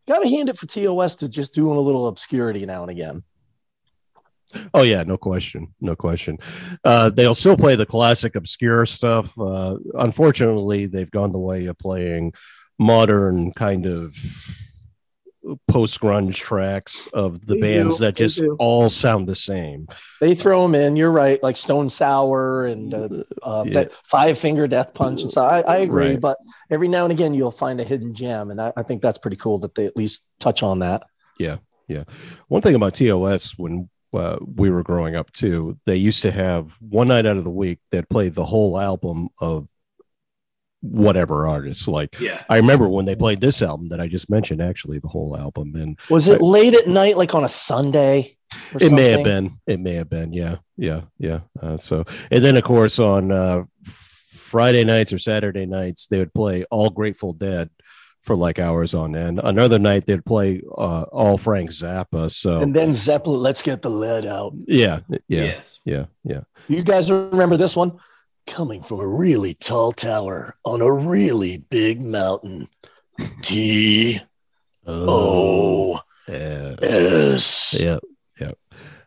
got 0.08 0.20
to 0.20 0.30
hand 0.30 0.50
it 0.50 0.58
for 0.58 0.68
TOS 0.68 1.16
to 1.16 1.30
just 1.30 1.54
doing 1.54 1.78
a 1.78 1.82
little 1.82 2.08
obscurity 2.08 2.66
now 2.66 2.82
and 2.82 2.92
again. 2.92 3.24
Oh 4.74 4.84
yeah, 4.84 5.04
no 5.04 5.18
question, 5.18 5.74
no 5.82 5.96
question. 5.96 6.38
Uh, 6.84 7.10
they'll 7.10 7.36
still 7.36 7.58
play 7.58 7.76
the 7.76 7.86
classic 7.86 8.36
obscure 8.36 8.86
stuff. 8.86 9.38
Uh, 9.40 9.78
unfortunately, 9.96 10.86
they've 10.86 11.12
gone 11.12 11.32
the 11.32 11.40
way 11.40 11.66
of 11.66 11.78
playing 11.78 12.34
modern 12.80 13.52
kind 13.52 13.86
of 13.86 14.16
post 15.68 16.00
grunge 16.00 16.36
tracks 16.36 17.08
of 17.14 17.46
the 17.46 17.56
They 17.56 17.62
bands 17.62 17.98
do, 17.98 18.06
that 18.06 18.16
they 18.16 18.24
just 18.26 18.40
do. 18.40 18.56
all 18.60 18.90
sound 18.90 19.28
the 19.28 19.36
same. 19.36 19.88
They 20.22 20.34
throw 20.34 20.64
them 20.64 20.76
in. 20.76 20.96
You're 20.96 21.12
right, 21.12 21.42
like 21.44 21.58
Stone 21.58 21.90
Sour 21.90 22.66
and 22.66 22.94
uh, 22.94 23.10
uh, 23.44 23.64
Yeah. 23.68 23.86
Five 24.06 24.38
Finger 24.38 24.68
Death 24.68 24.94
Punch 24.94 25.22
and 25.22 25.32
so 25.32 25.44
I, 25.44 25.62
I 25.62 25.78
agree. 25.78 26.12
Right. 26.12 26.22
But 26.22 26.38
every 26.70 26.88
now 26.88 27.04
and 27.06 27.12
again, 27.12 27.34
you'll 27.34 27.52
find 27.52 27.80
a 27.80 27.84
hidden 27.84 28.14
gem, 28.14 28.52
and 28.52 28.60
I, 28.60 28.74
I 28.78 28.84
think 28.84 29.02
that's 29.02 29.18
pretty 29.18 29.38
cool 29.38 29.58
that 29.60 29.76
they 29.76 29.86
at 29.86 29.96
least 29.98 30.26
touch 30.40 30.64
on 30.64 30.80
that. 30.80 31.04
Yeah, 31.40 31.58
yeah. 31.88 32.04
One 32.48 32.62
thing 32.62 32.76
about 32.76 32.96
TOS 32.96 33.58
when 33.58 33.90
uh, 34.14 34.38
we 34.56 34.70
were 34.70 34.84
growing 34.84 35.16
up 35.16 35.32
too, 35.34 35.78
they 35.86 35.98
used 35.98 36.22
to 36.22 36.32
have 36.32 36.78
one 36.82 37.10
night 37.10 37.26
out 37.26 37.38
of 37.38 37.44
the 37.44 37.50
week 37.52 37.80
that 37.92 38.10
played 38.10 38.34
the 38.34 38.46
whole 38.46 38.80
album 38.80 39.28
of 39.40 39.70
whatever 40.92 41.48
artists. 41.48 41.88
Like 41.88 42.20
Yeah. 42.20 42.44
I 42.50 42.58
remember 42.58 42.88
when 42.88 43.06
they 43.06 43.16
played 43.16 43.42
this 43.42 43.62
album 43.62 43.90
that 43.90 44.00
I 44.00 44.08
just 44.08 44.30
mentioned, 44.30 44.62
actually 44.62 45.00
the 45.00 45.08
whole 45.08 45.38
album, 45.38 45.76
and 45.76 45.98
Was 46.10 46.28
it 46.30 46.42
I- 46.42 46.46
late 46.46 46.74
at 46.76 46.88
night, 46.88 47.18
like 47.18 47.34
on 47.36 47.44
a 47.44 47.50
Sunday? 47.50 48.38
or 48.74 48.84
it 48.84 48.92
may 48.92 49.10
have 49.10 49.24
been, 49.24 49.52
it 49.68 49.80
may 49.80 49.94
have 49.96 50.10
been, 50.10 50.32
yeah, 50.32 50.58
yeah, 50.78 51.02
yeah. 51.18 51.40
Uh, 51.62 51.76
so, 51.76 52.06
and 52.32 52.44
then 52.44 52.56
of 52.56 52.64
course 52.64 53.00
on 53.00 53.32
uh, 53.32 53.64
Friday 53.84 54.84
nights 54.84 55.12
or 55.12 55.18
Saturday 55.18 55.66
nights 55.66 56.08
they 56.08 56.20
would 56.20 56.34
play 56.34 56.64
all 56.72 56.90
Grateful 56.90 57.34
Dead 57.34 57.70
for 58.22 58.36
like 58.36 58.58
hours 58.60 58.94
on 58.96 59.16
end. 59.16 59.40
Another 59.44 59.78
night 59.78 60.06
they'd 60.06 60.24
play 60.26 60.62
uh, 60.78 61.04
all 61.12 61.38
Frank 61.38 61.70
Zappa. 61.70 62.32
So 62.32 62.58
And 62.60 62.74
then 62.74 62.94
Zeppelin, 62.94 63.40
let's 63.42 63.62
get 63.62 63.82
the 63.82 63.90
lead 63.90 64.26
out. 64.26 64.54
yeah, 64.68 65.00
yeah, 65.10 65.44
Yes. 65.44 65.80
yeah, 65.86 66.06
yeah. 66.24 66.42
You 66.68 66.82
guys 66.84 67.12
remember 67.12 67.58
this 67.58 67.76
one? 67.76 67.98
Coming 68.48 68.84
from 68.84 69.00
a 69.00 69.08
really 69.08 69.56
tall 69.56 69.92
tower 69.92 70.56
on 70.64 70.82
a 70.82 70.92
really 70.92 71.58
big 71.58 72.02
mountain. 72.02 72.70
T 73.42 74.20
O. 74.86 76.00
S. 76.28 77.80
yeah, 77.80 78.00
yeah, 78.40 78.52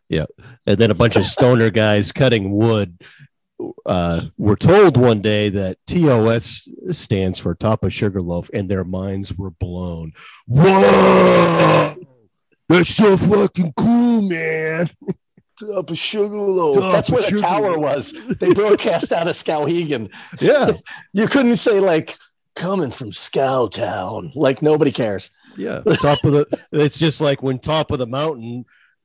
yeah. 0.09 0.27
And 0.67 0.79
then 0.79 0.91
a 0.91 0.95
bunch 0.95 1.17
of 1.17 1.27
stoner 1.27 1.71
guys 1.71 2.13
cutting 2.13 2.51
wood. 2.51 2.99
Uh, 3.85 4.27
were 4.37 4.55
told 4.55 4.97
one 4.97 5.21
day 5.21 5.49
that 5.49 5.79
TOS 5.87 6.69
stands 6.93 7.41
for 7.41 7.57
Top 7.57 7.83
of 7.83 7.93
Sugarloaf, 7.93 8.49
and 8.55 8.69
their 8.69 8.85
minds 8.85 9.37
were 9.37 9.51
blown. 9.51 10.13
Whoa, 10.47 11.97
that's 12.69 12.91
so 12.91 13.17
fucking 13.17 13.73
cool, 13.77 14.23
man! 14.23 14.91
Up 15.75 15.91
a 15.91 15.97
Sugarloaf. 15.97 16.93
That's 16.93 17.11
where 17.11 17.23
the 17.29 17.39
tower 17.39 17.79
was. 17.79 18.13
They 18.41 18.53
broadcast 18.55 19.13
out 19.13 19.27
of 19.29 19.35
Skowhegan. 19.35 20.11
Yeah, 20.41 20.73
You 21.13 21.27
couldn't 21.27 21.57
say 21.57 21.81
like 21.81 22.17
coming 22.55 22.91
from 22.91 23.11
Skowtown. 23.11 24.31
Like 24.35 24.63
nobody 24.63 24.93
cares. 24.93 25.31
yeah. 25.57 25.81
Top 26.01 26.23
of 26.25 26.33
the. 26.33 26.47
It's 26.73 26.99
just 26.99 27.21
like 27.21 27.43
when 27.43 27.59
Top 27.59 27.91
of 27.91 27.99
the 27.99 28.07
Mountain. 28.07 28.65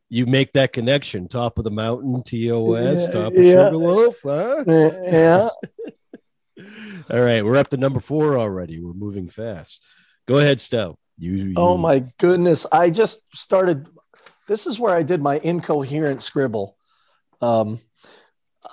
You 0.09 0.27
make 0.27 0.53
that 0.53 0.73
connection. 0.73 1.27
Top 1.27 1.57
of 1.57 1.63
the 1.63 1.71
mountain, 1.71 2.21
TOS, 2.21 3.01
Yeah, 3.05 3.09
top 3.09 3.33
of 3.33 3.43
yeah. 3.43 3.65
Sugarloaf, 3.71 4.15
huh? 4.21 4.63
Yeah. 4.67 5.49
All 7.09 7.19
right, 7.19 7.43
we're 7.43 7.57
up 7.57 7.69
to 7.69 7.77
number 7.77 7.99
four 7.99 8.37
already. 8.37 8.79
We're 8.79 8.93
moving 8.93 9.27
fast. 9.27 9.81
Go 10.27 10.37
ahead, 10.37 10.61
Stout. 10.61 10.99
You, 11.17 11.31
you 11.33 11.53
Oh 11.57 11.77
my 11.77 12.03
goodness. 12.19 12.65
I 12.71 12.91
just 12.91 13.21
started 13.33 13.87
this 14.47 14.67
is 14.67 14.79
where 14.79 14.95
I 14.95 15.03
did 15.03 15.21
my 15.21 15.39
incoherent 15.39 16.21
scribble. 16.21 16.77
Um 17.41 17.79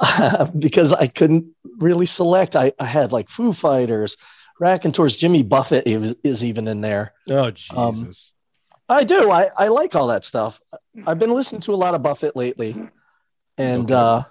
because 0.58 0.92
I 0.92 1.06
couldn't 1.08 1.46
really 1.78 2.06
select. 2.06 2.56
I, 2.56 2.72
I 2.78 2.86
had 2.86 3.12
like 3.12 3.28
Foo 3.28 3.52
Fighters, 3.52 4.16
Raconteurs, 4.60 5.16
Jimmy 5.16 5.42
Buffett 5.42 5.86
is, 5.86 6.14
is 6.22 6.44
even 6.44 6.68
in 6.68 6.80
there. 6.80 7.12
Oh 7.28 7.46
Um, 7.74 7.94
Jesus. 7.94 8.32
I 8.88 9.04
do. 9.04 9.30
I, 9.30 9.48
I 9.56 9.68
like 9.68 9.94
all 9.94 10.08
that 10.08 10.24
stuff. 10.24 10.60
I've 11.06 11.18
been 11.18 11.30
listening 11.32 11.60
to 11.62 11.74
a 11.74 11.76
lot 11.76 11.94
of 11.94 12.02
Buffett 12.02 12.36
lately. 12.36 12.76
And 13.58 13.90
Okay. 13.90 13.94
uh 13.94 14.22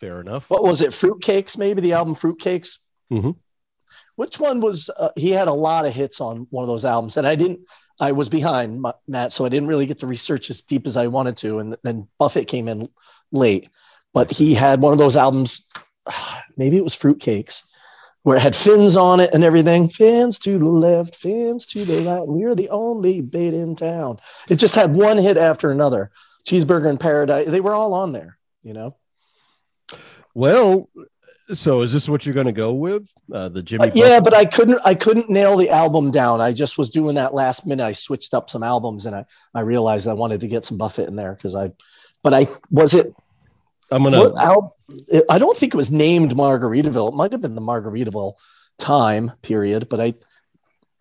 Fair 0.00 0.20
enough. 0.20 0.48
what 0.48 0.62
was 0.62 0.80
it? 0.82 0.90
Fruitcakes, 0.90 1.58
maybe 1.58 1.80
the 1.80 1.94
album 1.94 2.14
Fruitcakes. 2.14 2.78
Mhm. 3.12 3.34
Which 4.14 4.38
one 4.38 4.60
was? 4.60 4.90
Uh, 4.96 5.10
he 5.16 5.30
had 5.30 5.48
a 5.48 5.52
lot 5.52 5.86
of 5.86 5.92
hits 5.94 6.20
on 6.20 6.46
one 6.50 6.62
of 6.62 6.68
those 6.68 6.84
albums, 6.84 7.16
and 7.16 7.26
I 7.26 7.34
didn't. 7.34 7.60
I 8.00 8.12
was 8.12 8.28
behind 8.28 8.84
Matt, 9.06 9.32
so 9.32 9.44
I 9.44 9.48
didn't 9.48 9.68
really 9.68 9.86
get 9.86 10.00
to 10.00 10.06
research 10.06 10.50
as 10.50 10.60
deep 10.60 10.86
as 10.86 10.96
I 10.96 11.08
wanted 11.08 11.36
to. 11.38 11.58
And 11.58 11.76
then 11.82 12.08
Buffett 12.18 12.48
came 12.48 12.68
in 12.68 12.88
late, 13.32 13.68
but 14.14 14.30
he 14.30 14.54
had 14.54 14.80
one 14.80 14.92
of 14.92 14.98
those 14.98 15.16
albums. 15.16 15.66
Maybe 16.56 16.76
it 16.76 16.84
was 16.84 16.94
Fruitcakes, 16.94 17.64
where 18.22 18.36
it 18.36 18.42
had 18.42 18.54
fins 18.54 18.96
on 18.96 19.20
it 19.20 19.34
and 19.34 19.42
everything. 19.42 19.88
Fins 19.88 20.38
to 20.40 20.58
the 20.58 20.64
left, 20.64 21.16
fins 21.16 21.66
to 21.66 21.84
the 21.84 22.02
right. 22.02 22.26
We're 22.26 22.54
the 22.54 22.70
only 22.70 23.20
bait 23.20 23.54
in 23.54 23.74
town. 23.74 24.20
It 24.48 24.56
just 24.56 24.74
had 24.74 24.94
one 24.94 25.18
hit 25.18 25.36
after 25.36 25.70
another. 25.70 26.10
Cheeseburger 26.46 26.88
in 26.88 26.98
Paradise. 26.98 27.48
They 27.48 27.60
were 27.60 27.74
all 27.74 27.94
on 27.94 28.12
there. 28.12 28.38
You 28.62 28.74
know. 28.74 28.96
Well, 30.34 30.88
So 31.54 31.82
is 31.82 31.92
this 31.92 32.08
what 32.08 32.26
you're 32.26 32.34
going 32.34 32.46
to 32.46 32.52
go 32.52 32.72
with? 32.72 33.08
Uh, 33.32 33.48
the 33.48 33.62
Jimmy? 33.62 33.88
Uh, 33.88 33.92
yeah, 33.94 34.20
but 34.20 34.34
I 34.34 34.44
couldn't. 34.44 34.80
I 34.84 34.94
couldn't 34.94 35.30
nail 35.30 35.56
the 35.56 35.70
album 35.70 36.10
down. 36.10 36.40
I 36.40 36.52
just 36.52 36.76
was 36.76 36.90
doing 36.90 37.14
that 37.14 37.32
last 37.32 37.66
minute. 37.66 37.84
I 37.84 37.92
switched 37.92 38.34
up 38.34 38.50
some 38.50 38.62
albums, 38.62 39.06
and 39.06 39.16
I 39.16 39.24
I 39.54 39.60
realized 39.60 40.08
I 40.08 40.12
wanted 40.12 40.40
to 40.40 40.48
get 40.48 40.64
some 40.64 40.76
Buffett 40.76 41.08
in 41.08 41.16
there 41.16 41.34
because 41.34 41.54
I. 41.54 41.72
But 42.22 42.34
I 42.34 42.46
was 42.70 42.94
it. 42.94 43.14
I'm 43.90 44.02
gonna. 44.02 44.18
What 44.30 44.74
I 45.30 45.38
don't 45.38 45.56
think 45.56 45.74
it 45.74 45.76
was 45.76 45.90
named 45.90 46.32
Margaritaville. 46.32 47.08
It 47.08 47.14
might 47.14 47.32
have 47.32 47.40
been 47.40 47.54
the 47.54 47.62
Margaritaville 47.62 48.34
time 48.78 49.32
period, 49.42 49.88
but 49.88 50.00
I. 50.00 50.14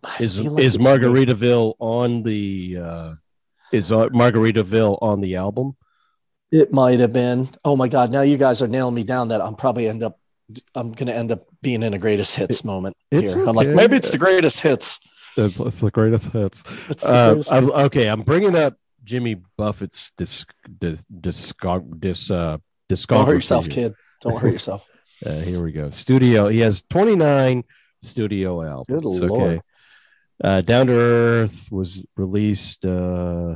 I 0.03 0.17
is 0.19 0.39
like 0.39 0.63
is 0.63 0.77
Margaritaville 0.77 1.73
on 1.79 2.23
the? 2.23 2.77
uh 2.77 3.13
Is 3.71 3.91
uh, 3.91 4.07
Margaritaville 4.09 4.99
on 5.01 5.19
the 5.21 5.35
album? 5.35 5.75
It 6.51 6.71
might 6.71 7.01
have 7.01 7.11
been. 7.11 7.49
Oh 7.65 7.75
my 7.75 7.89
God! 7.89 8.11
Now 8.11 8.21
you 8.21 8.37
guys 8.37 8.61
are 8.61 8.67
nailing 8.67 8.95
me 8.95 9.03
down. 9.03 9.29
That 9.29 9.41
I'm 9.41 9.55
probably 9.55 9.87
end 9.89 10.03
up. 10.03 10.19
I'm 10.75 10.91
going 10.91 11.07
to 11.07 11.15
end 11.15 11.31
up 11.31 11.45
being 11.61 11.83
in 11.83 11.93
a 11.93 11.99
greatest 11.99 12.35
hits 12.35 12.63
moment 12.63 12.95
it's 13.11 13.33
here. 13.33 13.47
I'm 13.47 13.55
like, 13.55 13.67
maybe 13.67 13.95
it's 13.95 14.11
the 14.11 14.17
greatest 14.17 14.59
hits. 14.61 14.99
It's, 15.35 15.57
that's 15.57 15.81
the 15.81 15.91
greatest 15.91 16.31
hits. 16.31 16.63
It's 16.89 17.01
the 17.01 17.07
Uh, 17.07 17.33
greatest- 17.33 17.51
I'm, 17.51 17.71
okay, 17.71 18.07
I'm 18.07 18.21
bringing 18.21 18.55
up 18.55 18.75
Jimmy 19.03 19.35
Buffett's 19.57 20.11
disc, 20.17 20.51
dis, 20.79 21.05
discog, 21.21 21.99
dis, 21.99 22.31
uh, 22.31 22.57
discography. 22.89 23.07
Don't 23.07 23.25
hurt 23.27 23.33
yourself, 23.33 23.69
kid. 23.69 23.93
Don't 24.21 24.37
hurt 24.39 24.51
yourself. 24.53 24.87
Uh, 25.25 25.39
here 25.39 25.63
we 25.63 25.71
go. 25.71 25.89
Studio. 25.89 26.47
He 26.47 26.59
has 26.59 26.83
29 26.91 27.63
studio 28.03 28.61
albums. 28.61 29.19
Good 29.19 29.31
okay. 29.31 29.35
lord. 29.35 29.61
Uh, 30.43 30.61
Down 30.61 30.85
to 30.85 30.93
Earth 30.93 31.67
was 31.71 32.03
released. 32.15 32.85
Uh, 32.85 33.55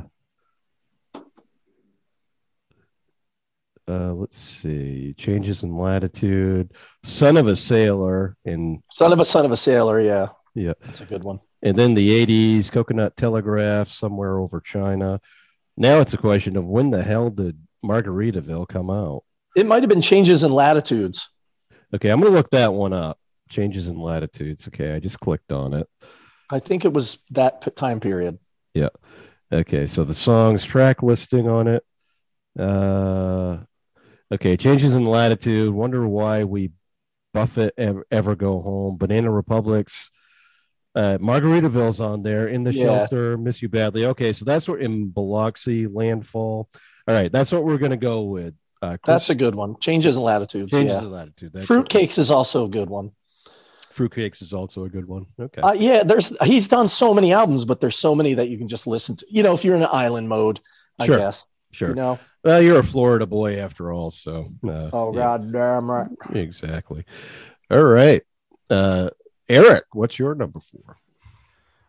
uh, 3.92 4.12
let's 4.14 4.38
see. 4.38 5.14
Changes 5.16 5.62
in 5.62 5.76
Latitude. 5.76 6.72
Son 7.02 7.36
of 7.36 7.46
a 7.46 7.56
Sailor. 7.56 8.36
And 8.44 8.82
Son 8.90 9.12
of 9.12 9.20
a 9.20 9.24
son 9.24 9.44
of 9.44 9.50
a 9.52 9.56
sailor. 9.56 10.00
Yeah. 10.00 10.28
Yeah. 10.54 10.72
That's 10.84 11.00
a 11.00 11.04
good 11.04 11.24
one. 11.24 11.40
and 11.62 11.76
then 11.78 11.94
the 11.94 12.26
80s. 12.26 12.70
Coconut 12.70 13.16
Telegraph. 13.16 13.88
Somewhere 13.88 14.38
over 14.38 14.60
China. 14.60 15.20
Now 15.76 16.00
it's 16.00 16.14
a 16.14 16.18
question 16.18 16.56
of 16.56 16.64
when 16.64 16.90
the 16.90 17.02
hell 17.02 17.30
did 17.30 17.58
Margaritaville 17.84 18.68
come 18.68 18.90
out? 18.90 19.24
It 19.56 19.66
might 19.66 19.82
have 19.82 19.90
been 19.90 20.00
changes 20.02 20.42
in 20.44 20.52
latitudes. 20.52 21.28
Okay, 21.94 22.08
I'm 22.08 22.20
going 22.20 22.32
to 22.32 22.36
look 22.36 22.50
that 22.50 22.72
one 22.72 22.92
up. 22.94 23.18
Changes 23.50 23.88
in 23.88 23.98
Latitudes. 24.00 24.66
Okay, 24.66 24.94
I 24.94 24.98
just 24.98 25.20
clicked 25.20 25.52
on 25.52 25.74
it. 25.74 25.86
I 26.50 26.58
think 26.58 26.86
it 26.86 26.92
was 26.94 27.18
that 27.32 27.76
time 27.76 28.00
period. 28.00 28.38
Yeah. 28.72 28.88
Okay, 29.52 29.86
so 29.86 30.02
the 30.04 30.14
songs 30.14 30.64
track 30.64 31.02
listing 31.02 31.48
on 31.48 31.68
it. 31.68 31.84
Uh, 32.58 32.62
okay, 34.32 34.56
changes 34.56 34.94
in 34.94 35.04
latitude. 35.06 35.72
Wonder 35.72 36.06
why 36.06 36.44
we 36.44 36.70
Buffett 37.34 37.74
ever, 37.78 38.06
ever 38.10 38.34
go 38.34 38.60
home. 38.60 38.96
Banana 38.96 39.30
Republics. 39.30 40.10
Uh, 40.94 41.16
Margaritaville's 41.18 42.00
on 42.00 42.22
there. 42.22 42.48
In 42.48 42.64
the 42.64 42.74
Yeah. 42.74 42.84
shelter. 43.06 43.38
Miss 43.38 43.62
you 43.62 43.68
badly. 43.68 44.04
Okay, 44.06 44.32
so 44.32 44.44
that's 44.44 44.68
what 44.68 44.80
in 44.82 45.08
Biloxi 45.08 45.86
landfall. 45.86 46.68
All 47.08 47.14
right, 47.14 47.32
that's 47.32 47.50
what 47.52 47.64
we're 47.64 47.78
gonna 47.78 47.96
go 47.96 48.22
with. 48.22 48.54
Uh, 48.82 48.96
That's 49.06 49.30
a 49.30 49.34
good 49.36 49.54
one. 49.54 49.76
Changes 49.78 50.16
in 50.16 50.22
latitudes. 50.22 50.72
changes 50.72 50.92
yeah. 50.94 50.98
in 51.02 51.12
latitude. 51.12 51.52
That's 51.52 51.68
Fruitcakes 51.68 52.18
is 52.18 52.32
also 52.32 52.64
a 52.64 52.68
good 52.68 52.90
one. 52.90 53.12
Fruitcakes 53.94 54.42
is 54.42 54.52
also 54.52 54.84
a 54.84 54.88
good 54.88 55.06
one. 55.06 55.26
Okay. 55.38 55.60
Uh, 55.60 55.72
yeah, 55.72 56.02
there's 56.02 56.36
he's 56.42 56.66
done 56.66 56.88
so 56.88 57.14
many 57.14 57.32
albums, 57.32 57.64
but 57.64 57.80
there's 57.80 57.96
so 57.96 58.14
many 58.14 58.34
that 58.34 58.48
you 58.48 58.58
can 58.58 58.66
just 58.66 58.86
listen 58.88 59.14
to. 59.16 59.26
You 59.30 59.44
know, 59.44 59.54
if 59.54 59.64
you're 59.64 59.76
in 59.76 59.82
an 59.82 59.88
island 59.92 60.28
mode, 60.28 60.60
I 60.98 61.06
Sure. 61.06 61.16
guess. 61.16 61.46
sure. 61.70 61.90
You 61.90 61.94
know. 61.94 62.18
Well, 62.44 62.60
you're 62.60 62.80
a 62.80 62.84
Florida 62.84 63.26
boy 63.26 63.58
after 63.58 63.92
all, 63.92 64.10
so. 64.10 64.52
Uh, 64.66 64.90
Oh 64.92 65.12
yeah. 65.14 65.20
God 65.20 65.52
damn 65.52 65.90
right. 65.90 66.08
Exactly. 66.34 67.04
All 67.70 67.84
right. 67.84 68.22
Uh 68.68 69.10
Eric, 69.48 69.84
what's 69.92 70.18
your 70.18 70.34
number 70.34 70.60
four? 70.60 70.96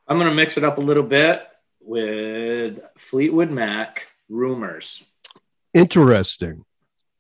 I'm 0.08 0.18
going 0.18 0.30
to 0.30 0.36
mix 0.36 0.58
it 0.58 0.64
up 0.64 0.78
a 0.80 0.82
little 0.82 1.04
bit 1.04 1.44
with 1.80 2.80
Fleetwood 2.98 3.52
Mac 3.52 4.08
Rumors. 4.28 5.04
Interesting. 5.74 6.66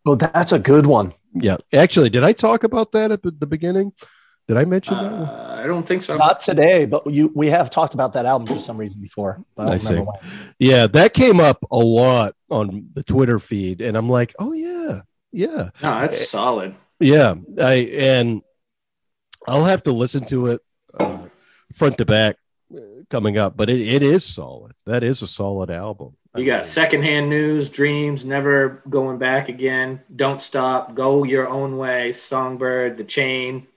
Well, 0.05 0.17
that's 0.17 0.51
a 0.51 0.59
good 0.59 0.86
one. 0.86 1.13
Yeah. 1.34 1.57
Actually, 1.71 2.09
did 2.09 2.23
I 2.23 2.34
talk 2.34 2.63
about 2.63 2.91
that 2.91 3.11
at 3.11 3.23
the 3.23 3.31
the 3.31 3.47
beginning? 3.47 3.93
Did 4.48 4.58
I 4.58 4.66
mention 4.66 4.96
that 4.98 5.12
one? 5.12 5.22
Uh, 5.22 5.60
I 5.64 5.68
don't 5.68 5.88
think 5.88 6.02
so. 6.02 6.18
Not 6.18 6.39
today, 6.41 6.86
but 6.86 7.08
you 7.08 7.32
we 7.34 7.48
have 7.48 7.70
talked 7.70 7.94
about 7.94 8.14
that 8.14 8.26
album 8.26 8.48
for 8.48 8.60
some 8.60 8.78
reason 8.78 9.02
before. 9.02 9.41
But 9.56 9.70
I 9.70 9.74
I 9.74 9.78
see. 9.78 9.89
remember 9.91 10.12
when. 10.12 10.20
Yeah, 10.60 10.88
that 10.88 11.14
came 11.14 11.39
up 11.39 11.64
a 11.72 11.78
lot 11.78 12.36
on 12.50 12.89
the 12.94 13.04
Twitter 13.04 13.39
feed, 13.39 13.82
and 13.82 13.96
I'm 13.96 14.10
like, 14.10 14.34
oh 14.39 14.52
yeah, 14.54 15.02
yeah, 15.32 15.70
No, 15.82 16.00
that's 16.02 16.30
solid. 16.30 16.76
yeah. 17.00 17.36
I 17.60 17.74
and 17.98 18.41
I'll 19.48 19.64
have 19.66 19.84
to 19.84 19.91
listen 19.94 20.26
to 20.26 20.48
it 20.48 20.62
uh, 21.00 21.20
front 21.74 21.98
to 22.00 22.06
back 22.06 22.36
uh, 22.76 22.80
coming 23.10 23.38
up, 23.38 23.56
but 23.56 23.70
it, 23.70 23.82
it 23.82 24.04
is 24.04 24.26
solid. 24.26 24.74
That 24.86 25.04
is 25.04 25.22
a 25.22 25.28
solid 25.28 25.70
album. 25.72 26.18
You 26.36 26.46
got 26.46 26.66
secondhand 26.66 27.30
news, 27.30 27.70
dreams, 27.70 28.26
never 28.26 28.82
going 28.89 29.20
back 29.20 29.50
again. 29.50 30.02
Don't 30.16 30.41
stop, 30.41 30.96
go 30.96 31.24
your 31.24 31.48
own 31.48 31.78
way. 31.78 32.12
Songbird, 32.12 32.98
The 32.98 33.04
Chain, 33.04 33.68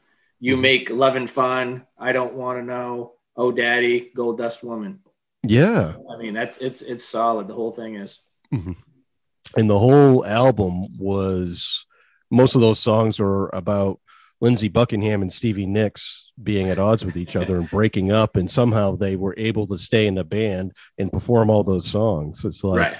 You 0.40 0.56
Mhm. 0.56 0.60
Make 0.60 0.90
Loving 0.90 1.26
Fun. 1.26 1.86
I 1.98 2.12
don't 2.12 2.34
want 2.34 2.58
to 2.58 2.64
know. 2.64 3.12
Oh, 3.36 3.52
Daddy, 3.52 4.10
Gold 4.14 4.38
Dust 4.38 4.62
Woman. 4.64 5.00
yeah. 5.42 5.94
I 6.12 6.16
mean, 6.16 6.34
that's 6.34 6.58
it's 6.58 6.82
it's 6.82 7.04
solid. 7.04 7.48
The 7.48 7.54
whole 7.54 7.72
thing 7.72 7.96
is. 7.96 8.18
and 8.52 9.70
the 9.70 9.78
whole 9.78 10.24
album 10.26 10.98
was 10.98 11.84
most 12.30 12.54
of 12.54 12.60
those 12.60 12.80
songs 12.80 13.20
are 13.20 13.48
about 13.54 14.00
Lindsey 14.40 14.68
Buckingham 14.68 15.22
and 15.22 15.32
Stevie 15.32 15.66
Nicks 15.66 16.30
being 16.42 16.68
at 16.68 16.78
odds 16.78 17.04
with 17.04 17.16
each 17.16 17.36
other 17.36 17.56
and 17.58 17.70
breaking 17.70 18.10
up, 18.12 18.36
and 18.36 18.50
somehow 18.50 18.96
they 18.96 19.16
were 19.16 19.34
able 19.38 19.66
to 19.68 19.78
stay 19.78 20.06
in 20.06 20.14
the 20.16 20.24
band 20.24 20.72
and 20.98 21.12
perform 21.12 21.48
all 21.48 21.62
those 21.62 21.86
songs. 21.86 22.44
It's 22.44 22.62
like 22.64 22.80
right. 22.80 22.96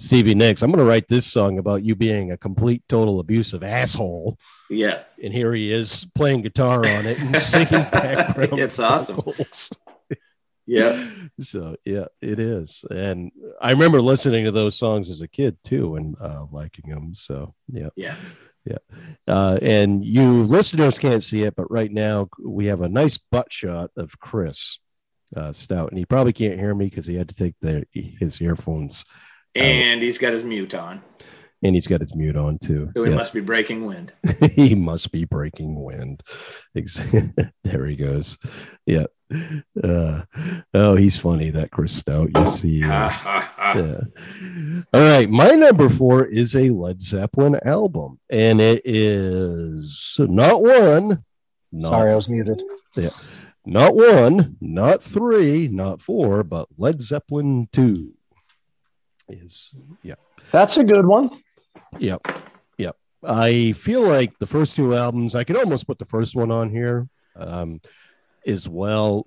Stevie 0.00 0.34
Nicks, 0.34 0.62
I'm 0.62 0.70
going 0.70 0.82
to 0.82 0.88
write 0.88 1.08
this 1.08 1.26
song 1.26 1.58
about 1.58 1.84
you 1.84 1.94
being 1.94 2.32
a 2.32 2.36
complete, 2.38 2.82
total 2.88 3.20
abusive 3.20 3.62
asshole, 3.62 4.38
Yeah. 4.70 5.02
and 5.22 5.30
here 5.30 5.52
he 5.52 5.70
is 5.70 6.06
playing 6.14 6.40
guitar 6.40 6.78
on 6.78 7.04
it 7.06 7.18
and 7.18 7.36
singing 7.38 7.68
background. 7.92 8.58
It's 8.60 8.78
awesome. 8.78 9.16
vocals. 9.16 9.70
Yeah. 10.66 11.04
So 11.40 11.74
yeah, 11.84 12.04
it 12.22 12.38
is, 12.38 12.84
and 12.92 13.32
I 13.60 13.72
remember 13.72 14.00
listening 14.00 14.44
to 14.44 14.52
those 14.52 14.76
songs 14.78 15.10
as 15.10 15.20
a 15.20 15.26
kid 15.26 15.56
too, 15.64 15.96
and 15.96 16.14
uh, 16.20 16.44
liking 16.52 16.88
them. 16.88 17.12
So 17.12 17.54
yeah. 17.66 17.88
yeah, 17.96 18.14
Yeah. 18.64 18.78
uh, 19.26 19.58
and 19.62 20.04
you 20.04 20.44
listeners 20.44 20.96
can't 20.96 21.24
see 21.24 21.42
it, 21.42 21.56
but 21.56 21.68
right 21.72 21.90
now 21.90 22.28
we 22.40 22.66
have 22.66 22.82
a 22.82 22.88
nice 22.88 23.18
butt 23.18 23.52
shot 23.52 23.90
of 23.96 24.20
Chris 24.20 24.78
uh, 25.34 25.50
Stout, 25.50 25.88
and 25.88 25.98
he 25.98 26.04
probably 26.04 26.32
can't 26.32 26.60
hear 26.60 26.74
me 26.74 26.84
because 26.84 27.06
he 27.06 27.16
had 27.16 27.30
to 27.30 27.34
take 27.34 27.54
the 27.60 27.84
his 27.92 28.40
earphones, 28.40 29.04
And 29.54 30.02
he's 30.02 30.18
got 30.18 30.32
his 30.32 30.44
mute 30.44 30.74
on. 30.74 31.02
and 31.62 31.74
he's 31.74 31.86
got 31.86 32.00
his 32.00 32.14
mute 32.14 32.36
on 32.36 32.58
too. 32.58 32.90
So 32.96 33.04
he 33.04 33.10
Yeah. 33.10 33.16
must 33.16 33.34
be 33.34 33.40
breaking 33.40 33.84
wind. 33.84 34.12
he 34.52 34.74
must 34.74 35.12
be 35.12 35.24
breaking 35.24 35.82
wind. 35.82 36.22
There 37.64 37.86
he 37.86 37.96
goes. 37.96 38.38
Yeah. 38.86 39.06
Uh, 39.82 40.22
oh, 40.74 40.96
he's 40.96 41.18
funny, 41.18 41.50
that 41.50 41.70
Chris 41.70 41.92
Stout. 41.92 42.30
Yes, 42.34 42.60
he 42.62 42.80
is. 42.80 42.86
ha, 42.88 43.52
ha. 43.56 43.72
Yeah. 43.76 44.00
All 44.92 45.00
right. 45.00 45.28
My 45.30 45.50
number 45.50 45.88
four 45.88 46.24
is 46.24 46.56
a 46.56 46.70
Led 46.70 47.00
Zeppelin 47.02 47.56
album, 47.64 48.18
and 48.30 48.60
it 48.60 48.82
is 48.84 50.16
not 50.18 50.62
one, 50.62 51.24
not, 51.70 51.90
Sorry, 51.90 52.10
I 52.12 52.16
was 52.16 52.28
muted. 52.28 52.62
Yeah. 52.96 53.10
not 53.66 53.94
one, 53.94 54.56
not 54.60 55.02
three, 55.02 55.68
not 55.68 56.00
four, 56.00 56.42
but 56.42 56.66
Led 56.78 57.00
Zeppelin 57.02 57.68
2 57.72 58.12
is, 59.30 59.74
yeah. 60.02 60.14
That's 60.52 60.76
a 60.76 60.84
good 60.84 61.06
one. 61.06 61.30
Yep. 61.98 62.20
Yep. 62.78 62.96
I 63.24 63.72
feel 63.72 64.02
like 64.02 64.38
the 64.38 64.46
first 64.46 64.76
two 64.76 64.94
albums, 64.94 65.34
I 65.34 65.44
could 65.44 65.56
almost 65.56 65.86
put 65.86 65.98
the 65.98 66.04
first 66.04 66.34
one 66.34 66.50
on 66.50 66.70
here 66.70 67.08
um, 67.36 67.80
as 68.46 68.68
well. 68.68 69.26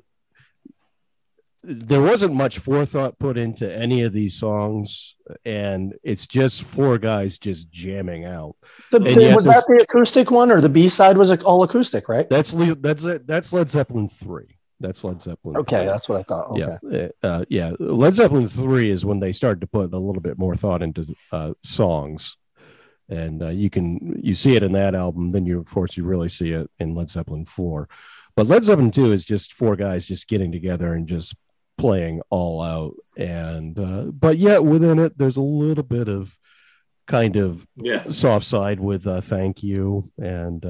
There 1.65 2.01
wasn't 2.01 2.33
much 2.33 2.59
forethought 2.59 3.17
put 3.19 3.37
into 3.37 3.73
any 3.73 4.01
of 4.01 4.11
these 4.11 4.33
songs, 4.33 5.15
and 5.45 5.93
it's 6.03 6.27
just 6.27 6.63
four 6.63 6.97
guys 6.97 7.39
just 7.39 7.71
jamming 7.71 8.25
out. 8.25 8.57
The, 8.91 8.99
the- 8.99 9.31
was 9.33 9.45
that 9.45 9.63
the 9.69 9.81
acoustic 9.81 10.29
one 10.29 10.51
or 10.51 10.59
the 10.59 10.67
B 10.67 10.89
side 10.89 11.17
was 11.17 11.31
all 11.43 11.63
acoustic, 11.63 12.09
right? 12.09 12.29
That's 12.29 12.51
that's. 12.51 13.03
That's 13.03 13.53
Led 13.53 13.71
Zeppelin 13.71 14.09
three. 14.09 14.57
That's 14.83 15.03
Led 15.03 15.21
Zeppelin. 15.21 15.57
Okay, 15.57 15.77
three. 15.77 15.85
that's 15.85 16.07
what 16.09 16.19
I 16.19 16.23
thought. 16.23 16.49
Okay. 16.51 16.77
Yeah, 16.91 17.07
uh, 17.27 17.45
yeah. 17.49 17.71
Led 17.79 18.13
Zeppelin 18.13 18.47
three 18.47 18.89
is 18.91 19.05
when 19.05 19.19
they 19.19 19.31
started 19.31 19.61
to 19.61 19.67
put 19.67 19.93
a 19.93 19.97
little 19.97 20.21
bit 20.21 20.37
more 20.37 20.55
thought 20.55 20.83
into 20.83 21.03
uh, 21.31 21.53
songs, 21.63 22.37
and 23.09 23.41
uh, 23.41 23.47
you 23.49 23.69
can 23.69 24.19
you 24.21 24.35
see 24.35 24.55
it 24.55 24.61
in 24.63 24.73
that 24.73 24.93
album. 24.93 25.31
Then 25.31 25.45
you 25.45 25.59
of 25.59 25.65
course 25.65 25.97
you 25.97 26.03
really 26.03 26.29
see 26.29 26.51
it 26.51 26.69
in 26.79 26.93
Led 26.93 27.09
Zeppelin 27.09 27.45
four, 27.45 27.87
but 28.35 28.45
Led 28.47 28.63
Zeppelin 28.63 28.91
two 28.91 29.11
is 29.11 29.25
just 29.25 29.53
four 29.53 29.75
guys 29.75 30.05
just 30.05 30.27
getting 30.27 30.51
together 30.51 30.93
and 30.93 31.07
just 31.07 31.35
playing 31.77 32.21
all 32.29 32.61
out, 32.61 32.93
and 33.17 33.79
uh, 33.79 34.03
but 34.11 34.37
yet 34.37 34.63
within 34.63 34.99
it 34.99 35.17
there's 35.17 35.37
a 35.37 35.41
little 35.41 35.83
bit 35.83 36.07
of 36.07 36.37
kind 37.07 37.35
of 37.35 37.67
Yeah. 37.75 38.03
soft 38.09 38.45
side 38.45 38.79
with 38.79 39.07
uh, 39.07 39.21
"Thank 39.21 39.63
You," 39.63 40.11
and 40.21 40.63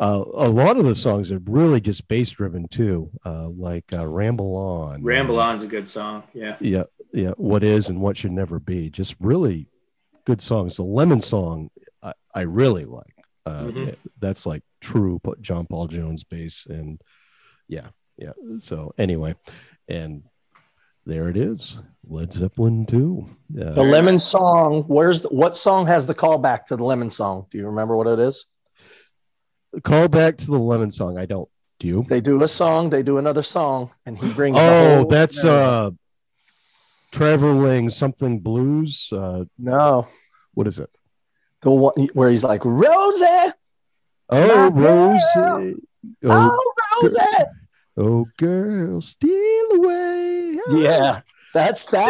uh, 0.00 0.24
a 0.34 0.48
lot 0.48 0.76
of 0.78 0.84
the 0.84 0.96
songs 0.96 1.30
are 1.30 1.40
really 1.44 1.80
just 1.80 2.08
bass 2.08 2.30
driven 2.30 2.66
too, 2.68 3.10
uh, 3.24 3.48
like 3.48 3.84
uh, 3.92 4.06
"Ramble 4.06 4.56
On." 4.56 5.02
Ramble 5.02 5.38
On's 5.40 5.62
a 5.62 5.66
good 5.66 5.86
song. 5.88 6.24
Yeah. 6.34 6.56
Yeah, 6.60 6.84
yeah. 7.12 7.32
What 7.36 7.62
is 7.62 7.88
and 7.88 8.00
what 8.00 8.16
should 8.16 8.32
never 8.32 8.58
be. 8.58 8.90
Just 8.90 9.16
really 9.20 9.66
good 10.24 10.40
songs. 10.40 10.76
The 10.76 10.84
Lemon 10.84 11.20
song, 11.20 11.70
I, 12.02 12.12
I 12.34 12.40
really 12.42 12.84
like. 12.84 13.14
Uh, 13.44 13.64
Mhm. 13.64 13.96
That's 14.20 14.46
like 14.46 14.62
true 14.80 15.20
John 15.40 15.66
Paul 15.66 15.88
Jones 15.88 16.24
bass, 16.24 16.66
and 16.66 17.00
yeah, 17.68 17.88
yeah. 18.16 18.32
So 18.58 18.92
anyway, 18.98 19.34
and 19.88 20.22
there 21.06 21.28
it 21.28 21.36
is, 21.36 21.78
Led 22.06 22.32
Zeppelin 22.32 22.86
two. 22.86 23.26
The 23.50 23.80
Uh, 23.80 23.84
Lemon 23.84 24.20
song. 24.20 24.84
Where's 24.86 25.22
the, 25.22 25.28
what 25.30 25.56
song 25.56 25.86
has 25.88 26.06
the 26.06 26.14
callback 26.14 26.66
to 26.66 26.76
the 26.76 26.84
Lemon 26.84 27.10
song? 27.10 27.46
Do 27.50 27.58
you 27.58 27.66
remember 27.66 27.96
what 27.96 28.06
it 28.06 28.20
is? 28.20 28.46
Call 29.82 30.08
back 30.08 30.36
to 30.38 30.46
the 30.46 30.58
Lemon 30.58 30.90
song. 30.90 31.18
I 31.18 31.26
don't. 31.26 31.48
Do 31.78 31.88
you? 31.88 32.04
They 32.08 32.20
do 32.20 32.42
a 32.42 32.48
song, 32.48 32.90
they 32.90 33.02
do 33.02 33.18
another 33.18 33.42
song, 33.42 33.90
and 34.06 34.16
he 34.16 34.32
brings. 34.34 34.56
Oh, 34.60 35.04
that's 35.04 35.44
uh, 35.44 35.90
Trevor 37.10 37.52
traveling 37.52 37.90
something 37.90 38.38
blues. 38.38 39.08
Uh, 39.12 39.44
no, 39.58 40.06
what 40.54 40.66
is 40.66 40.78
it? 40.78 40.96
the 41.62 41.70
one 41.70 41.94
where 42.14 42.28
he's 42.28 42.44
like 42.44 42.64
Rosie, 42.64 43.24
Oh, 44.28 44.70
Rosie. 44.70 45.76
Oh, 46.24 46.50
oh 46.50 46.72
Rosie. 47.02 47.18
oh, 47.96 48.26
girl, 48.36 49.00
steal 49.00 49.66
away. 49.72 50.58
Yeah, 50.70 51.20
that's 51.54 51.86
that. 51.86 52.06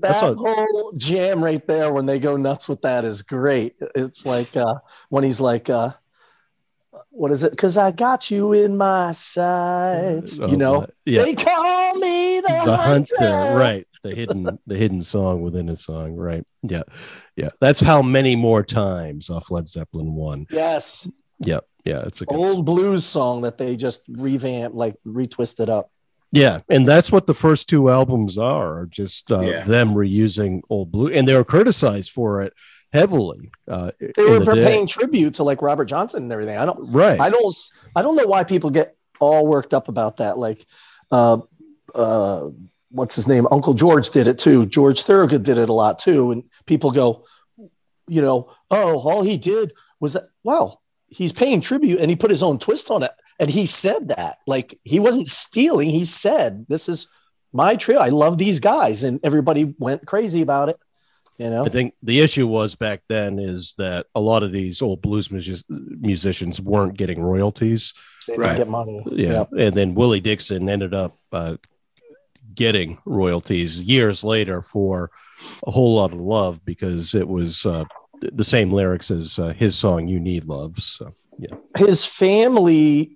That 0.00 0.36
what- 0.36 0.56
whole 0.56 0.92
jam 0.92 1.42
right 1.42 1.66
there 1.66 1.92
when 1.92 2.06
they 2.06 2.18
go 2.18 2.36
nuts 2.36 2.68
with 2.68 2.82
that 2.82 3.04
is 3.04 3.22
great. 3.22 3.76
It's 3.94 4.26
like 4.26 4.56
uh, 4.56 4.74
when 5.08 5.24
he's 5.24 5.40
like, 5.40 5.70
uh, 5.70 5.90
what 7.10 7.30
is 7.30 7.44
it? 7.44 7.50
Because 7.50 7.76
I 7.76 7.92
got 7.92 8.30
you 8.30 8.52
in 8.52 8.76
my 8.76 9.12
sights. 9.12 10.40
Oh, 10.40 10.46
you 10.48 10.56
know, 10.56 10.86
yeah, 11.04 11.22
they 11.22 11.34
call 11.34 11.94
me 11.94 12.40
the, 12.40 12.62
the 12.64 12.76
hunter. 12.76 13.14
hunter, 13.18 13.58
right? 13.58 13.86
The 14.02 14.14
hidden, 14.14 14.58
the 14.66 14.76
hidden 14.76 15.00
song 15.00 15.42
within 15.42 15.68
a 15.68 15.76
song, 15.76 16.14
right? 16.14 16.46
Yeah, 16.62 16.82
yeah. 17.34 17.50
That's 17.60 17.80
how 17.80 18.02
many 18.02 18.36
more 18.36 18.62
times 18.62 19.30
off 19.30 19.50
Led 19.50 19.68
Zeppelin 19.68 20.14
one. 20.14 20.46
Yes, 20.50 21.08
Yeah, 21.40 21.60
yeah. 21.84 22.02
It's 22.02 22.22
a 22.22 22.26
old 22.26 22.64
blues 22.64 23.04
song 23.04 23.42
that 23.42 23.58
they 23.58 23.76
just 23.76 24.02
revamped, 24.08 24.76
like 24.76 24.94
retwisted 25.06 25.68
up. 25.68 25.90
Yeah, 26.32 26.60
and 26.68 26.86
that's 26.86 27.12
what 27.12 27.26
the 27.26 27.34
first 27.34 27.68
two 27.68 27.88
albums 27.88 28.36
are, 28.36 28.80
are 28.80 28.86
just 28.86 29.30
uh, 29.30 29.40
Yeah. 29.40 29.64
them 29.64 29.94
reusing 29.94 30.62
old 30.68 30.90
blue, 30.90 31.08
and 31.08 31.26
they 31.26 31.34
were 31.34 31.44
criticized 31.44 32.10
for 32.10 32.42
it 32.42 32.52
heavily. 32.92 33.50
Uh, 33.68 33.92
They 34.00 34.26
in 34.26 34.38
were 34.38 34.44
the 34.44 34.60
paying 34.60 34.86
tribute 34.86 35.34
to 35.34 35.44
like 35.44 35.62
Robert 35.62 35.86
Johnson 35.86 36.24
and 36.24 36.32
everything. 36.32 36.58
I 36.58 36.66
don't, 36.66 36.92
right? 36.92 37.20
I 37.20 37.30
don't, 37.30 37.54
I 37.94 38.02
don't 38.02 38.16
know 38.16 38.26
why 38.26 38.44
people 38.44 38.70
get 38.70 38.96
all 39.20 39.46
worked 39.46 39.72
up 39.72 39.88
about 39.88 40.18
that. 40.18 40.38
Like, 40.38 40.66
uh, 41.10 41.38
uh, 41.94 42.48
what's 42.90 43.14
his 43.16 43.28
name? 43.28 43.46
Uncle 43.50 43.74
George 43.74 44.10
did 44.10 44.26
it 44.26 44.38
too. 44.38 44.66
George 44.66 45.02
Thorogood 45.02 45.44
did 45.44 45.58
it 45.58 45.68
a 45.68 45.72
lot 45.72 45.98
too. 45.98 46.32
And 46.32 46.44
people 46.66 46.90
go, 46.90 47.24
you 48.08 48.22
know, 48.22 48.50
oh, 48.70 48.98
all 48.98 49.22
he 49.22 49.38
did 49.38 49.72
was 50.00 50.14
that. 50.14 50.24
Well, 50.42 50.82
he's 51.08 51.32
paying 51.32 51.60
tribute 51.60 52.00
and 52.00 52.10
he 52.10 52.16
put 52.16 52.30
his 52.30 52.42
own 52.42 52.58
twist 52.58 52.90
on 52.90 53.02
it. 53.02 53.12
And 53.38 53.50
he 53.50 53.66
said 53.66 54.08
that, 54.08 54.38
like, 54.46 54.78
he 54.84 54.98
wasn't 55.00 55.28
stealing. 55.28 55.90
He 55.90 56.04
said, 56.04 56.64
"This 56.68 56.88
is 56.88 57.06
my 57.52 57.74
trio. 57.76 57.98
I 58.00 58.08
love 58.08 58.38
these 58.38 58.60
guys," 58.60 59.04
and 59.04 59.20
everybody 59.22 59.74
went 59.78 60.06
crazy 60.06 60.40
about 60.42 60.68
it. 60.70 60.76
You 61.38 61.50
know, 61.50 61.66
I 61.66 61.68
think 61.68 61.92
the 62.02 62.20
issue 62.20 62.46
was 62.46 62.74
back 62.74 63.02
then 63.08 63.38
is 63.38 63.74
that 63.76 64.06
a 64.14 64.20
lot 64.20 64.42
of 64.42 64.52
these 64.52 64.80
old 64.80 65.02
blues 65.02 65.30
music- 65.30 65.66
musicians 65.68 66.62
weren't 66.62 66.96
getting 66.96 67.20
royalties. 67.22 67.92
they 68.26 68.32
didn't 68.32 68.42
Right. 68.48 68.56
get 68.56 68.68
money. 68.68 69.02
Yeah, 69.12 69.44
and 69.56 69.74
then 69.74 69.94
Willie 69.94 70.20
Dixon 70.20 70.68
ended 70.70 70.94
up 70.94 71.18
uh, 71.32 71.58
getting 72.54 72.98
royalties 73.04 73.80
years 73.82 74.24
later 74.24 74.62
for 74.62 75.10
a 75.66 75.70
whole 75.70 75.94
lot 75.96 76.12
of 76.12 76.18
love 76.20 76.64
because 76.64 77.14
it 77.14 77.28
was 77.28 77.66
uh, 77.66 77.84
th- 78.22 78.32
the 78.34 78.44
same 78.44 78.72
lyrics 78.72 79.10
as 79.10 79.38
uh, 79.38 79.52
his 79.52 79.76
song 79.76 80.08
"You 80.08 80.18
Need 80.20 80.46
Love." 80.46 80.78
So 80.78 81.14
yeah, 81.38 81.54
his 81.76 82.06
family 82.06 83.15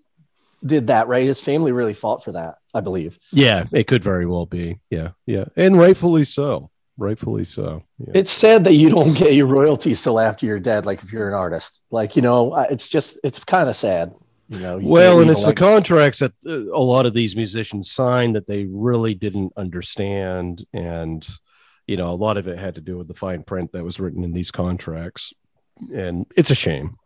did 0.65 0.89
that, 0.89 1.09
right? 1.09 1.27
His 1.27 1.41
family 1.41 1.73
really 1.73 1.95
fought 1.95 2.25
for 2.25 2.33
that, 2.33 2.57
I 2.75 2.81
believe. 2.81 3.19
yeah, 3.33 3.65
it 3.73 3.87
could 3.87 4.05
very 4.05 4.27
well 4.27 4.47
be. 4.47 4.79
Yeah, 4.91 5.11
yeah, 5.27 5.45
and 5.57 5.79
rightfully 5.79 6.25
so. 6.25 6.71
Rightfully 6.97 7.45
so. 7.45 7.83
Yeah. 7.99 8.13
It's 8.15 8.31
sad 8.31 8.65
that 8.65 8.75
you 8.75 8.91
don't 8.91 9.17
get 9.17 9.33
your 9.35 9.47
royalties 9.47 10.03
till 10.03 10.21
after 10.21 10.45
you're 10.45 10.59
dead, 10.59 10.85
like 10.85 11.03
if 11.03 11.13
you're 11.13 11.29
an 11.29 11.35
artist. 11.35 11.81
Like, 11.91 12.15
you 12.15 12.21
know, 12.21 12.55
it's 12.71 12.91
just, 12.91 13.19
it's 13.25 13.43
kind 13.43 13.71
of 13.71 13.77
sad. 13.77 14.13
You 14.51 14.59
know, 14.59 14.79
you 14.79 14.89
well, 14.89 15.21
and 15.21 15.31
it's 15.31 15.47
the 15.47 15.55
contracts 15.55 16.19
that 16.19 16.33
uh, 16.45 16.73
a 16.75 16.83
lot 16.83 17.07
of 17.07 17.15
these 17.15 17.37
musicians 17.37 17.91
signed 17.93 18.35
that 18.35 18.49
they 18.49 18.65
really 18.65 19.15
didn't 19.15 19.53
understand, 19.57 20.67
and 20.73 21.27
you 21.87 21.97
know, 21.97 22.11
a 22.11 22.19
lot 22.19 22.37
of 22.37 22.49
it 22.49 22.59
had 22.59 22.75
to 22.75 22.81
do 22.81 22.99
with 22.99 23.07
the 23.07 23.15
fine 23.15 23.45
print 23.45 23.71
that 23.73 23.85
was 23.85 24.01
written 24.01 24.25
in 24.25 24.33
these 24.33 24.51
contracts, 24.51 25.33
and 25.95 26.27
it's 26.37 26.51
a 26.51 26.57
shame. 26.57 26.97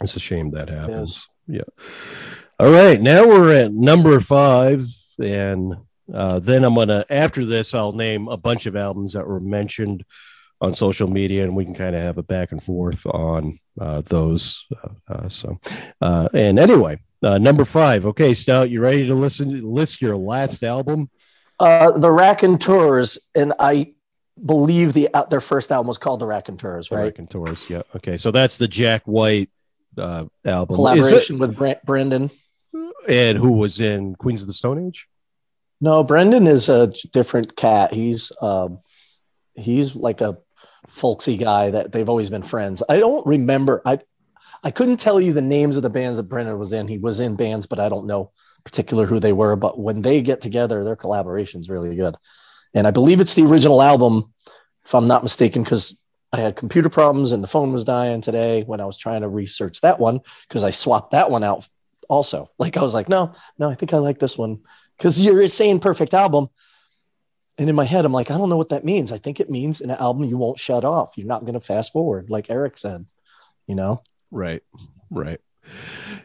It's 0.00 0.14
a 0.14 0.20
shame 0.20 0.52
that 0.52 0.68
happens. 0.68 1.26
Yeah. 1.48 1.62
All 2.60 2.72
right, 2.72 3.00
now 3.00 3.24
we're 3.24 3.54
at 3.54 3.72
number 3.72 4.18
five, 4.18 4.84
and 5.22 5.76
uh, 6.12 6.40
then 6.40 6.64
I'm 6.64 6.74
gonna 6.74 7.04
after 7.08 7.44
this 7.44 7.72
I'll 7.72 7.92
name 7.92 8.26
a 8.26 8.36
bunch 8.36 8.66
of 8.66 8.74
albums 8.74 9.12
that 9.12 9.24
were 9.28 9.38
mentioned 9.38 10.04
on 10.60 10.74
social 10.74 11.06
media, 11.06 11.44
and 11.44 11.54
we 11.54 11.64
can 11.64 11.74
kind 11.74 11.94
of 11.94 12.02
have 12.02 12.18
a 12.18 12.22
back 12.24 12.50
and 12.50 12.60
forth 12.60 13.06
on 13.06 13.60
uh, 13.80 14.00
those. 14.06 14.66
Uh, 14.82 14.88
uh, 15.08 15.28
so, 15.28 15.60
uh, 16.00 16.28
and 16.34 16.58
anyway, 16.58 16.98
uh, 17.22 17.38
number 17.38 17.64
five. 17.64 18.06
Okay, 18.06 18.34
Stout, 18.34 18.70
you 18.70 18.80
ready 18.80 19.06
to 19.06 19.14
listen? 19.14 19.62
List 19.62 20.02
your 20.02 20.16
last 20.16 20.64
album. 20.64 21.10
Uh, 21.60 21.92
the 21.92 22.10
Raconteurs, 22.10 22.48
and 22.48 22.60
Tours, 22.60 23.18
and 23.36 23.54
I 23.60 23.92
believe 24.44 24.94
the 24.94 25.08
their 25.30 25.38
first 25.40 25.70
album 25.70 25.86
was 25.86 25.98
called 25.98 26.18
The 26.18 26.26
Raconteurs, 26.26 26.90
right? 26.90 27.16
Right. 27.16 27.30
Tours. 27.30 27.70
Yeah. 27.70 27.82
Okay, 27.94 28.16
so 28.16 28.32
that's 28.32 28.56
the 28.56 28.66
Jack 28.66 29.02
White 29.04 29.50
uh, 29.96 30.24
album. 30.44 30.74
Collaboration 30.74 31.38
with 31.38 31.56
Brent, 31.56 31.84
Brendan. 31.84 32.24
it- 32.24 32.32
and 33.06 33.38
who 33.38 33.52
was 33.52 33.80
in 33.80 34.14
Queens 34.14 34.42
of 34.42 34.46
the 34.46 34.52
Stone 34.52 34.86
Age? 34.86 35.08
No, 35.80 36.02
Brendan 36.02 36.46
is 36.46 36.68
a 36.68 36.92
different 37.12 37.56
cat. 37.56 37.92
He's 37.92 38.32
um, 38.40 38.80
he's 39.54 39.94
like 39.94 40.20
a 40.20 40.38
folksy 40.88 41.36
guy 41.36 41.70
that 41.70 41.92
they've 41.92 42.08
always 42.08 42.30
been 42.30 42.42
friends. 42.42 42.82
I 42.88 42.98
don't 42.98 43.26
remember. 43.26 43.82
I 43.84 44.00
I 44.64 44.70
couldn't 44.70 44.96
tell 44.96 45.20
you 45.20 45.32
the 45.32 45.42
names 45.42 45.76
of 45.76 45.82
the 45.82 45.90
bands 45.90 46.16
that 46.16 46.24
Brendan 46.24 46.58
was 46.58 46.72
in. 46.72 46.88
He 46.88 46.98
was 46.98 47.20
in 47.20 47.36
bands, 47.36 47.66
but 47.66 47.78
I 47.78 47.88
don't 47.88 48.06
know 48.06 48.32
particular 48.64 49.06
who 49.06 49.20
they 49.20 49.32
were. 49.32 49.54
But 49.54 49.78
when 49.78 50.02
they 50.02 50.20
get 50.20 50.40
together, 50.40 50.82
their 50.82 50.96
collaboration's 50.96 51.70
really 51.70 51.94
good. 51.94 52.16
And 52.74 52.86
I 52.86 52.90
believe 52.90 53.20
it's 53.20 53.34
the 53.34 53.46
original 53.46 53.80
album, 53.80 54.32
if 54.84 54.94
I'm 54.94 55.06
not 55.06 55.22
mistaken, 55.22 55.62
because 55.62 55.98
I 56.32 56.40
had 56.40 56.56
computer 56.56 56.90
problems 56.90 57.32
and 57.32 57.42
the 57.42 57.48
phone 57.48 57.72
was 57.72 57.84
dying 57.84 58.20
today 58.20 58.62
when 58.62 58.80
I 58.80 58.84
was 58.84 58.98
trying 58.98 59.22
to 59.22 59.28
research 59.28 59.80
that 59.80 59.98
one 59.98 60.20
because 60.46 60.64
I 60.64 60.70
swapped 60.70 61.12
that 61.12 61.30
one 61.30 61.44
out 61.44 61.66
also. 62.08 62.50
Like 62.58 62.76
I 62.76 62.82
was 62.82 62.94
like, 62.94 63.08
no, 63.08 63.32
no, 63.58 63.68
I 63.68 63.74
think 63.74 63.94
I 63.94 63.98
like 63.98 64.18
this 64.18 64.36
one 64.36 64.60
because 64.96 65.20
you're 65.24 65.46
saying 65.48 65.80
perfect 65.80 66.14
album. 66.14 66.48
And 67.58 67.68
in 67.68 67.74
my 67.74 67.84
head, 67.84 68.04
I'm 68.04 68.12
like, 68.12 68.30
I 68.30 68.38
don't 68.38 68.48
know 68.48 68.56
what 68.56 68.68
that 68.68 68.84
means. 68.84 69.10
I 69.10 69.18
think 69.18 69.40
it 69.40 69.50
means 69.50 69.80
an 69.80 69.90
album 69.90 70.24
you 70.24 70.36
won't 70.36 70.60
shut 70.60 70.84
off. 70.84 71.14
You're 71.16 71.26
not 71.26 71.40
going 71.40 71.54
to 71.54 71.60
fast 71.60 71.92
forward, 71.92 72.30
like 72.30 72.50
Eric 72.50 72.78
said, 72.78 73.04
you 73.66 73.74
know? 73.74 74.02
Right. 74.30 74.62
Right. 75.10 75.40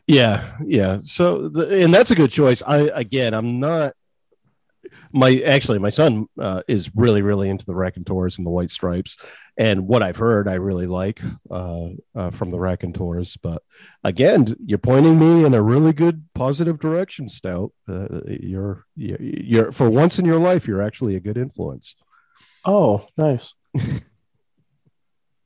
Yeah. 0.05 0.57
Yeah. 0.63 0.99
So, 1.01 1.49
the, 1.49 1.83
and 1.83 1.91
that's 1.91 2.11
a 2.11 2.15
good 2.15 2.31
choice. 2.31 2.61
I, 2.61 2.91
again, 2.93 3.33
I'm 3.33 3.59
not, 3.59 3.93
my, 5.11 5.41
actually, 5.45 5.79
my 5.79 5.89
son 5.89 6.27
uh, 6.39 6.61
is 6.67 6.91
really, 6.95 7.21
really 7.21 7.49
into 7.49 7.65
the 7.65 7.75
Raconteurs 7.75 8.37
and 8.37 8.45
the 8.45 8.51
White 8.51 8.71
Stripes. 8.71 9.17
And 9.57 9.87
what 9.87 10.01
I've 10.01 10.17
heard, 10.17 10.47
I 10.47 10.55
really 10.55 10.87
like 10.87 11.21
uh, 11.49 11.89
uh, 12.15 12.31
from 12.31 12.51
the 12.51 12.59
Raconteurs. 12.59 13.37
But 13.37 13.61
again, 14.03 14.55
you're 14.65 14.77
pointing 14.77 15.19
me 15.19 15.45
in 15.45 15.53
a 15.53 15.61
really 15.61 15.93
good, 15.93 16.25
positive 16.33 16.79
direction, 16.79 17.29
Stout. 17.29 17.71
Uh, 17.87 18.21
you're, 18.27 18.85
you're, 18.95 19.21
you're, 19.21 19.71
for 19.71 19.89
once 19.89 20.19
in 20.19 20.25
your 20.25 20.39
life, 20.39 20.67
you're 20.67 20.81
actually 20.81 21.15
a 21.15 21.21
good 21.21 21.37
influence. 21.37 21.95
Oh, 22.65 23.05
nice. 23.17 23.53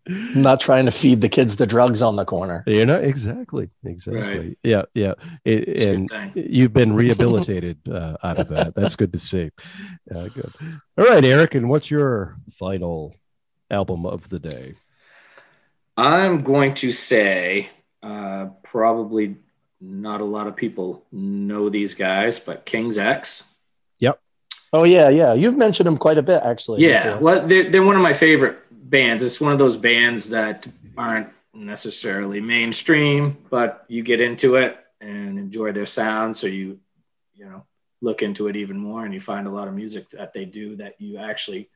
I'm 0.09 0.41
not 0.41 0.59
trying 0.59 0.85
to 0.85 0.91
feed 0.91 1.21
the 1.21 1.29
kids 1.29 1.55
the 1.55 1.67
drugs 1.67 2.01
on 2.01 2.15
the 2.15 2.25
corner. 2.25 2.63
You're 2.67 2.85
not 2.85 3.03
exactly, 3.03 3.69
exactly. 3.83 4.21
Right. 4.21 4.57
Yeah. 4.63 4.83
Yeah. 4.93 5.13
It, 5.45 5.67
and. 5.81 6.09
You've 6.35 6.73
been 6.73 6.93
rehabilitated 6.93 7.79
uh, 7.89 8.17
out 8.23 8.39
of 8.39 8.47
that. 8.49 8.75
That's 8.75 8.95
good 8.95 9.13
to 9.13 9.19
see. 9.19 9.51
Uh, 10.13 10.27
good. 10.27 10.51
All 10.97 11.05
right, 11.05 11.23
Eric. 11.23 11.55
And 11.55 11.69
what's 11.69 11.89
your 11.89 12.37
final 12.51 13.15
album 13.69 14.05
of 14.05 14.29
the 14.29 14.39
day? 14.39 14.75
I'm 15.95 16.41
going 16.41 16.75
to 16.75 16.91
say 16.91 17.69
uh, 18.03 18.47
probably 18.63 19.37
not 19.81 20.21
a 20.21 20.25
lot 20.25 20.47
of 20.47 20.55
people 20.55 21.03
know 21.11 21.69
these 21.69 21.93
guys, 21.93 22.39
but 22.39 22.65
King's 22.65 22.97
X. 22.97 23.43
Yep. 23.99 24.19
Oh, 24.73 24.83
yeah, 24.83 25.09
yeah. 25.09 25.33
You've 25.33 25.57
mentioned 25.57 25.87
them 25.87 25.97
quite 25.97 26.17
a 26.17 26.23
bit, 26.23 26.41
actually. 26.43 26.83
Yeah, 26.83 27.03
before. 27.03 27.19
well, 27.19 27.47
they're, 27.47 27.71
they're 27.71 27.83
one 27.83 27.95
of 27.95 28.01
my 28.01 28.13
favorite 28.13 28.59
bands. 28.89 29.23
It's 29.23 29.41
one 29.41 29.51
of 29.51 29.59
those 29.59 29.77
bands 29.77 30.29
that 30.29 30.65
aren't 30.97 31.29
necessarily 31.53 32.41
mainstream, 32.41 33.37
but 33.49 33.85
you 33.87 34.03
get 34.03 34.21
into 34.21 34.55
it 34.55 34.77
and 35.01 35.37
enjoy 35.37 35.71
their 35.71 35.85
sound. 35.85 36.35
So 36.37 36.47
you, 36.47 36.79
you 37.33 37.45
know, 37.45 37.65
look 38.01 38.21
into 38.21 38.47
it 38.47 38.55
even 38.55 38.77
more 38.77 39.03
and 39.03 39.13
you 39.13 39.19
find 39.19 39.47
a 39.47 39.51
lot 39.51 39.67
of 39.67 39.73
music 39.73 40.09
that 40.11 40.33
they 40.33 40.45
do 40.45 40.75
that 40.77 40.99
you 40.99 41.17
actually 41.17 41.69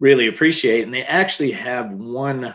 really 0.00 0.26
appreciate. 0.26 0.82
And 0.82 0.92
they 0.92 1.02
actually 1.02 1.52
have 1.52 1.90
one 1.90 2.54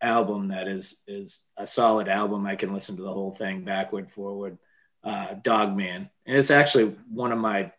album 0.00 0.48
that 0.48 0.66
is 0.66 1.02
is 1.06 1.44
a 1.56 1.66
solid 1.66 2.08
album. 2.08 2.46
I 2.46 2.56
can 2.56 2.72
listen 2.72 2.96
to 2.96 3.02
the 3.02 3.12
whole 3.12 3.32
thing 3.32 3.64
backward, 3.64 4.10
forward. 4.10 4.58
Uh, 5.04 5.34
Dogman, 5.42 6.08
and 6.26 6.36
it's 6.36 6.52
actually 6.52 6.94
one 7.10 7.32
of 7.32 7.38
my 7.38 7.72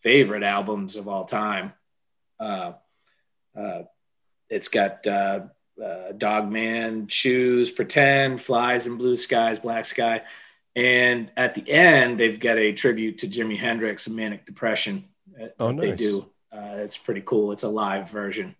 favorite 0.00 0.42
albums 0.42 0.96
of 0.96 1.08
all 1.08 1.24
time. 1.24 1.72
Uh, 2.38 2.72
uh, 3.58 3.84
it's 4.48 4.68
got 4.68 5.06
uh, 5.06 5.40
uh, 5.82 6.12
Dogman, 6.16 7.08
Shoes, 7.08 7.70
Pretend, 7.70 8.40
Flies 8.40 8.86
in 8.86 8.96
Blue 8.96 9.16
Skies, 9.16 9.58
Black 9.58 9.84
Sky. 9.84 10.22
And 10.74 11.30
at 11.36 11.54
the 11.54 11.70
end, 11.70 12.20
they've 12.20 12.38
got 12.38 12.58
a 12.58 12.72
tribute 12.72 13.18
to 13.18 13.28
Jimi 13.28 13.58
Hendrix 13.58 14.06
and 14.06 14.16
Manic 14.16 14.46
Depression. 14.46 15.04
Oh, 15.58 15.70
nice. 15.70 15.80
They 15.80 15.96
do. 15.96 16.26
Uh, 16.52 16.76
it's 16.76 16.96
pretty 16.96 17.22
cool. 17.24 17.52
It's 17.52 17.62
a 17.62 17.68
live 17.68 18.10
version, 18.10 18.54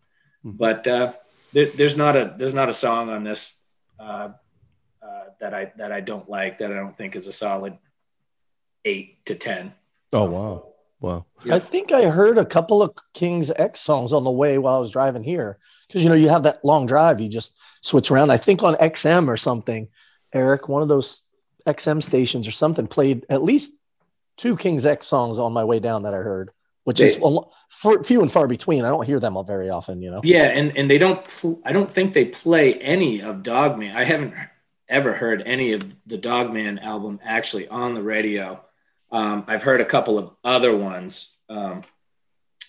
mm-hmm. 0.45 0.57
but 0.57 0.87
uh, 0.87 1.13
there, 1.53 1.67
there's 1.67 1.97
not 1.97 2.17
a 2.17 2.35
there's 2.37 2.53
not 2.53 2.69
a 2.69 2.75
song 2.75 3.09
on 3.09 3.25
this 3.25 3.59
uh, 3.99 4.31
uh, 5.03 5.25
that 5.41 5.55
I 5.55 5.73
that 5.79 5.93
I 5.93 6.01
don't 6.01 6.29
like 6.29 6.59
that 6.59 6.71
I 6.71 6.75
don't 6.75 6.97
think 6.97 7.17
is 7.17 7.27
a 7.27 7.33
solid 7.33 7.79
eight 8.85 9.25
to 9.27 9.35
ten. 9.35 9.73
Oh 10.13 10.29
wow, 10.29 10.67
wow! 11.01 11.25
I 11.51 11.59
think 11.59 11.93
I 11.93 12.11
heard 12.11 12.37
a 12.37 12.45
couple 12.45 12.83
of 12.83 12.95
King's 13.15 13.51
X 13.51 13.81
songs 13.81 14.13
on 14.13 14.25
the 14.25 14.31
way 14.31 14.59
while 14.59 14.77
I 14.77 14.81
was 14.81 14.91
driving 14.91 15.23
here 15.23 15.59
because 15.87 16.03
you 16.03 16.09
know 16.09 16.15
you 16.15 16.29
have 16.29 16.45
that 16.45 16.65
long 16.65 16.87
drive, 16.87 17.21
you 17.21 17.29
just 17.29 17.57
switch 17.83 18.11
around. 18.11 18.31
I 18.31 18.37
think 18.37 18.63
on 18.63 18.75
XM 18.77 19.29
or 19.29 19.37
something, 19.37 19.89
Eric, 20.33 20.69
one 20.69 20.83
of 20.83 20.89
those 20.89 21.23
XM 21.67 22.03
stations 22.03 22.47
or 22.47 22.53
something 22.53 22.87
played 22.87 23.27
at 23.29 23.43
least 23.43 23.73
two 24.37 24.57
King's 24.57 24.87
X 24.87 25.07
songs 25.07 25.39
on 25.39 25.53
my 25.53 25.65
way 25.65 25.81
down 25.81 26.03
that 26.05 26.15
I 26.15 26.19
heard, 26.19 26.51
which 26.85 26.99
they, 26.99 27.07
is 27.07 27.17
for, 27.17 28.03
few 28.05 28.23
and 28.23 28.31
far 28.31 28.47
between. 28.47 28.85
I 28.85 28.89
don't 28.89 29.07
hear 29.07 29.21
them 29.21 29.37
all 29.37 29.45
very 29.45 29.71
often, 29.71 30.03
you 30.03 30.11
know. 30.11 30.21
Yeah, 30.23 30.45
and 30.45 30.77
and 30.77 30.91
they 30.91 30.99
don't. 30.99 31.25
I 31.65 31.73
don't 31.73 31.91
think 31.91 32.13
they 32.13 32.27
play 32.27 32.75
any 32.75 33.21
of 33.21 33.43
Dogman. 33.43 33.97
I 33.97 34.05
haven't 34.05 34.35
ever 34.89 35.15
heard 35.15 35.43
any 35.45 35.73
of 35.73 35.97
the 36.07 36.17
Dogman 36.17 36.79
album 36.79 37.21
actually 37.25 37.69
on 37.69 37.95
the 37.95 38.03
radio. 38.03 38.63
Um, 39.11 39.45
I've 39.47 39.63
heard 39.63 39.81
a 39.81 39.85
couple 39.85 40.19
of 40.19 40.31
other 40.45 40.77
ones. 40.77 41.37
Um, 41.49 41.83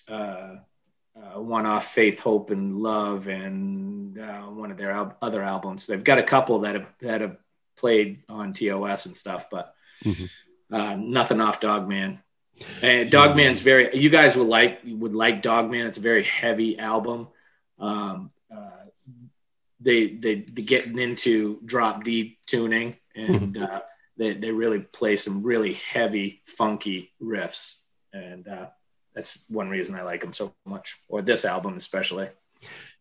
uh, 0.08 0.56
one 1.42 1.66
off 1.66 1.86
Faith, 1.86 2.20
Hope, 2.20 2.50
and 2.50 2.78
Love, 2.78 3.28
and 3.28 4.18
uh, 4.18 4.42
one 4.44 4.72
of 4.72 4.78
their 4.78 4.92
al- 4.92 5.18
other 5.22 5.44
albums. 5.44 5.88
They've 5.88 6.04
got 6.04 6.20
a 6.20 6.24
couple 6.24 6.60
that 6.60 6.76
have 6.76 6.88
that 7.02 7.22
have 7.22 7.38
played 7.78 8.24
on 8.30 8.54
TOS 8.54 9.06
and 9.06 9.16
stuff, 9.16 9.50
but 9.50 9.74
mm-hmm. 10.04 10.76
uh, 10.76 10.96
nothing 10.96 11.42
off 11.42 11.60
Dogman. 11.60 12.20
And 12.82 13.12
Dogman's 13.12 13.62
very. 13.62 13.96
You 13.98 14.10
guys 14.10 14.36
would 14.36 14.48
like 14.48 14.80
would 14.86 15.14
like 15.14 15.42
Dogman. 15.42 15.86
It's 15.86 15.98
a 15.98 16.02
very 16.02 16.24
heavy 16.24 16.80
album. 16.80 17.28
Um, 17.80 18.32
uh, 18.56 18.86
they 19.80 20.08
they 20.08 20.36
they 20.42 20.62
getting 20.64 20.98
into 20.98 21.60
drop 21.64 22.04
D 22.04 22.40
tuning, 22.48 22.98
and 23.16 23.56
mm-hmm. 23.56 23.64
uh, 23.64 23.80
they 24.18 24.34
they 24.34 24.52
really 24.52 24.80
play 24.80 25.16
some 25.16 25.44
really 25.44 25.74
heavy, 25.74 26.42
funky 26.46 27.14
riffs, 27.22 27.76
and 28.12 28.48
uh, 28.48 28.68
that's 29.18 29.44
one 29.50 29.68
reason 29.68 29.96
I 29.96 30.04
like 30.04 30.22
them 30.22 30.34
so 30.34 30.54
much, 30.66 30.96
or 31.10 31.24
this 31.24 31.44
album 31.44 31.76
especially 31.76 32.30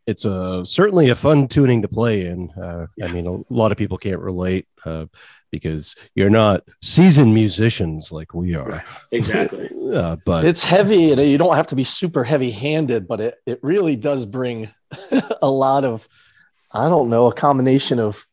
it's 0.06 0.24
a 0.24 0.64
certainly 0.64 1.08
a 1.08 1.16
fun 1.16 1.48
tuning 1.48 1.82
to 1.82 1.88
play 1.88 2.26
in. 2.26 2.50
Uh, 2.50 2.86
yeah. 2.96 3.06
I 3.06 3.12
mean, 3.12 3.26
a 3.26 3.52
lot 3.52 3.72
of 3.72 3.78
people 3.78 3.98
can't 3.98 4.20
relate 4.20 4.68
uh, 4.84 5.06
because 5.50 5.96
you're 6.14 6.30
not 6.30 6.62
seasoned 6.80 7.34
musicians 7.34 8.12
like 8.12 8.32
we 8.32 8.54
are. 8.54 8.68
Right. 8.68 8.86
Exactly. 9.10 9.68
uh, 9.92 10.16
but 10.24 10.44
it's 10.44 10.62
heavy, 10.62 11.10
and 11.10 11.20
you 11.20 11.38
don't 11.38 11.56
have 11.56 11.66
to 11.68 11.76
be 11.76 11.84
super 11.84 12.22
heavy-handed, 12.22 13.08
but 13.08 13.20
it 13.20 13.34
it 13.46 13.58
really 13.62 13.96
does 13.96 14.24
bring 14.26 14.70
a 15.42 15.50
lot 15.50 15.84
of, 15.84 16.06
I 16.70 16.88
don't 16.88 17.10
know, 17.10 17.26
a 17.26 17.34
combination 17.34 17.98
of 17.98 18.24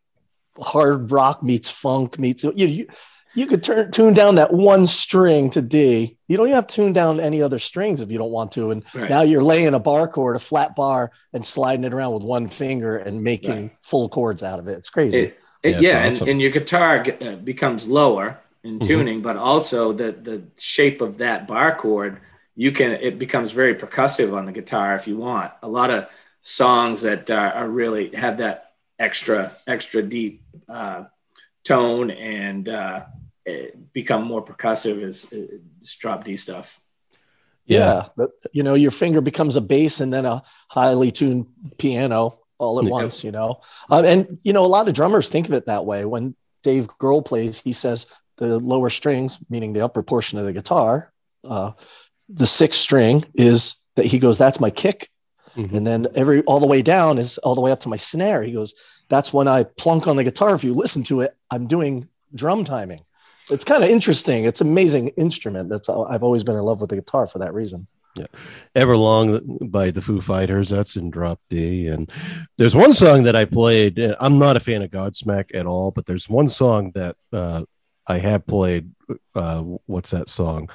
hard 0.59 1.11
rock 1.11 1.41
meets 1.41 1.71
funk 1.71 2.19
meets 2.19 2.43
you. 2.43 2.53
you 2.55 2.87
you 3.35 3.47
could 3.47 3.63
turn 3.63 3.91
tune 3.91 4.13
down 4.13 4.35
that 4.35 4.53
one 4.53 4.85
string 4.85 5.49
to 5.51 5.61
D. 5.61 6.17
You 6.27 6.37
don't 6.37 6.49
have 6.49 6.67
to 6.67 6.75
tune 6.75 6.93
down 6.93 7.19
any 7.19 7.41
other 7.41 7.59
strings 7.59 8.01
if 8.01 8.11
you 8.11 8.17
don't 8.17 8.31
want 8.31 8.51
to. 8.53 8.71
And 8.71 8.83
right. 8.93 9.09
now 9.09 9.21
you're 9.21 9.43
laying 9.43 9.73
a 9.73 9.79
bar 9.79 10.07
chord, 10.07 10.35
a 10.35 10.39
flat 10.39 10.75
bar, 10.75 11.11
and 11.33 11.45
sliding 11.45 11.85
it 11.85 11.93
around 11.93 12.13
with 12.13 12.23
one 12.23 12.47
finger 12.47 12.97
and 12.97 13.23
making 13.23 13.51
right. 13.51 13.77
full 13.81 14.09
chords 14.09 14.43
out 14.43 14.59
of 14.59 14.67
it. 14.67 14.77
It's 14.77 14.89
crazy. 14.89 15.21
It, 15.21 15.39
it, 15.63 15.81
yeah, 15.81 15.91
yeah 15.91 16.07
awesome. 16.07 16.23
and, 16.23 16.31
and, 16.31 16.41
your 16.41 16.51
guitar 16.51 17.05
uh, 17.21 17.35
becomes 17.35 17.87
lower 17.87 18.39
in 18.63 18.79
mm-hmm. 18.79 18.87
tuning, 18.87 19.21
but 19.21 19.37
also 19.37 19.93
the 19.93 20.11
the 20.11 20.43
shape 20.57 21.01
of 21.01 21.17
that 21.17 21.47
bar 21.47 21.75
chord, 21.75 22.19
you 22.55 22.71
can 22.71 22.91
it 22.91 23.17
becomes 23.17 23.51
very 23.51 23.75
percussive 23.75 24.35
on 24.35 24.45
the 24.45 24.51
guitar 24.51 24.95
if 24.95 25.07
you 25.07 25.17
want. 25.17 25.51
A 25.61 25.67
lot 25.67 25.89
of 25.89 26.07
songs 26.41 27.01
that 27.01 27.29
uh, 27.29 27.51
are 27.55 27.67
really 27.67 28.15
have 28.15 28.37
that 28.37 28.73
extra 28.99 29.55
extra 29.65 30.01
deep 30.01 30.43
uh, 30.69 31.05
tone 31.63 32.11
and 32.11 32.69
uh, 32.69 33.03
become 33.93 34.23
more 34.23 34.43
percussive 34.43 35.01
is, 35.01 35.31
is 35.31 35.93
drop 35.95 36.23
D 36.23 36.37
stuff. 36.37 36.79
Yeah. 37.65 38.07
yeah. 38.17 38.25
you 38.51 38.63
know, 38.63 38.73
your 38.73 38.91
finger 38.91 39.21
becomes 39.21 39.55
a 39.55 39.61
bass 39.61 40.01
and 40.01 40.11
then 40.11 40.25
a 40.25 40.43
highly 40.69 41.11
tuned 41.11 41.47
piano 41.77 42.39
all 42.57 42.79
at 42.79 42.85
yeah. 42.85 42.91
once, 42.91 43.23
you 43.23 43.31
know. 43.31 43.61
Uh, 43.89 44.03
and, 44.05 44.39
you 44.43 44.53
know, 44.53 44.65
a 44.65 44.67
lot 44.67 44.87
of 44.87 44.93
drummers 44.93 45.29
think 45.29 45.47
of 45.47 45.53
it 45.53 45.65
that 45.67 45.85
way. 45.85 46.05
When 46.05 46.35
Dave 46.61 46.87
Grohl 46.87 47.25
plays, 47.25 47.59
he 47.59 47.73
says 47.73 48.07
the 48.37 48.59
lower 48.59 48.89
strings, 48.89 49.39
meaning 49.49 49.73
the 49.73 49.83
upper 49.83 50.03
portion 50.03 50.39
of 50.39 50.45
the 50.45 50.53
guitar, 50.53 51.11
uh, 51.43 51.71
the 52.29 52.47
sixth 52.47 52.79
string 52.79 53.25
is 53.33 53.75
that 53.95 54.05
he 54.05 54.19
goes, 54.19 54.37
that's 54.37 54.59
my 54.59 54.69
kick. 54.69 55.09
Mm-hmm. 55.55 55.75
And 55.75 55.85
then 55.85 56.07
every 56.15 56.41
all 56.43 56.59
the 56.59 56.65
way 56.65 56.81
down 56.81 57.19
is 57.19 57.37
all 57.39 57.53
the 57.53 57.61
way 57.61 57.71
up 57.71 57.81
to 57.81 57.89
my 57.89 57.97
snare. 57.97 58.41
He 58.41 58.53
goes, 58.53 58.73
that's 59.07 59.31
when 59.31 59.47
I 59.47 59.63
plunk 59.63 60.07
on 60.07 60.15
the 60.15 60.23
guitar. 60.23 60.55
If 60.55 60.63
you 60.63 60.73
listen 60.73 61.03
to 61.03 61.21
it, 61.21 61.35
I'm 61.51 61.67
doing 61.67 62.07
drum 62.33 62.63
timing 62.63 63.01
it's 63.49 63.63
kind 63.63 63.83
of 63.83 63.89
interesting. 63.89 64.45
It's 64.45 64.61
amazing 64.61 65.09
instrument. 65.09 65.69
That's 65.69 65.89
I've 65.89 66.23
always 66.23 66.43
been 66.43 66.55
in 66.55 66.63
love 66.63 66.81
with 66.81 66.89
the 66.89 66.97
guitar 66.97 67.27
for 67.27 67.39
that 67.39 67.53
reason. 67.53 67.87
Yeah, 68.15 68.27
Everlong 68.75 69.71
by 69.71 69.89
the 69.89 70.01
Foo 70.01 70.21
Fighters. 70.21 70.69
That's 70.69 70.95
in 70.95 71.09
drop 71.09 71.39
D. 71.49 71.87
And 71.87 72.11
there's 72.57 72.75
one 72.75 72.93
song 72.93 73.23
that 73.23 73.35
I 73.35 73.45
played. 73.45 73.99
I'm 74.19 74.37
not 74.37 74.55
a 74.55 74.59
fan 74.59 74.83
of 74.83 74.91
Godsmack 74.91 75.55
at 75.55 75.65
all, 75.65 75.91
but 75.91 76.05
there's 76.05 76.29
one 76.29 76.47
song 76.49 76.91
that 76.93 77.15
uh, 77.31 77.63
I 78.05 78.19
have 78.19 78.45
played. 78.45 78.91
Uh, 79.33 79.63
what's 79.87 80.11
that 80.11 80.29
song? 80.29 80.69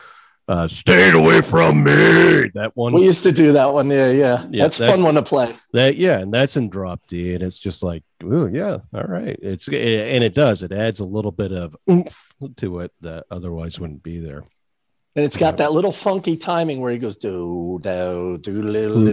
Uh, 0.49 0.67
"Stayed 0.67 1.15
Away 1.15 1.41
from 1.41 1.85
Me." 1.85 2.51
That 2.55 2.73
one 2.75 2.93
we 2.95 3.05
used 3.05 3.23
to 3.25 3.33
do 3.33 3.53
that 3.53 3.73
one. 3.73 3.91
Yeah, 3.91 4.09
yeah, 4.09 4.47
yeah 4.51 4.65
that's, 4.65 4.79
that's 4.79 4.91
fun 4.91 5.03
one 5.03 5.15
to 5.15 5.23
play. 5.23 5.57
That 5.73 5.97
yeah, 5.97 6.19
and 6.19 6.33
that's 6.33 6.57
in 6.57 6.69
drop 6.69 7.01
D, 7.07 7.35
and 7.35 7.43
it's 7.43 7.59
just 7.59 7.83
like, 7.83 8.03
oh 8.25 8.47
yeah, 8.47 8.79
all 8.95 9.05
right. 9.05 9.39
It's 9.41 9.69
it, 9.69 10.15
and 10.15 10.25
it 10.25 10.35
does. 10.35 10.63
It 10.63 10.73
adds 10.73 11.01
a 11.01 11.05
little 11.05 11.33
bit 11.33 11.53
of 11.53 11.77
oomph 11.91 12.33
to 12.57 12.81
it 12.81 12.93
that 13.03 13.27
otherwise 13.31 13.79
wouldn't 13.79 14.03
be 14.03 14.19
there. 14.19 14.43
And 15.17 15.25
it's 15.27 15.37
got 15.37 15.57
that 15.57 15.73
little 15.73 15.91
funky 15.91 16.37
timing 16.37 16.81
where 16.81 16.93
he 16.93 16.99
goes 16.99 17.17
do 17.17 17.81
do 17.83 18.39
do 18.41 18.63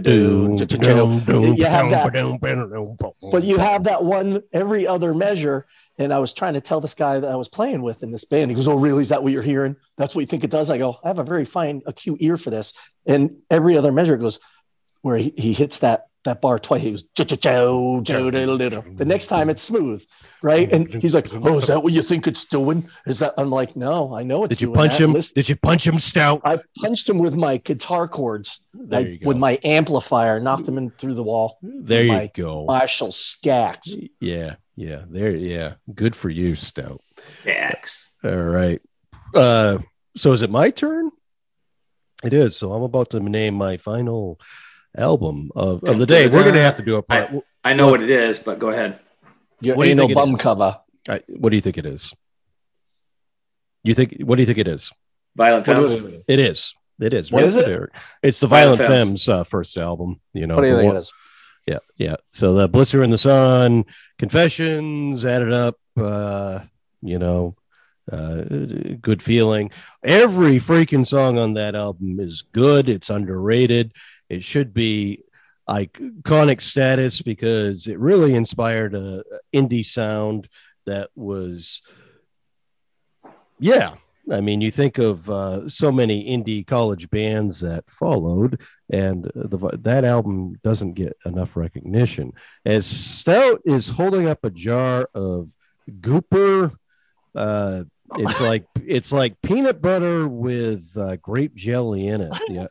do 0.56 0.66
do. 0.66 1.54
You 1.56 1.64
have 1.64 1.90
that, 1.90 3.08
but 3.20 3.42
you 3.42 3.58
have 3.58 3.84
that 3.84 4.04
one 4.04 4.42
every 4.52 4.86
other 4.86 5.12
measure 5.14 5.66
and 5.98 6.12
I 6.12 6.18
was 6.18 6.32
trying 6.32 6.54
to 6.54 6.60
tell 6.60 6.80
this 6.80 6.94
guy 6.94 7.18
that 7.18 7.30
I 7.30 7.36
was 7.36 7.48
playing 7.48 7.82
with 7.82 8.02
in 8.02 8.10
this 8.12 8.24
band. 8.24 8.50
He 8.50 8.54
goes, 8.54 8.68
"Oh, 8.68 8.78
really? 8.78 9.02
Is 9.02 9.08
that 9.08 9.22
what 9.22 9.32
you're 9.32 9.42
hearing? 9.42 9.76
That's 9.96 10.14
what 10.14 10.20
you 10.22 10.26
think 10.26 10.44
it 10.44 10.50
does?" 10.50 10.70
I 10.70 10.78
go, 10.78 10.96
"I 11.04 11.08
have 11.08 11.18
a 11.18 11.24
very 11.24 11.44
fine, 11.44 11.82
acute 11.86 12.18
ear 12.20 12.36
for 12.36 12.50
this." 12.50 12.72
And 13.06 13.36
every 13.50 13.76
other 13.76 13.92
measure 13.92 14.16
goes 14.16 14.40
where 15.02 15.16
he, 15.16 15.32
he 15.36 15.52
hits 15.52 15.78
that 15.78 16.06
that 16.26 16.42
bar 16.42 16.58
twice. 16.58 16.82
He 16.82 16.90
goes, 16.90 17.04
oh, 17.18 18.00
the 18.00 19.04
next 19.06 19.28
time 19.28 19.48
it's 19.48 19.62
smooth, 19.62 20.04
right? 20.42 20.70
And 20.70 20.92
he's 21.02 21.14
like, 21.14 21.28
"Oh, 21.32 21.58
is 21.58 21.66
that 21.68 21.82
what 21.82 21.94
you 21.94 22.02
think 22.02 22.26
it's 22.26 22.44
doing?" 22.44 22.88
Is 23.06 23.20
that? 23.20 23.32
I'm 23.38 23.50
like, 23.50 23.74
"No, 23.74 24.14
I 24.14 24.22
know 24.22 24.44
it's." 24.44 24.56
Did 24.56 24.62
you 24.62 24.72
punch 24.72 24.98
that. 24.98 25.04
him? 25.04 25.12
Listen, 25.14 25.32
Did 25.34 25.48
you 25.48 25.56
punch 25.56 25.86
him, 25.86 25.98
Stout? 25.98 26.42
I 26.44 26.60
punched 26.78 27.08
him 27.08 27.18
with 27.18 27.34
my 27.34 27.56
guitar 27.56 28.06
cords, 28.06 28.60
like, 28.74 29.20
with 29.24 29.38
my 29.38 29.58
amplifier, 29.64 30.38
knocked 30.40 30.68
him 30.68 30.76
in 30.76 30.90
through 30.90 31.14
the 31.14 31.22
wall. 31.22 31.58
There 31.62 32.04
you 32.04 32.28
go, 32.34 32.66
Marshall 32.66 33.12
Stacks. 33.12 33.94
Yeah, 34.20 34.56
yeah, 34.76 35.02
there. 35.08 35.30
Yeah, 35.30 35.74
good 35.92 36.14
for 36.14 36.30
you, 36.30 36.54
Stout. 36.54 37.00
X. 37.44 38.12
All 38.22 38.36
right. 38.36 38.80
Uh, 39.34 39.78
so 40.16 40.32
is 40.32 40.42
it 40.42 40.50
my 40.50 40.70
turn? 40.70 41.10
It 42.24 42.32
is. 42.32 42.56
So 42.56 42.72
I'm 42.72 42.82
about 42.82 43.10
to 43.10 43.20
name 43.20 43.54
my 43.54 43.76
final 43.76 44.38
album 44.96 45.50
of, 45.54 45.82
of 45.84 45.98
the 45.98 46.06
day. 46.06 46.28
We're 46.28 46.42
going 46.42 46.54
to 46.54 46.60
have 46.60 46.76
to 46.76 46.82
do 46.82 46.96
a 46.96 47.02
part. 47.02 47.30
I, 47.64 47.70
I 47.70 47.74
know 47.74 47.90
what 47.90 48.02
it 48.02 48.10
is, 48.10 48.38
but 48.38 48.58
go 48.58 48.70
ahead. 48.70 49.00
Your 49.62 49.76
what 49.76 49.84
do 49.84 49.90
you 49.90 49.96
think 49.96 50.14
bum 50.14 50.36
cover. 50.36 50.78
I, 51.08 51.22
what 51.28 51.50
do 51.50 51.56
you 51.56 51.62
think 51.62 51.78
it 51.78 51.86
is? 51.86 52.14
You 53.82 53.94
think? 53.94 54.18
What 54.20 54.36
do 54.36 54.42
you 54.42 54.46
think 54.46 54.58
it 54.58 54.68
is? 54.68 54.92
Violent 55.36 55.66
Femmes. 55.66 55.92
It 56.26 56.38
is. 56.38 56.74
It 57.00 57.12
is. 57.12 57.30
What 57.30 57.44
is 57.44 57.56
it? 57.56 57.90
It's 58.22 58.40
the 58.40 58.46
Violent, 58.46 58.78
Violent 58.78 58.78
Femmes, 58.78 59.24
Femmes 59.24 59.28
uh, 59.28 59.44
first 59.44 59.76
album. 59.76 60.20
You 60.32 60.46
know, 60.46 60.56
what 60.56 60.62
do 60.62 60.68
you 60.68 60.76
think 60.76 60.94
it 60.94 60.96
is? 60.96 61.12
Yeah, 61.66 61.78
yeah. 61.96 62.16
So 62.30 62.54
the 62.54 62.68
Blister 62.68 63.02
in 63.02 63.10
the 63.10 63.18
Sun, 63.18 63.84
Confessions 64.18 65.24
Add 65.24 65.42
It 65.42 65.52
Up. 65.52 65.76
Uh, 65.96 66.60
you 67.02 67.18
know, 67.18 67.56
uh, 68.10 68.42
good 69.00 69.22
feeling. 69.22 69.70
Every 70.04 70.56
freaking 70.56 71.06
song 71.06 71.38
on 71.38 71.54
that 71.54 71.74
album 71.74 72.20
is 72.20 72.42
good. 72.52 72.88
It's 72.88 73.10
underrated. 73.10 73.92
It 74.28 74.44
should 74.44 74.72
be 74.72 75.24
iconic 75.68 76.60
status 76.60 77.20
because 77.22 77.88
it 77.88 77.98
really 77.98 78.34
inspired 78.34 78.94
a 78.94 79.24
indie 79.52 79.84
sound 79.84 80.48
that 80.84 81.10
was, 81.16 81.82
yeah. 83.58 83.96
I 84.30 84.40
mean, 84.40 84.60
you 84.60 84.70
think 84.70 84.98
of 84.98 85.30
uh, 85.30 85.68
so 85.68 85.92
many 85.92 86.26
indie 86.28 86.66
college 86.66 87.08
bands 87.10 87.60
that 87.60 87.88
followed, 87.88 88.60
and 88.90 89.30
the, 89.34 89.78
that 89.82 90.04
album 90.04 90.58
doesn't 90.64 90.94
get 90.94 91.16
enough 91.24 91.56
recognition. 91.56 92.32
As 92.64 92.86
Stout 92.86 93.60
is 93.64 93.88
holding 93.88 94.28
up 94.28 94.44
a 94.44 94.50
jar 94.50 95.08
of 95.14 95.54
Goober 96.00 96.72
uh, 97.36 97.84
it's 98.16 98.40
like 98.40 98.64
it's 98.86 99.12
like 99.12 99.40
peanut 99.42 99.82
butter 99.82 100.26
with 100.26 100.96
uh, 100.96 101.16
grape 101.16 101.54
jelly 101.54 102.08
in 102.08 102.22
it. 102.22 102.34
Yeah, 102.48 102.66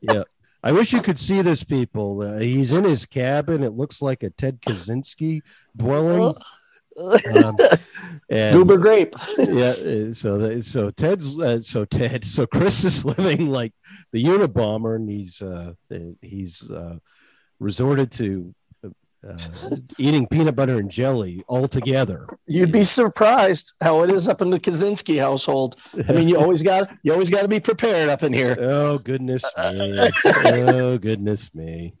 yeah. 0.00 0.24
I 0.62 0.72
wish 0.72 0.92
you 0.92 1.00
could 1.00 1.18
see 1.18 1.40
this, 1.40 1.64
people. 1.64 2.20
Uh, 2.20 2.38
he's 2.38 2.72
in 2.72 2.84
his 2.84 3.06
cabin. 3.06 3.62
It 3.62 3.72
looks 3.72 4.02
like 4.02 4.22
a 4.22 4.30
Ted 4.30 4.60
Kaczynski 4.60 5.40
dwelling. 5.74 6.34
Um, 7.00 7.56
and, 8.30 8.54
Goober 8.54 8.78
grape. 8.78 9.14
yeah. 9.38 9.70
Uh, 9.70 10.12
so, 10.12 10.60
so 10.60 10.90
Ted's, 10.90 11.38
uh, 11.38 11.60
so 11.60 11.84
Ted, 11.84 12.24
so 12.24 12.46
Chris 12.46 12.84
is 12.84 13.04
living 13.18 13.48
like 13.48 13.72
the 14.12 14.24
Unabomber, 14.24 14.96
and 14.96 15.08
he's, 15.08 15.42
uh, 15.42 15.72
he's 16.20 16.62
uh, 16.70 16.98
resorted 17.58 18.12
to 18.12 18.54
uh, 19.26 19.36
eating 19.98 20.26
peanut 20.26 20.56
butter 20.56 20.78
and 20.78 20.90
jelly 20.90 21.44
all 21.46 21.68
together. 21.68 22.26
You'd 22.46 22.72
be 22.72 22.84
surprised 22.84 23.74
how 23.82 24.02
it 24.02 24.10
is 24.10 24.28
up 24.28 24.40
in 24.40 24.48
the 24.48 24.58
Kaczynski 24.58 25.20
household. 25.20 25.76
I 26.08 26.12
mean, 26.12 26.26
you 26.26 26.38
always 26.38 26.62
got 26.62 26.90
you 27.02 27.12
always 27.12 27.30
got 27.30 27.42
to 27.42 27.48
be 27.48 27.60
prepared 27.60 28.08
up 28.08 28.22
in 28.22 28.32
here. 28.32 28.56
Oh 28.58 28.96
goodness 28.98 29.44
me! 29.44 30.10
oh 30.24 30.96
goodness 30.96 31.54
me! 31.54 31.92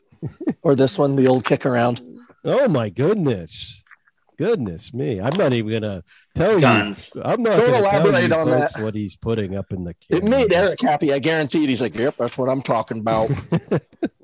or 0.62 0.74
this 0.74 0.98
one, 0.98 1.14
the 1.14 1.28
old 1.28 1.44
kick 1.44 1.66
around. 1.66 2.00
Oh 2.44 2.68
my 2.68 2.88
goodness! 2.88 3.82
Goodness 4.40 4.94
me! 4.94 5.20
I'm 5.20 5.36
not 5.36 5.52
even 5.52 5.70
gonna 5.70 6.02
tell 6.34 6.58
Guns. 6.58 7.12
you. 7.14 7.20
I'm 7.22 7.42
not 7.42 7.58
Don't 7.58 7.66
gonna 7.66 7.78
elaborate 7.80 8.12
tell 8.12 8.46
you 8.46 8.52
on 8.52 8.58
that. 8.58 8.72
What 8.80 8.94
he's 8.94 9.14
putting 9.14 9.54
up 9.54 9.70
in 9.70 9.84
the. 9.84 9.92
Kitchen. 9.92 10.26
It 10.26 10.30
made 10.30 10.50
Eric 10.50 10.80
happy. 10.80 11.12
I 11.12 11.18
guarantee. 11.18 11.66
He's 11.66 11.82
like, 11.82 11.98
"Yep, 11.98 12.16
that's 12.16 12.38
what 12.38 12.48
I'm 12.48 12.62
talking 12.62 13.00
about." 13.00 13.30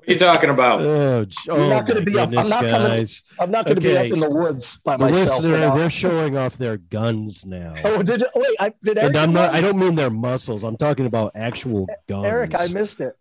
What 0.07 0.11
are 0.11 0.13
you 0.13 0.19
talking 0.19 0.49
about? 0.49 0.81
Oh, 0.83 1.25
oh 1.49 1.63
I'm 1.63 1.69
not 1.69 1.85
going 1.85 1.99
to 1.99 2.09
be 2.09 2.17
up. 2.17 2.29
I'm 2.29 2.47
not 2.47 2.63
guys. 2.63 3.23
coming. 3.27 3.43
I'm 3.43 3.51
not 3.51 3.65
going 3.65 3.77
to 3.77 3.89
okay. 3.89 4.03
be 4.03 4.07
up 4.07 4.13
in 4.13 4.21
the 4.21 4.29
woods 4.29 4.77
by 4.77 4.95
the 4.95 5.03
myself. 5.03 5.43
Listener, 5.43 5.77
they're 5.77 5.89
showing 5.89 6.37
off 6.37 6.57
their 6.57 6.77
guns 6.77 7.45
now. 7.45 7.73
Oh, 7.83 8.01
did 8.01 8.21
you, 8.21 8.27
wait? 8.33 8.55
I 8.57 8.73
did. 8.81 8.97
Eric 8.97 9.09
and 9.09 9.17
I'm 9.17 9.33
not. 9.33 9.53
I 9.53 9.59
don't 9.59 9.77
mean 9.77 9.95
their 9.95 10.09
muscles. 10.09 10.63
I'm 10.63 10.77
talking 10.77 11.07
about 11.07 11.33
actual 11.35 11.87
guns. 12.07 12.25
Eric, 12.25 12.55
I 12.57 12.67
missed 12.67 13.01
it. 13.01 13.17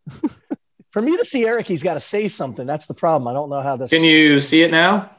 For 0.93 1.03
me 1.03 1.17
to 1.17 1.25
see 1.25 1.45
Eric, 1.45 1.67
he's 1.67 1.83
got 1.83 1.95
to 1.95 2.01
say 2.01 2.29
something. 2.29 2.69
That's 2.69 2.87
the 2.87 2.95
problem. 2.95 3.27
I 3.27 3.33
don't 3.33 3.51
know 3.51 3.63
how 3.63 3.77
this. 3.77 3.91
Can 3.91 4.05
you 4.05 4.39
see 4.39 4.63
it 4.63 4.71
now? 4.71 5.11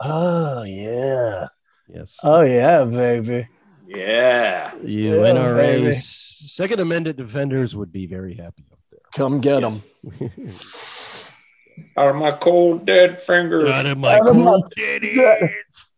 Oh 0.00 0.62
yeah. 0.64 1.48
Yes. 1.88 2.18
Oh 2.22 2.42
yeah, 2.42 2.84
baby. 2.84 3.48
Yeah. 3.86 4.74
You 4.82 5.22
yeah, 5.22 5.32
NRA 5.32 5.56
baby. 5.56 5.92
Second 5.92 6.80
Amendment 6.80 7.16
defenders 7.16 7.76
would 7.76 7.92
be 7.92 8.06
very 8.06 8.34
happy 8.34 8.64
up 8.72 8.78
there. 8.90 9.00
Come 9.14 9.40
get 9.40 9.62
yes. 9.62 9.80
them. 10.18 10.40
Out 11.98 12.10
of 12.10 12.16
my 12.16 12.32
cold 12.32 12.86
dead 12.86 13.20
fingers. 13.20 13.68
Out 13.68 13.86
of 13.86 13.98
my 13.98 14.16
out 14.16 14.26
cold 14.26 14.64
my, 14.64 14.68
dead 14.76 15.02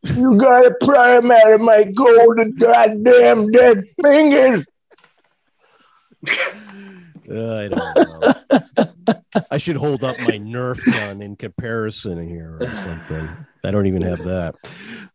You 0.03 0.37
gotta 0.37 0.75
pry 0.81 1.21
them 1.21 1.31
out 1.31 1.53
of 1.53 1.61
my 1.61 1.93
cold 1.97 2.39
goddamn 2.59 3.51
dead 3.51 3.85
fingers. 4.03 4.65
Uh, 7.31 7.57
I 7.57 7.69
don't 7.69 8.77
know. 9.07 9.43
I 9.51 9.59
should 9.59 9.77
hold 9.77 10.05
up 10.05 10.19
my 10.21 10.39
Nerf 10.39 10.85
gun 10.85 11.23
in 11.23 11.37
comparison 11.37 12.27
here 12.27 12.59
or 12.61 12.67
something. 12.67 13.29
I 13.65 13.71
don't 13.71 13.87
even 13.87 14.03
have 14.03 14.25
that. 14.25 14.55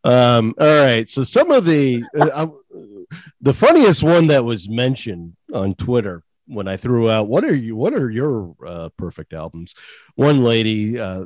Um, 0.04 0.54
all 0.60 0.84
right. 0.84 1.08
So 1.10 1.24
some 1.24 1.52
of 1.52 1.66
the 1.66 2.04
uh, 2.20 2.48
the 3.42 3.54
funniest 3.54 4.04
one 4.04 4.28
that 4.28 4.46
was 4.46 4.70
mentioned 4.70 5.36
on 5.54 5.76
Twitter 5.76 6.24
when 6.48 6.68
I 6.68 6.78
threw 6.78 7.10
out 7.10 7.28
what 7.28 7.44
are 7.44 7.56
you 7.56 7.76
what 7.76 7.94
are 7.94 8.10
your 8.10 8.56
uh, 8.66 8.90
perfect 8.98 9.34
albums? 9.34 9.76
One 10.16 10.44
lady 10.44 11.00
uh, 11.00 11.26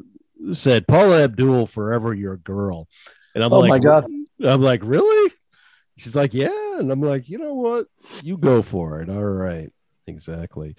said 0.53 0.87
Paula 0.87 1.23
Abdul 1.23 1.67
"Forever 1.67 2.13
Your 2.13 2.37
Girl," 2.37 2.87
and 3.35 3.43
I'm 3.43 3.53
oh 3.53 3.59
like, 3.59 3.69
my 3.69 3.79
god, 3.79 4.05
I'm 4.43 4.61
like, 4.61 4.81
really? 4.83 5.33
She's 5.97 6.15
like, 6.15 6.33
yeah, 6.33 6.77
and 6.77 6.91
I'm 6.91 7.01
like, 7.01 7.27
you 7.27 7.39
know 7.39 7.55
what? 7.55 7.87
You 8.21 8.37
go 8.37 8.61
for 8.61 9.01
it. 9.01 9.09
All 9.09 9.23
right, 9.23 9.71
exactly. 10.07 10.75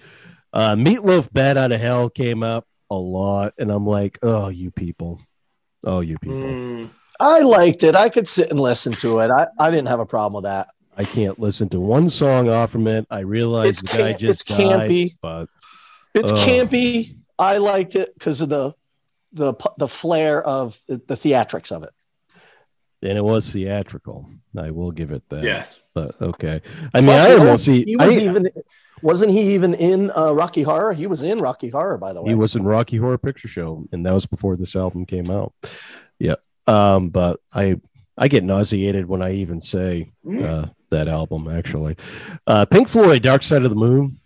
Uh, 0.51 0.75
Meatloaf 0.75 1.31
"Bat 1.31 1.57
Out 1.57 1.71
of 1.71 1.79
Hell" 1.79 2.09
came 2.09 2.43
up 2.43 2.67
a 2.89 2.95
lot, 2.95 3.53
and 3.57 3.71
I'm 3.71 3.85
like, 3.85 4.19
oh, 4.23 4.49
you 4.49 4.71
people, 4.71 5.21
oh, 5.83 6.01
you 6.01 6.17
people. 6.17 6.37
Mm. 6.37 6.89
I 7.19 7.39
liked 7.41 7.83
it. 7.83 7.95
I 7.95 8.09
could 8.09 8.27
sit 8.27 8.49
and 8.49 8.59
listen 8.59 8.93
to 8.93 9.19
it. 9.19 9.29
I, 9.29 9.47
I 9.59 9.69
didn't 9.69 9.87
have 9.87 9.99
a 9.99 10.05
problem 10.05 10.41
with 10.41 10.45
that. 10.45 10.69
I 10.97 11.03
can't 11.03 11.39
listen 11.39 11.69
to 11.69 11.79
one 11.79 12.09
song 12.09 12.49
off 12.49 12.71
from 12.71 12.87
it. 12.87 13.05
I 13.09 13.19
realize 13.19 13.67
it's 13.67 13.91
the 13.91 13.97
guy 13.97 14.13
just 14.13 14.49
it's 14.49 14.57
died, 14.57 14.89
campy, 14.89 15.17
but 15.21 15.47
it's 16.13 16.31
uh, 16.31 16.35
campy. 16.35 17.17
I 17.37 17.57
liked 17.57 17.95
it 17.95 18.13
because 18.13 18.41
of 18.41 18.49
the 18.49 18.73
the 19.33 19.53
the 19.77 19.87
flair 19.87 20.41
of 20.43 20.79
the, 20.87 20.97
the 21.07 21.15
theatrics 21.15 21.71
of 21.71 21.83
it. 21.83 21.91
And 23.01 23.17
it 23.17 23.23
was 23.23 23.49
theatrical. 23.49 24.29
I 24.57 24.71
will 24.71 24.91
give 24.91 25.11
it 25.11 25.23
that. 25.29 25.43
Yes, 25.43 25.81
but 25.93 26.21
okay. 26.21 26.61
I 26.93 26.99
mean, 26.99 27.11
Plus, 27.11 27.21
I 27.21 27.35
don't 27.35 27.57
see. 27.57 27.85
He 27.85 27.95
was 27.95 28.17
I, 28.17 28.21
even 28.21 28.49
wasn't 29.01 29.31
he 29.31 29.53
even 29.53 29.73
in 29.73 30.11
uh, 30.11 30.31
Rocky 30.33 30.63
Horror? 30.63 30.93
He 30.93 31.07
was 31.07 31.23
in 31.23 31.39
Rocky 31.39 31.69
Horror, 31.69 31.97
by 31.97 32.13
the 32.13 32.21
way. 32.21 32.29
He 32.29 32.35
was 32.35 32.55
in 32.55 32.63
Rocky 32.63 32.97
Horror 32.97 33.17
Picture 33.17 33.47
Show, 33.47 33.85
and 33.91 34.05
that 34.05 34.13
was 34.13 34.25
before 34.25 34.55
this 34.55 34.75
album 34.75 35.05
came 35.05 35.29
out. 35.29 35.53
Yeah, 36.19 36.35
um, 36.67 37.09
but 37.09 37.39
I 37.53 37.79
I 38.17 38.27
get 38.27 38.43
nauseated 38.43 39.07
when 39.07 39.21
I 39.21 39.33
even 39.33 39.61
say 39.61 40.11
mm. 40.25 40.43
uh, 40.43 40.69
that 40.89 41.07
album. 41.07 41.47
Actually, 41.47 41.95
uh, 42.47 42.65
Pink 42.65 42.89
Floyd, 42.89 43.23
Dark 43.23 43.43
Side 43.43 43.63
of 43.63 43.69
the 43.69 43.75
Moon. 43.75 44.19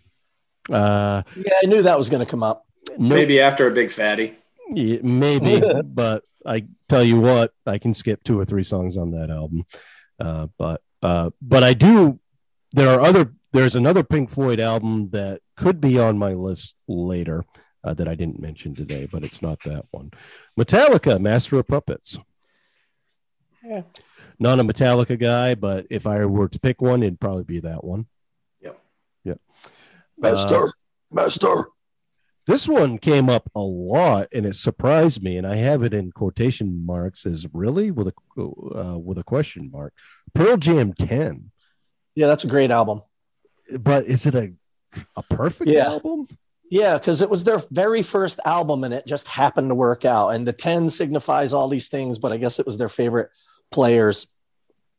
Uh, 0.70 1.24
yeah, 1.36 1.54
I 1.62 1.66
knew 1.66 1.82
that 1.82 1.98
was 1.98 2.10
going 2.10 2.26
to 2.26 2.30
come 2.30 2.44
up. 2.44 2.66
Maybe 2.98 3.40
after 3.40 3.68
a 3.68 3.72
big 3.72 3.92
fatty. 3.92 4.36
Yeah, 4.70 5.00
maybe, 5.04 5.62
but 5.86 6.24
I 6.46 6.66
tell 6.90 7.04
you 7.04 7.20
what, 7.20 7.54
I 7.66 7.78
can 7.78 7.94
skip 7.94 8.24
two 8.24 8.40
or 8.40 8.46
three 8.46 8.64
songs 8.64 8.98
on 8.98 9.12
that 9.12 9.30
album. 9.30 9.66
Uh, 10.20 10.48
but 10.58 10.82
uh, 11.02 11.30
but 11.42 11.64
I 11.64 11.74
do. 11.74 12.20
There 12.72 12.90
are 12.90 13.02
other. 13.02 13.34
There's 13.54 13.76
another 13.76 14.04
Pink 14.04 14.32
Floyd 14.32 14.60
album 14.60 15.12
that 15.12 15.42
could 15.56 15.80
be 15.80 16.00
on 16.00 16.18
my 16.18 16.34
list 16.34 16.76
later 16.88 17.46
uh, 17.84 17.94
that 17.94 18.08
I 18.08 18.16
didn't 18.16 18.40
mention 18.40 18.74
today, 18.74 19.08
but 19.10 19.24
it's 19.24 19.44
not 19.44 19.62
that 19.64 19.86
one. 19.92 20.12
Metallica, 20.60 21.20
Master 21.20 21.60
of 21.60 21.68
Puppets. 21.68 22.18
Yeah. 23.64 23.84
Not 24.40 24.60
a 24.60 24.64
Metallica 24.64 25.20
guy, 25.20 25.54
but 25.54 25.86
if 25.92 26.08
I 26.08 26.26
were 26.26 26.50
to 26.50 26.60
pick 26.60 26.82
one, 26.82 27.04
it'd 27.04 27.20
probably 27.20 27.44
be 27.44 27.60
that 27.60 27.84
one. 27.84 28.08
Yep. 28.62 28.80
Yep. 29.24 29.40
Master. 30.18 30.64
Uh, 30.64 30.72
Master. 31.12 31.68
This 32.46 32.68
one 32.68 32.98
came 32.98 33.30
up 33.30 33.50
a 33.56 33.62
lot, 33.62 34.28
and 34.34 34.46
it 34.46 34.56
surprised 34.56 35.24
me, 35.24 35.38
and 35.38 35.48
I 35.48 35.56
have 35.58 35.84
it 35.84 35.94
in 35.94 36.12
quotation 36.12 36.86
marks 36.86 37.26
as 37.26 37.48
really 37.54 37.92
with 37.92 38.08
a 38.08 38.42
uh, 38.42 38.98
with 38.98 39.18
a 39.18 39.24
question 39.24 39.70
mark. 39.72 39.94
Pearl 40.34 40.58
Jam 40.58 40.92
ten. 40.94 41.52
Yeah, 42.16 42.28
that's 42.28 42.44
a 42.44 42.50
great 42.50 42.70
album. 42.70 43.02
But 43.80 44.06
is 44.06 44.26
it 44.26 44.36
a 44.36 44.54
a 45.16 45.24
perfect 45.24 45.70
yeah. 45.70 45.86
album? 45.86 46.28
Yeah, 46.70 46.98
because 46.98 47.22
it 47.22 47.30
was 47.30 47.44
their 47.44 47.62
very 47.72 48.02
first 48.02 48.40
album, 48.46 48.84
and 48.84 48.94
it 48.94 49.06
just 49.06 49.28
happened 49.28 49.70
to 49.70 49.76
work 49.76 50.06
out. 50.06 50.30
And 50.30 50.48
the 50.48 50.54
ten 50.54 50.90
signifies 50.90 51.54
all 51.54 51.68
these 51.68 51.88
things, 51.88 52.18
but 52.18 52.32
I 52.32 52.38
guess 52.38 52.60
it 52.60 52.66
was 52.66 52.78
their 52.78 52.90
favorite 52.90 53.30
player's 53.72 54.28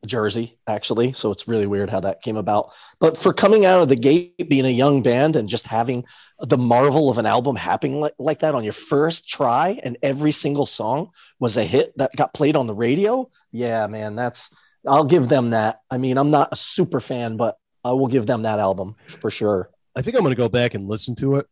jersey, 0.06 0.58
actually. 0.68 1.12
So 1.14 1.30
it's 1.30 1.48
really 1.48 1.66
weird 1.66 1.90
how 1.90 2.00
that 2.00 2.22
came 2.22 2.36
about. 2.36 2.72
But 3.00 3.16
for 3.16 3.32
coming 3.32 3.64
out 3.64 3.80
of 3.80 3.88
the 3.88 3.96
gate, 3.96 4.48
being 4.48 4.66
a 4.66 4.70
young 4.70 5.02
band 5.02 5.34
and 5.34 5.48
just 5.48 5.66
having 5.66 6.04
the 6.38 6.58
marvel 6.58 7.10
of 7.10 7.18
an 7.18 7.26
album 7.26 7.56
happening 7.56 8.00
like, 8.00 8.14
like 8.18 8.40
that 8.40 8.54
on 8.54 8.64
your 8.64 8.72
first 8.72 9.28
try, 9.28 9.80
and 9.82 9.96
every 10.02 10.32
single 10.32 10.66
song 10.66 11.10
was 11.40 11.56
a 11.56 11.64
hit 11.64 11.96
that 11.96 12.14
got 12.16 12.34
played 12.34 12.54
on 12.54 12.66
the 12.66 12.74
radio. 12.74 13.28
Yeah, 13.50 13.86
man, 13.86 14.14
that's, 14.14 14.50
I'll 14.86 15.06
give 15.06 15.28
them 15.28 15.50
that. 15.50 15.80
I 15.90 15.98
mean, 15.98 16.18
I'm 16.18 16.30
not 16.30 16.52
a 16.52 16.56
super 16.56 17.00
fan, 17.00 17.36
but 17.36 17.56
I 17.84 17.92
will 17.92 18.06
give 18.08 18.26
them 18.26 18.42
that 18.42 18.58
album 18.58 18.96
for 19.06 19.30
sure. 19.30 19.68
I 19.96 20.02
think 20.02 20.16
I'm 20.16 20.22
going 20.22 20.34
to 20.34 20.40
go 20.40 20.48
back 20.48 20.74
and 20.74 20.86
listen 20.88 21.14
to 21.16 21.36
it. 21.36 21.46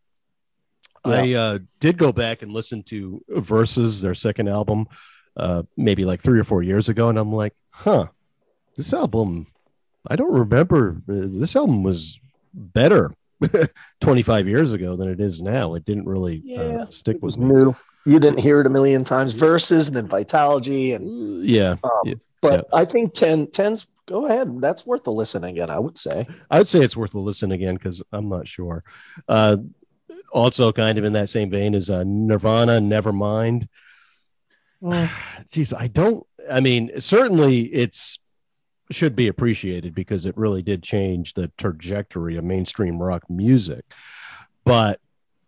Yeah. 1.05 1.13
I 1.13 1.31
uh, 1.33 1.59
did 1.79 1.97
go 1.97 2.11
back 2.11 2.41
and 2.41 2.51
listen 2.51 2.81
to 2.83 3.23
Versus, 3.29 4.01
their 4.01 4.13
second 4.15 4.47
album, 4.49 4.87
uh, 5.37 5.63
maybe 5.77 6.05
like 6.05 6.21
three 6.21 6.39
or 6.39 6.43
four 6.43 6.63
years 6.63 6.89
ago, 6.89 7.09
and 7.09 7.17
I'm 7.17 7.31
like, 7.33 7.53
huh, 7.71 8.07
this 8.77 8.93
album, 8.93 9.47
I 10.07 10.15
don't 10.15 10.33
remember. 10.33 11.01
This 11.07 11.55
album 11.55 11.83
was 11.83 12.19
better 12.53 13.11
25 14.01 14.47
years 14.47 14.73
ago 14.73 14.95
than 14.95 15.09
it 15.09 15.19
is 15.19 15.41
now. 15.41 15.73
It 15.75 15.85
didn't 15.85 16.05
really 16.05 16.41
Yeah, 16.45 16.61
uh, 16.61 16.89
stick 16.89 17.17
It 17.17 17.21
with 17.21 17.37
was 17.37 17.37
me. 17.37 17.53
new. 17.53 17.75
You 18.05 18.19
didn't 18.19 18.39
hear 18.39 18.59
it 18.61 18.67
a 18.67 18.69
million 18.69 19.03
times. 19.03 19.33
Versus 19.33 19.87
and 19.87 19.95
then 19.95 20.07
Vitalogy 20.07 20.95
and 20.95 21.41
Uh, 21.41 21.43
Yeah, 21.43 21.75
um, 21.83 21.89
Yeah. 22.05 22.13
but 22.41 22.67
I 22.73 22.85
think 22.85 23.13
10 23.13 23.47
10's 23.47 23.87
go 24.05 24.25
ahead. 24.25 24.61
That's 24.61 24.85
worth 24.85 25.07
a 25.07 25.11
listen 25.11 25.43
again, 25.43 25.69
I 25.69 25.79
would 25.79 25.97
say. 25.97 26.27
I 26.49 26.57
would 26.59 26.67
say 26.67 26.81
it's 26.81 26.97
worth 26.97 27.13
a 27.13 27.19
listen 27.19 27.51
again 27.51 27.75
because 27.75 28.01
I'm 28.11 28.29
not 28.29 28.47
sure. 28.47 28.83
Uh, 29.27 29.57
also, 30.31 30.71
kind 30.71 30.97
of 30.97 31.03
in 31.03 31.13
that 31.13 31.29
same 31.29 31.49
vein 31.49 31.73
is 31.73 31.89
uh, 31.89 32.03
Nirvana, 32.05 32.79
Nevermind. 32.79 33.67
Geez, 35.51 35.73
I 35.73 35.87
don't. 35.87 36.25
I 36.51 36.59
mean, 36.59 36.99
certainly 36.99 37.61
it's 37.61 38.19
should 38.91 39.15
be 39.15 39.27
appreciated 39.27 39.95
because 39.95 40.25
it 40.25 40.37
really 40.37 40.61
did 40.61 40.83
change 40.83 41.33
the 41.33 41.51
trajectory 41.57 42.35
of 42.37 42.43
mainstream 42.43 43.01
rock 43.01 43.23
music. 43.29 43.85
But 44.65 44.99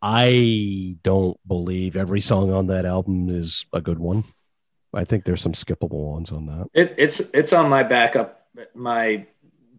I 0.02 0.98
don't 1.04 1.38
believe 1.48 1.96
every 1.96 2.22
song 2.22 2.52
on 2.52 2.68
that 2.68 2.86
album 2.86 3.30
is 3.30 3.66
a 3.74 3.82
good 3.82 4.00
one. 4.00 4.24
I 4.94 5.04
think 5.04 5.26
there's 5.26 5.42
some 5.42 5.54
skippable 5.54 6.12
ones 6.12 6.32
on 6.32 6.46
that. 6.48 6.68
It, 6.74 6.96
it's 6.98 7.20
it's 7.34 7.54
on 7.54 7.70
my 7.70 7.84
backup, 7.84 8.45
my 8.74 9.26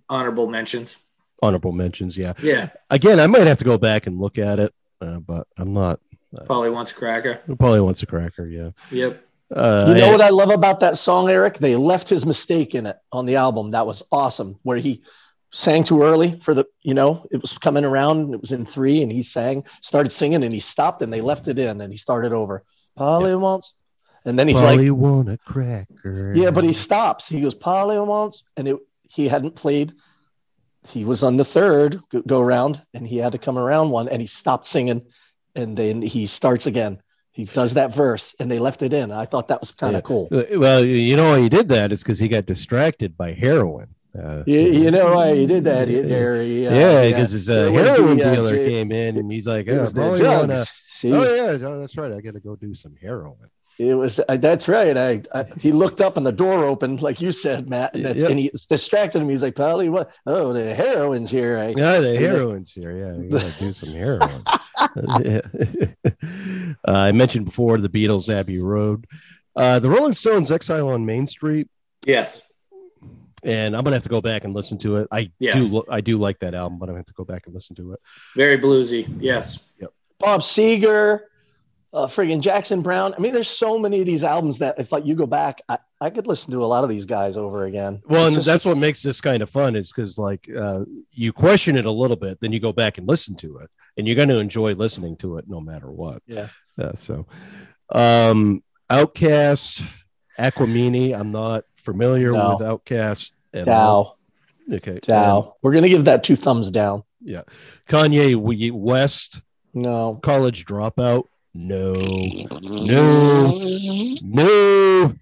honorable 0.08 0.46
mentions. 0.46 0.96
Honorable 1.42 1.72
mentions, 1.72 2.16
yeah. 2.16 2.32
Yeah, 2.42 2.70
Again, 2.90 3.20
I 3.20 3.26
might 3.26 3.46
have 3.46 3.58
to 3.58 3.64
go 3.64 3.76
back 3.78 4.06
and 4.06 4.18
look 4.18 4.38
at 4.38 4.58
it, 4.58 4.74
uh, 5.00 5.18
but 5.18 5.46
I'm 5.58 5.72
not. 5.72 6.00
probably 6.46 6.70
wants 6.70 6.92
a 6.92 6.94
cracker. 6.94 7.40
Probably 7.58 7.80
wants 7.80 8.02
a 8.02 8.06
cracker, 8.06 8.46
yeah. 8.46 8.70
Yep. 8.90 9.22
Uh, 9.54 9.84
You 9.88 9.94
know 9.94 10.04
and- 10.04 10.12
what 10.12 10.20
I 10.22 10.30
love 10.30 10.50
about 10.50 10.80
that 10.80 10.96
song, 10.96 11.28
Eric? 11.28 11.58
They 11.58 11.76
left 11.76 12.08
his 12.08 12.24
mistake 12.26 12.74
in 12.74 12.86
it 12.86 12.96
on 13.12 13.26
the 13.26 13.36
album. 13.36 13.70
That 13.72 13.86
was 13.86 14.02
awesome. 14.10 14.58
Where 14.62 14.78
he 14.78 15.02
sang 15.52 15.84
too 15.84 16.02
early 16.02 16.38
for 16.40 16.52
the, 16.54 16.64
you 16.82 16.94
know, 16.94 17.26
it 17.30 17.40
was 17.40 17.52
coming 17.56 17.84
around. 17.84 18.34
It 18.34 18.40
was 18.40 18.52
in 18.52 18.66
three, 18.66 19.02
and 19.02 19.12
he 19.12 19.22
sang, 19.22 19.64
started 19.82 20.10
singing, 20.10 20.42
and 20.42 20.52
he 20.52 20.60
stopped, 20.60 21.02
and 21.02 21.12
they 21.12 21.20
left 21.20 21.48
it 21.48 21.58
in, 21.58 21.80
and 21.80 21.92
he 21.92 21.96
started 21.96 22.32
over. 22.32 22.64
Polly 22.96 23.34
wants, 23.36 23.74
and 24.26 24.38
then 24.38 24.46
he's 24.48 24.60
Probably 24.60 24.90
like, 24.90 24.98
want 25.00 25.28
a 25.30 25.38
cracker. 25.38 26.34
yeah, 26.36 26.50
but 26.50 26.64
he 26.64 26.72
stops. 26.74 27.26
He 27.28 27.40
goes, 27.40 27.54
Polly 27.54 27.98
wants, 27.98 28.44
and 28.58 28.68
it, 28.68 28.76
he 29.08 29.28
hadn't 29.28 29.54
played. 29.56 29.94
He 30.88 31.04
was 31.04 31.24
on 31.24 31.36
the 31.36 31.44
third 31.44 32.00
go- 32.10 32.22
go 32.22 32.40
round, 32.42 32.82
and 32.92 33.06
he 33.08 33.16
had 33.16 33.32
to 33.32 33.38
come 33.38 33.56
around 33.58 33.90
one, 33.90 34.08
and 34.08 34.20
he 34.20 34.26
stopped 34.26 34.66
singing, 34.66 35.02
and 35.54 35.76
then 35.76 36.02
he 36.02 36.26
starts 36.26 36.66
again. 36.66 37.00
He 37.32 37.44
does 37.44 37.74
that 37.74 37.94
verse, 37.94 38.34
and 38.40 38.50
they 38.50 38.58
left 38.58 38.82
it 38.82 38.92
in. 38.92 39.10
I 39.12 39.26
thought 39.26 39.48
that 39.48 39.60
was 39.60 39.70
kind 39.70 39.94
of 39.96 40.00
Yeah. 40.02 40.06
cool. 40.06 40.28
Uh, 40.32 40.44
Well, 40.58 40.84
you 40.84 41.16
know 41.16 41.30
why 41.30 41.40
he 41.40 41.48
did 41.48 41.68
that 41.70 41.92
is 41.92 42.02
because 42.02 42.18
he 42.18 42.28
got 42.28 42.46
distracted 42.46 43.16
by 43.16 43.32
heroin. 43.32 43.88
Uh, 44.18 44.42
You, 44.46 44.60
you 44.60 44.90
know 44.90 45.14
why 45.14 45.34
he 45.34 45.44
did 45.46 45.64
that, 45.64 45.88
Jerry? 45.88 46.66
Uh, 46.66 46.74
yeah, 46.74 47.08
because 47.10 47.32
his 47.32 47.50
uh, 47.50 47.70
heroin 47.70 48.16
the, 48.16 48.24
uh, 48.26 48.34
dealer 48.34 48.50
J- 48.50 48.68
came 48.70 48.90
in 48.90 49.18
and 49.18 49.30
he's 49.30 49.46
like, 49.46 49.66
It 49.66 49.72
oh, 49.72 49.82
was 49.82 49.92
the 49.92 50.00
probably 50.00 50.18
drugs. 50.20 50.40
wanna- 50.48 50.64
See, 50.88 51.12
oh 51.12 51.22
yeah, 51.34 51.56
no, 51.58 51.78
that's 51.80 51.94
right. 51.98 52.10
I 52.10 52.20
got 52.22 52.32
to 52.34 52.40
go 52.40 52.56
do 52.56 52.74
some 52.74 52.94
heroin. 52.98 53.36
It 53.78 53.94
was 53.94 54.20
uh, 54.28 54.36
that's 54.38 54.68
right. 54.68 54.96
I, 54.96 55.22
I 55.34 55.44
he 55.60 55.70
looked 55.72 56.00
up 56.00 56.16
and 56.16 56.24
the 56.26 56.32
door 56.32 56.64
opened, 56.64 57.02
like 57.02 57.20
you 57.20 57.30
said, 57.32 57.68
Matt, 57.68 57.94
and, 57.94 58.04
that's, 58.04 58.22
Yeah. 58.22 58.30
and 58.30 58.38
he 58.38 58.50
distracted 58.68 59.20
him. 59.20 59.28
He's 59.28 59.42
like, 59.42 59.54
"Polly, 59.54 59.88
what? 59.88 60.10
Oh, 60.26 60.52
the 60.52 60.74
heroin's 60.74 61.30
here." 61.30 61.58
I, 61.58 61.68
Yeah, 61.76 62.00
the 62.00 62.14
Yeah. 62.14 62.18
heroin's 62.32 62.72
here. 62.72 62.92
Yeah, 62.96 63.22
you 63.22 63.28
gotta 63.30 63.58
do 63.58 63.72
some 63.72 63.90
heroin. 63.90 64.42
Yeah. 65.22 65.40
uh, 66.86 66.92
I 66.92 67.12
mentioned 67.12 67.44
before 67.46 67.78
the 67.78 67.88
Beatles, 67.88 68.28
Abbey 68.32 68.58
Road, 68.58 69.06
uh, 69.54 69.78
the 69.78 69.90
Rolling 69.90 70.14
Stones, 70.14 70.50
Exile 70.50 70.88
on 70.88 71.04
Main 71.06 71.26
Street, 71.26 71.68
Yes. 72.04 72.42
and 73.42 73.76
I'm 73.76 73.84
gonna 73.84 73.96
have 73.96 74.02
to 74.04 74.08
go 74.08 74.20
back 74.20 74.44
and 74.44 74.54
listen 74.54 74.78
to 74.78 74.96
it. 74.96 75.08
I 75.10 75.30
Yes. 75.38 75.54
do, 75.68 75.84
I 75.90 76.00
do 76.00 76.18
like 76.18 76.38
that 76.40 76.54
album, 76.54 76.78
but 76.78 76.86
I'm 76.86 76.92
gonna 76.94 77.00
have 77.00 77.06
to 77.06 77.12
go 77.14 77.24
back 77.24 77.46
and 77.46 77.54
listen 77.54 77.76
to 77.76 77.92
it. 77.92 78.00
Very 78.34 78.58
bluesy. 78.58 79.06
Yes. 79.20 79.58
Yep. 79.80 79.92
Bob 80.18 80.40
Seger, 80.40 81.20
uh, 81.96 82.06
friggin' 82.06 82.40
Jackson 82.40 82.82
Browne. 82.82 83.14
I 83.14 83.18
mean, 83.18 83.32
there's 83.32 83.48
so 83.50 83.78
many 83.78 84.00
of 84.00 84.06
these 84.06 84.22
albums 84.24 84.58
that 84.58 84.78
if 84.78 84.92
like 84.92 85.06
you 85.06 85.14
go 85.14 85.26
back, 85.26 85.62
I, 85.68 85.78
I 86.00 86.10
could 86.10 86.26
listen 86.26 86.52
to 86.52 86.62
a 86.64 86.66
lot 86.66 86.84
of 86.84 86.90
these 86.90 87.06
guys 87.06 87.36
over 87.36 87.64
again. 87.64 88.02
Well, 88.06 88.26
and 88.26 88.34
just- 88.34 88.46
that's 88.46 88.64
what 88.64 88.76
makes 88.76 89.02
this 89.02 89.20
kind 89.20 89.42
of 89.42 89.50
fun 89.50 89.74
is 89.76 89.92
because 89.92 90.18
like 90.18 90.48
uh, 90.54 90.84
you 91.12 91.32
question 91.32 91.76
it 91.76 91.86
a 91.86 91.90
little 91.90 92.16
bit, 92.16 92.38
then 92.40 92.52
you 92.52 92.60
go 92.60 92.72
back 92.72 92.98
and 92.98 93.08
listen 93.08 93.34
to 93.36 93.58
it, 93.58 93.70
and 93.96 94.06
you're 94.06 94.16
going 94.16 94.28
to 94.28 94.38
enjoy 94.38 94.74
listening 94.74 95.16
to 95.18 95.38
it 95.38 95.46
no 95.48 95.60
matter 95.60 95.90
what. 95.90 96.22
Yeah. 96.26 96.48
Uh, 96.78 96.92
so, 96.94 97.26
um, 97.94 98.62
OutKast, 98.90 99.82
Aquemini. 100.38 101.18
I'm 101.18 101.32
not 101.32 101.64
familiar 101.76 102.32
No. 102.32 102.56
with 102.56 102.66
OutKast 102.66 103.32
at 103.54 103.68
all. 103.68 104.18
Dow, 104.68 104.76
Okay. 104.76 104.98
Dow. 105.00 105.54
We're 105.62 105.72
gonna 105.72 105.88
give 105.88 106.04
that 106.06 106.24
two 106.24 106.34
thumbs 106.36 106.70
down. 106.72 107.04
Yeah. 107.20 107.42
Kanye 107.88 108.34
We- 108.36 108.70
West, 108.72 109.40
No, 109.74 110.16
College 110.22 110.64
Dropout. 110.66 111.24
No. 111.56 111.94
No. 112.62 113.58
No, 114.22 115.14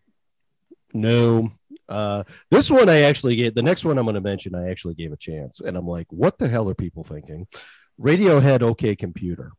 no. 0.93 1.53
Uh, 1.89 2.25
this 2.51 2.71
one 2.71 2.89
I 2.89 3.03
actually 3.03 3.37
gave. 3.37 3.55
The 3.55 3.63
next 3.63 3.85
one 3.85 3.99
I'm 3.99 4.05
going 4.05 4.15
to 4.15 4.21
mention, 4.21 4.55
I 4.55 4.71
actually 4.71 4.95
gave 4.95 5.13
a 5.13 5.17
chance, 5.17 5.61
and 5.61 5.77
I'm 5.77 5.87
like, 5.87 6.07
what 6.11 6.39
the 6.39 6.49
hell 6.49 6.69
are 6.69 6.75
people 6.75 7.05
thinking? 7.05 7.47
Radiohead, 8.01 8.63
OK 8.63 8.97
Computer. 8.97 9.53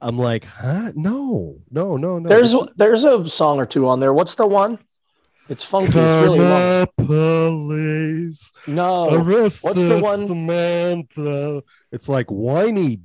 I'm 0.00 0.18
like, 0.18 0.44
huh? 0.44 0.92
No, 0.94 1.56
no, 1.70 1.96
no, 1.96 2.18
no. 2.18 2.28
there's 2.28 2.54
there's 2.76 3.04
a 3.04 3.28
song 3.28 3.58
or 3.58 3.66
two 3.66 3.88
on 3.88 4.00
there. 4.00 4.12
What's 4.12 4.34
the 4.34 4.46
one? 4.46 4.78
It's 5.48 5.64
funky. 5.64 5.98
It's 5.98 6.22
really 6.22 6.40
long. 6.40 6.86
Police. 6.98 8.52
No, 8.66 9.14
Arrest 9.14 9.64
what's 9.64 9.80
the 9.80 10.00
one- 10.00 10.28
Samantha. 10.28 11.62
It's 11.90 12.08
like 12.08 12.26
whiny, 12.28 13.00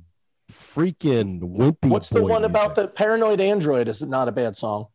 freaking 0.74 1.40
wimpy. 1.40 1.88
what's 1.88 2.10
the 2.10 2.20
boy 2.20 2.28
one 2.30 2.44
about 2.44 2.74
the 2.74 2.88
paranoid 2.88 3.40
android? 3.40 3.88
Is 3.88 4.02
it 4.02 4.08
not 4.08 4.28
a 4.28 4.32
bad 4.32 4.56
song. 4.56 4.86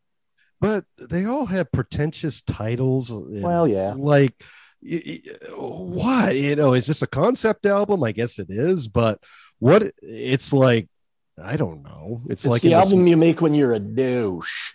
But 0.62 0.84
they 0.98 1.26
all 1.26 1.46
have 1.46 1.72
pretentious 1.72 2.42
titles. 2.42 3.10
and- 3.12 3.42
Well, 3.44 3.68
yeah. 3.68 3.94
like 3.98 4.44
y- 4.82 5.02
y- 5.06 5.22
what 5.56 6.36
you 6.36 6.56
know 6.56 6.74
is 6.74 6.88
this 6.88 7.02
a 7.02 7.08
concept 7.08 7.66
album 7.66 8.02
i 8.04 8.14
guess 8.14 8.40
it 8.40 8.48
is 8.50 8.88
but 8.88 9.20
what 9.60 9.84
it's 10.02 10.54
like 10.54 10.88
i 11.44 11.58
don't 11.58 11.84
know 11.84 12.22
it's, 12.30 12.46
It's 12.46 12.52
like 12.52 12.62
the 12.62 12.72
in 12.72 12.78
this- 12.80 12.92
album 12.92 13.06
you 13.08 13.18
make 13.18 13.42
when 13.42 13.54
you're 13.54 13.74
a 13.74 13.80
douche. 13.80 14.74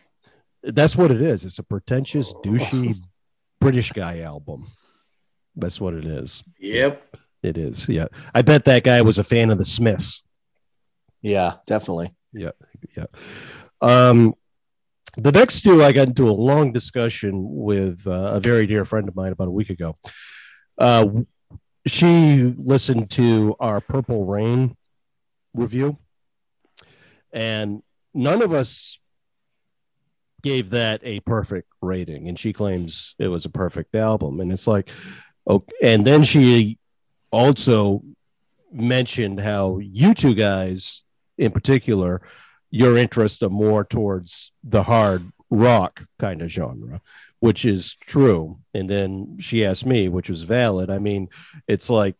that's 0.62 0.94
what 0.94 1.10
it 1.10 1.22
is 1.22 1.44
it's 1.46 1.58
a 1.58 1.62
pretentious 1.62 2.34
oh. 2.36 2.42
douchey 2.42 2.94
british 3.60 3.92
guy 3.92 4.20
album 4.20 4.66
that's 5.56 5.80
what 5.80 5.94
it 5.94 6.04
is 6.04 6.44
Yep. 6.58 7.16
it 7.42 7.56
is 7.56 7.88
yeah 7.88 8.08
i 8.34 8.42
bet 8.42 8.66
that 8.66 8.84
guy 8.84 9.00
was 9.00 9.18
a 9.18 9.24
fan 9.24 9.48
of 9.50 9.56
the 9.56 9.64
smiths 9.64 10.22
Yeah, 11.24 11.54
definitely. 11.66 12.14
yeah. 12.32 12.50
Yeah. 12.96 13.06
Um 13.80 14.34
the 15.16 15.32
next 15.32 15.60
two 15.62 15.82
i 15.82 15.92
got 15.92 16.08
into 16.08 16.28
a 16.28 16.32
long 16.50 16.72
discussion 16.72 17.32
with 17.48 18.04
uh, 18.06 18.32
a 18.34 18.40
very 18.40 18.66
dear 18.66 18.84
friend 18.84 19.08
of 19.08 19.14
mine 19.14 19.32
about 19.32 19.48
a 19.48 19.50
week 19.52 19.70
ago. 19.70 19.96
Uh 20.76 21.06
she 21.86 22.54
listened 22.58 23.10
to 23.12 23.54
our 23.60 23.80
purple 23.80 24.24
rain 24.26 24.76
review 25.54 25.96
and 27.32 27.82
none 28.12 28.42
of 28.42 28.52
us 28.52 28.98
gave 30.42 30.70
that 30.70 31.00
a 31.04 31.20
perfect 31.20 31.68
rating 31.80 32.28
and 32.28 32.38
she 32.38 32.52
claims 32.52 33.14
it 33.18 33.28
was 33.28 33.44
a 33.44 33.50
perfect 33.50 33.94
album 33.94 34.40
and 34.40 34.52
it's 34.52 34.66
like 34.66 34.90
okay 35.48 35.72
and 35.82 36.04
then 36.06 36.22
she 36.22 36.78
also 37.30 38.02
mentioned 38.72 39.38
how 39.38 39.78
you 39.78 40.12
two 40.12 40.34
guys 40.34 41.03
in 41.38 41.50
particular 41.50 42.22
your 42.70 42.96
interests 42.96 43.42
are 43.42 43.50
more 43.50 43.84
towards 43.84 44.52
the 44.64 44.82
hard 44.82 45.30
rock 45.50 46.04
kind 46.18 46.42
of 46.42 46.50
genre 46.50 47.00
which 47.44 47.66
is 47.66 47.94
true. 48.00 48.58
And 48.72 48.88
then 48.88 49.36
she 49.38 49.66
asked 49.66 49.84
me 49.84 50.08
which 50.08 50.30
was 50.30 50.40
valid. 50.40 50.88
I 50.88 50.98
mean 50.98 51.28
it's 51.68 51.90
like 51.90 52.16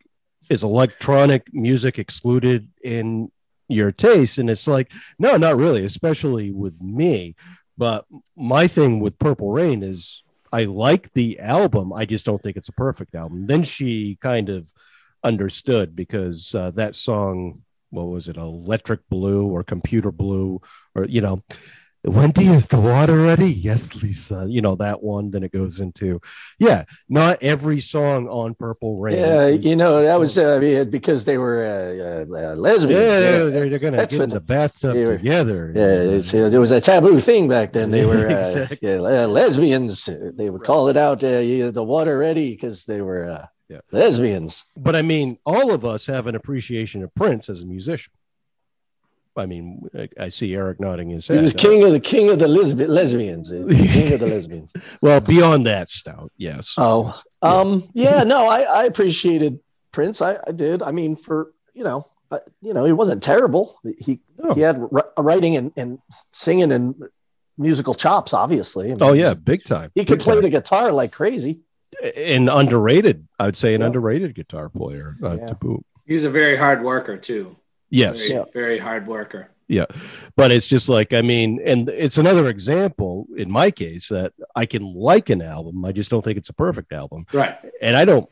is 0.50 0.62
electronic 0.62 1.48
music 1.54 1.98
excluded 1.98 2.68
in 2.82 3.32
your 3.66 3.90
taste? 3.90 4.36
And 4.36 4.50
it's 4.50 4.68
like 4.68 4.92
no 5.18 5.38
not 5.38 5.56
really 5.56 5.86
especially 5.86 6.52
with 6.52 6.78
me. 6.82 7.36
But 7.78 8.04
my 8.36 8.66
thing 8.66 9.00
with 9.00 9.18
purple 9.18 9.50
rain 9.50 9.82
is 9.82 10.22
i 10.52 10.64
like 10.64 11.10
the 11.14 11.40
album. 11.40 11.94
I 11.94 12.04
just 12.04 12.26
don't 12.26 12.42
think 12.42 12.58
it's 12.58 12.68
a 12.68 12.80
perfect 12.86 13.14
album. 13.14 13.46
Then 13.46 13.62
she 13.62 14.18
kind 14.20 14.50
of 14.50 14.70
understood 15.24 15.96
because 15.96 16.54
uh, 16.54 16.70
that 16.72 16.94
song 16.94 17.62
what 17.94 18.08
was 18.08 18.28
it 18.28 18.36
electric 18.36 19.00
blue 19.08 19.46
or 19.46 19.62
computer 19.62 20.10
blue 20.12 20.60
or 20.94 21.04
you 21.06 21.20
know 21.20 21.38
wendy 22.06 22.48
is 22.48 22.66
the 22.66 22.78
water 22.78 23.16
ready 23.22 23.48
yes 23.50 23.94
lisa 24.02 24.44
you 24.46 24.60
know 24.60 24.74
that 24.76 25.02
one 25.02 25.30
then 25.30 25.42
it 25.42 25.50
goes 25.52 25.80
into 25.80 26.20
yeah 26.58 26.84
not 27.08 27.42
every 27.42 27.80
song 27.80 28.28
on 28.28 28.54
purple 28.54 28.98
rain 28.98 29.16
Yeah, 29.18 29.46
is- 29.46 29.64
you 29.64 29.74
know 29.74 30.02
that 30.02 30.18
was 30.20 30.36
uh, 30.36 30.84
because 30.90 31.24
they 31.24 31.38
were 31.38 31.64
uh, 31.64 32.26
uh, 32.36 32.52
uh, 32.52 32.54
lesbians. 32.56 33.00
yeah, 33.00 33.20
they're, 33.48 33.70
they're 33.70 33.78
gonna 33.78 33.96
That's 33.96 34.14
get 34.14 34.24
in 34.24 34.28
the 34.28 34.40
bathtub 34.40 34.94
were- 34.96 35.16
together 35.16 35.72
Yeah, 35.74 36.14
it's, 36.16 36.34
uh, 36.34 36.50
there 36.50 36.60
was 36.60 36.72
a 36.72 36.80
taboo 36.80 37.18
thing 37.18 37.48
back 37.48 37.72
then. 37.72 37.90
They 37.90 38.04
were 38.12 38.26
uh, 38.28 38.38
Exactly. 38.40 38.78
yeah, 38.82 39.00
le- 39.00 39.26
lesbians. 39.26 40.04
They 40.36 40.50
would 40.50 40.62
call 40.62 40.88
it 40.88 40.98
out, 40.98 41.24
uh, 41.24 41.40
the 41.40 41.84
water 41.94 42.18
ready, 42.18 42.50
because 42.52 42.84
they 42.84 43.00
were 43.00 43.24
uh, 43.30 43.46
Yeah. 43.74 43.80
Lesbians. 43.98 44.64
But 44.76 44.94
I 44.94 45.02
mean, 45.02 45.38
all 45.44 45.72
of 45.72 45.84
us 45.84 46.06
have 46.06 46.26
an 46.26 46.34
appreciation 46.36 47.02
of 47.02 47.14
Prince 47.14 47.48
as 47.48 47.62
a 47.62 47.66
musician. 47.66 48.12
I 49.36 49.46
mean, 49.46 49.88
I, 49.98 50.08
I 50.18 50.28
see 50.28 50.54
Eric 50.54 50.78
nodding 50.78 51.10
his 51.10 51.26
head. 51.26 51.38
He 51.38 51.42
was 51.42 51.52
king 51.54 51.82
of 51.82 51.90
the 51.90 51.98
king 51.98 52.30
of 52.30 52.38
the 52.38 52.46
lesbi- 52.46 52.86
lesbians. 52.88 53.48
king 53.50 54.12
of 54.14 54.20
the 54.20 54.26
lesbians. 54.28 54.72
Well, 55.00 55.20
beyond 55.20 55.66
that, 55.66 55.88
Stout, 55.88 56.30
yes. 56.36 56.74
Oh, 56.78 57.20
um, 57.42 57.88
yeah, 57.94 58.22
no, 58.22 58.46
I, 58.46 58.60
I 58.60 58.84
appreciated 58.84 59.58
Prince. 59.90 60.22
I, 60.22 60.38
I 60.46 60.52
did. 60.52 60.82
I 60.84 60.92
mean, 60.92 61.16
for 61.16 61.50
you 61.74 61.82
know, 61.82 62.08
uh, 62.30 62.38
you 62.62 62.72
know, 62.74 62.84
he 62.84 62.92
wasn't 62.92 63.24
terrible. 63.24 63.76
He 63.98 64.20
No. 64.38 64.54
he 64.54 64.60
had 64.60 64.78
r- 64.78 65.10
writing 65.18 65.56
and, 65.56 65.72
and 65.76 65.98
singing 66.32 66.70
and 66.70 66.94
musical 67.58 67.94
chops. 67.94 68.32
Obviously. 68.34 68.86
I 68.86 68.88
mean, 68.90 68.98
Oh 69.00 69.14
yeah, 69.14 69.34
big 69.34 69.64
time. 69.64 69.90
he 69.96 70.04
could 70.04 70.18
Big 70.18 70.24
play 70.24 70.34
time. 70.34 70.42
the 70.42 70.50
guitar 70.50 70.92
like 70.92 71.10
crazy. 71.10 71.58
An 72.16 72.48
underrated. 72.48 73.26
I 73.38 73.46
would 73.46 73.56
say 73.56 73.74
an 73.74 73.80
Yeah. 73.80 73.88
underrated 73.88 74.34
guitar 74.34 74.68
player 74.68 75.16
uh, 75.22 75.36
Yeah. 75.38 75.46
to 75.46 75.54
boot. 75.54 75.84
He's 76.06 76.24
a 76.24 76.30
very 76.30 76.56
hard 76.56 76.82
worker 76.82 77.16
too. 77.16 77.56
Yes, 77.90 78.26
Very, 78.26 78.38
Yeah. 78.40 78.44
very 78.52 78.78
hard 78.78 79.06
worker. 79.06 79.50
Yeah, 79.68 79.86
but 80.36 80.52
it's 80.52 80.66
just 80.66 80.88
like 80.90 81.14
I 81.14 81.22
mean, 81.22 81.58
and 81.64 81.88
it's 81.88 82.18
another 82.18 82.48
example 82.48 83.26
in 83.36 83.50
my 83.50 83.70
case 83.70 84.08
that 84.08 84.32
I 84.54 84.66
can 84.66 84.82
like 84.94 85.30
an 85.30 85.40
album. 85.40 85.84
I 85.86 85.92
just 85.92 86.10
don't 86.10 86.22
think 86.22 86.36
it's 86.36 86.50
a 86.50 86.54
perfect 86.54 86.92
album, 86.92 87.24
Right. 87.32 87.56
and 87.80 87.96
I 87.96 88.04
don't. 88.04 88.28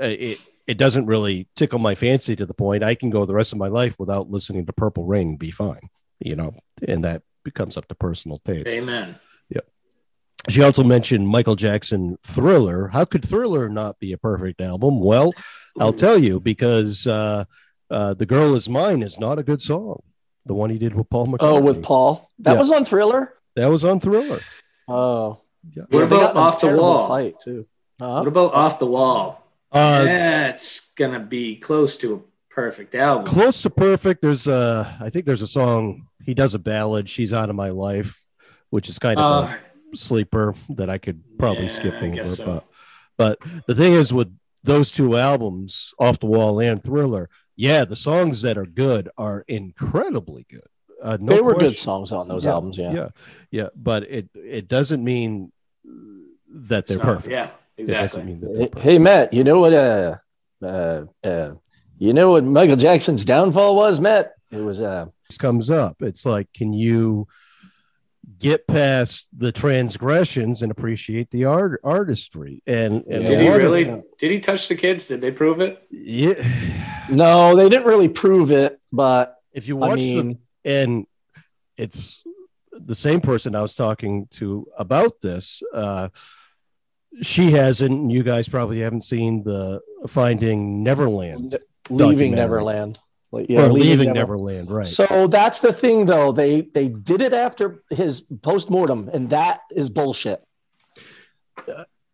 uh, 0.00 0.06
It 0.06 0.38
it 0.66 0.76
doesn't 0.78 1.06
really 1.06 1.48
tickle 1.56 1.78
my 1.80 1.94
fancy 1.94 2.36
to 2.36 2.46
the 2.46 2.54
point 2.54 2.82
I 2.84 2.94
can 2.94 3.10
go 3.10 3.26
the 3.26 3.34
rest 3.34 3.52
of 3.52 3.58
my 3.58 3.66
life 3.68 3.98
without 3.98 4.30
listening 4.30 4.66
to 4.66 4.72
Purple 4.72 5.04
Rain 5.04 5.28
and 5.30 5.38
be 5.38 5.50
fine, 5.50 5.88
you 6.20 6.36
know, 6.36 6.54
and 6.86 7.02
that 7.04 7.22
becomes 7.44 7.76
up 7.76 7.86
to 7.88 7.94
personal 7.94 8.38
taste. 8.44 8.68
Amen. 8.68 9.16
She 10.48 10.62
also 10.62 10.82
mentioned 10.82 11.28
Michael 11.28 11.56
Jackson 11.56 12.16
Thriller. 12.22 12.88
How 12.88 13.04
could 13.04 13.24
Thriller 13.24 13.68
not 13.68 13.98
be 13.98 14.12
a 14.12 14.18
perfect 14.18 14.60
album? 14.60 15.00
Well, 15.00 15.32
I'll 15.78 15.92
tell 15.92 16.18
you 16.18 16.40
because 16.40 17.06
uh, 17.06 17.44
uh, 17.90 18.14
The 18.14 18.26
Girl 18.26 18.54
Is 18.54 18.68
Mine 18.68 19.02
is 19.02 19.18
not 19.20 19.38
a 19.38 19.42
good 19.42 19.60
song. 19.60 20.02
The 20.46 20.54
one 20.54 20.70
he 20.70 20.78
did 20.78 20.94
with 20.94 21.10
Paul 21.10 21.26
McCartney. 21.26 21.38
Oh, 21.42 21.60
with 21.60 21.82
Paul. 21.82 22.30
That 22.40 22.52
Yeah. 22.54 22.58
was 22.58 22.72
on 22.72 22.84
Thriller. 22.84 23.34
That 23.56 23.66
was 23.66 23.84
on 23.84 24.00
Thriller. 24.00 24.40
Oh, 24.88 25.40
Yeah. 25.76 25.82
What 25.90 26.08
they 26.08 26.16
about 26.16 26.34
got 26.34 26.36
Off 26.36 26.60
the 26.62 26.74
Wall? 26.76 27.06
Fight 27.08 27.38
too. 27.38 27.66
Uh-huh. 28.00 28.18
What 28.20 28.28
about 28.28 28.54
off 28.54 28.78
the 28.78 28.86
wall? 28.86 29.44
Uh, 29.70 30.04
That's 30.04 30.90
gonna 30.96 31.20
be 31.20 31.56
close 31.56 31.98
to 31.98 32.14
a 32.14 32.54
perfect 32.54 32.94
album. 32.94 33.26
close 33.26 33.60
to 33.62 33.68
perfect. 33.70 34.22
There's 34.22 34.46
a, 34.46 34.96
I 35.00 35.10
think 35.10 35.26
there's 35.26 35.42
a 35.42 35.46
song 35.46 36.06
he 36.24 36.32
does 36.32 36.54
a 36.54 36.58
ballad. 36.58 37.10
She's 37.10 37.34
out 37.34 37.50
of 37.50 37.56
my 37.56 37.68
life, 37.68 38.24
which 38.70 38.88
is 38.88 38.98
kind 38.98 39.18
of 39.20 39.44
Uh, 39.44 39.46
a 39.48 39.58
sleeper 39.94 40.54
that 40.70 40.88
I 40.90 40.98
could 40.98 41.22
probably 41.38 41.64
Yeah, 41.66 41.70
skip 41.72 41.94
over. 42.02 42.26
so. 42.26 42.44
But, 43.16 43.38
but 43.40 43.50
the 43.66 43.74
thing 43.74 43.92
is 43.92 44.12
with 44.12 44.34
those 44.62 44.90
two 44.90 45.16
albums, 45.16 45.94
Off 45.98 46.18
the 46.20 46.26
Wall 46.26 46.60
and 46.60 46.82
Thriller, 46.82 47.28
yeah, 47.56 47.84
the 47.84 47.96
songs 47.96 48.42
that 48.42 48.56
are 48.58 48.66
good 48.66 49.08
are 49.18 49.44
incredibly 49.48 50.46
good. 50.50 50.62
Uh, 51.02 51.16
no 51.20 51.34
they 51.34 51.40
were 51.40 51.54
good 51.54 51.76
songs 51.76 52.12
on 52.12 52.28
those 52.28 52.44
Yeah, 52.44 52.50
albums. 52.52 52.76
Yeah. 52.78 52.92
yeah, 52.92 53.08
yeah. 53.50 53.68
But 53.74 54.02
it 54.04 54.28
it 54.34 54.68
doesn't 54.68 55.02
mean 55.02 55.50
that 55.84 56.86
they're 56.86 56.96
it's 56.96 57.04
not- 57.04 57.14
perfect. 57.16 57.32
Yeah, 57.32 57.50
It 57.76 57.86
doesn't 57.86 57.94
exactly. 58.02 58.22
mean 58.24 58.40
that 58.40 58.50
Hey, 58.58 58.68
perfect. 58.68 58.82
hey, 58.84 58.98
Matt, 58.98 59.32
you 59.32 59.44
know 59.44 59.60
what? 59.60 59.72
Uh, 59.72 60.16
uh, 60.62 61.04
uh, 61.24 61.52
you 61.98 62.12
know 62.12 62.30
what 62.32 62.44
Michael 62.44 62.76
Jackson's 62.76 63.24
downfall 63.24 63.76
was, 63.76 63.98
Matt? 64.00 64.32
It 64.50 64.60
was 64.60 64.80
uh, 64.82 65.06
This 65.28 65.38
comes 65.38 65.70
up. 65.70 65.96
It's 66.02 66.26
like, 66.26 66.52
can 66.52 66.72
you 66.72 67.26
get 68.40 68.66
past 68.66 69.28
the 69.36 69.52
transgressions 69.52 70.62
and 70.62 70.72
appreciate 70.72 71.30
the 71.30 71.44
art 71.44 71.80
artistry? 71.84 72.62
And, 72.66 73.04
and 73.06 73.26
Did 73.26 73.40
he 73.40 73.48
lot 73.48 73.60
of- 73.60 73.64
really? 73.64 74.02
Did 74.18 74.30
he 74.32 74.40
touch 74.40 74.66
the 74.68 74.74
kids? 74.74 75.06
Did 75.06 75.20
they 75.20 75.30
prove 75.30 75.60
it? 75.60 75.80
yeah. 75.90 76.34
no, 77.10 77.54
they 77.54 77.68
didn't 77.68 77.86
really 77.86 78.08
prove 78.08 78.50
it, 78.50 78.80
but 78.90 79.36
If 79.52 79.68
you 79.68 79.76
watch 79.76 79.92
I 79.92 79.94
mean, 79.96 80.38
the 80.64 80.70
and 80.70 81.06
it's 81.76 82.22
the 82.72 82.94
same 82.94 83.20
person 83.20 83.54
I 83.54 83.62
was 83.62 83.74
talking 83.74 84.26
to 84.32 84.66
about 84.76 85.20
this. 85.20 85.62
Uh, 85.74 86.08
she 87.22 87.50
hasn't. 87.50 88.10
You 88.10 88.22
guys 88.22 88.48
probably 88.48 88.80
haven't 88.80 89.00
seen 89.02 89.42
the 89.42 89.80
Finding 90.06 90.82
Neverland 90.82 91.58
leaving. 91.90 92.32
Neverland, 92.34 92.98
like, 93.32 93.48
or 93.50 93.68
Leaving 93.68 94.08
Never- 94.12 94.34
Neverland, 94.34 94.70
right? 94.70 94.88
So 94.88 95.26
that's 95.28 95.60
the 95.60 95.72
thing, 95.72 96.06
though. 96.06 96.32
They 96.32 96.62
they 96.62 96.88
did 96.88 97.20
it 97.22 97.32
after 97.32 97.82
his 97.90 98.22
post 98.42 98.70
mortem, 98.70 99.08
and 99.12 99.30
that 99.30 99.60
is 99.70 99.88
bullshit. 99.88 100.40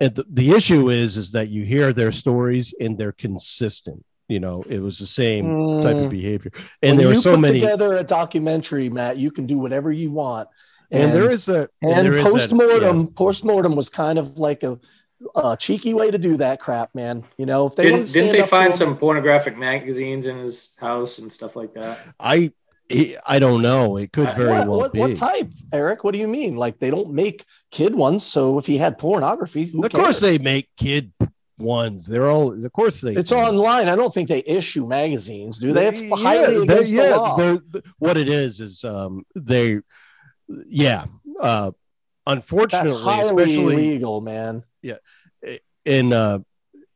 and 0.00 0.14
the, 0.14 0.24
the 0.28 0.50
issue 0.52 0.90
is 0.90 1.16
is 1.16 1.32
that 1.32 1.48
you 1.48 1.64
hear 1.64 1.92
their 1.92 2.12
stories 2.12 2.74
and 2.80 2.98
they're 2.98 3.12
consistent 3.12 4.04
you 4.28 4.40
know 4.40 4.62
it 4.68 4.80
was 4.80 4.98
the 4.98 5.06
same 5.06 5.44
type 5.82 5.96
of 5.96 6.06
Mm. 6.06 6.10
behavior 6.10 6.50
When 6.54 6.64
and 6.82 6.98
there 6.98 7.06
you 7.08 7.12
are 7.12 7.16
so 7.18 7.32
put 7.32 7.40
many 7.40 7.60
together 7.60 7.96
a 7.96 8.02
documentary, 8.04 8.88
Matt, 8.90 9.16
you 9.18 9.30
can 9.30 9.46
do 9.46 9.58
whatever 9.58 9.92
you 9.92 10.10
want. 10.10 10.48
and, 10.90 11.12
there 11.12 11.30
is 11.30 11.48
a 11.48 11.68
and 11.82 12.04
there 12.06 12.12
that- 12.12 12.22
post 12.24 12.52
mortem, 12.52 13.06
post 13.08 13.44
mortem 13.44 13.74
was 13.76 13.88
kind 13.88 14.18
of 14.18 14.36
like 14.38 14.62
a, 14.64 14.78
a 15.34 15.56
cheeky 15.56 15.94
way 15.94 16.10
to 16.10 16.18
do 16.18 16.36
that 16.36 16.60
crap, 16.60 16.94
man. 16.94 17.24
You 17.38 17.46
know, 17.46 17.66
if 17.66 17.74
they 17.76 17.84
Didn't, 17.84 18.12
didn't 18.12 18.32
they 18.32 18.42
find 18.42 18.66
him- 18.66 18.72
some 18.72 18.96
pornographic 18.96 19.56
magazines 19.56 20.26
in 20.26 20.38
his 20.38 20.76
house 20.78 21.18
and 21.18 21.30
stuff 21.32 21.56
like 21.56 21.72
that? 21.74 21.98
i 22.20 22.52
he- 22.88 23.16
i 23.26 23.40
don't 23.40 23.62
know 23.62 23.96
it 23.96 24.12
could 24.12 24.32
very 24.36 24.50
what, 24.50 24.68
well 24.68 24.78
what, 24.78 24.92
be 24.92 25.00
what 25.00 25.16
type, 25.16 25.50
Eric? 25.72 26.04
What 26.04 26.12
do 26.12 26.18
you 26.18 26.28
mean? 26.28 26.54
Like 26.56 26.78
they 26.78 26.90
don't 26.90 27.10
make 27.12 27.44
kid 27.72 27.94
ones, 27.96 28.24
so 28.24 28.58
if 28.58 28.66
he 28.66 28.76
had 28.78 28.96
pornography, 28.98 29.64
who 29.66 29.84
of 29.84 29.90
cares? 29.90 30.04
course 30.04 30.20
they 30.20 30.38
make 30.38 30.68
kid 30.76 31.12
ones 31.58 32.06
they're 32.06 32.28
all 32.28 32.52
of 32.52 32.72
course 32.74 33.00
they 33.00 33.14
It's 33.16 33.30
do. 33.30 33.36
online. 33.36 33.88
I 33.88 33.96
don't 33.96 34.12
think 34.12 34.28
they 34.28 34.42
issue 34.46 34.86
magazines, 34.86 35.56
do 35.56 35.72
they? 35.72 35.86
It's 35.88 36.02
Yeah, 36.02 36.14
highly 36.16 36.58
they- 36.58 36.62
against 36.74 36.92
yeah, 36.92 37.08
the 37.08 37.16
law. 37.16 37.36
they're- 37.36 37.60
th- 37.72 37.84
what 37.98 38.16
it 38.18 38.28
is 38.28 38.60
is 38.60 38.84
um 38.84 39.24
they 39.34 39.80
yeah 40.68 41.06
uh 41.40 41.70
That's 41.70 41.76
unfortunately 42.26 43.02
highly 43.02 43.44
especially 43.44 43.74
illegal, 43.74 44.20
man. 44.20 44.62
Yeah, 44.82 44.96
in 45.84 46.12
uh, 46.12 46.40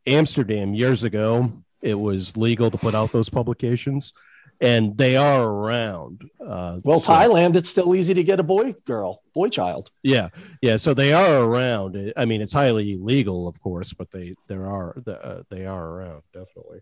Amsterdam 0.07 0.75
years 0.75 1.03
ago, 1.05 1.53
it 1.83 1.95
was 1.99 2.37
legal 2.37 2.71
to 2.71 2.79
put 2.79 2.95
out 2.95 3.13
those 3.13 3.29
publications, 3.29 4.13
and 4.61 4.97
they 4.97 5.17
are 5.17 5.43
around. 5.49 6.23
Uh, 6.45 6.81
Well, 6.85 7.01
so- 7.01 7.13
Thailand, 7.13 7.57
it's 7.57 7.69
still 7.69 7.95
easy 7.95 8.15
to 8.15 8.23
get 8.23 8.41
a 8.41 8.43
boy, 8.43 8.75
girl, 8.85 9.23
boy 9.35 9.49
child. 9.49 9.91
yeah, 10.03 10.29
yeah. 10.63 10.77
So 10.77 10.95
they 10.95 11.13
are 11.13 11.45
around. 11.45 12.13
I 12.17 12.25
mean, 12.25 12.41
it's 12.43 12.53
highly 12.53 12.93
illegal, 12.95 13.47
of 13.49 13.61
course, 13.61 13.93
but 13.93 14.11
they 14.11 14.35
there 14.49 14.67
are 14.67 14.97
uh, 15.07 15.43
they 15.51 15.67
are 15.67 15.87
around 15.89 16.23
definitely. 16.33 16.81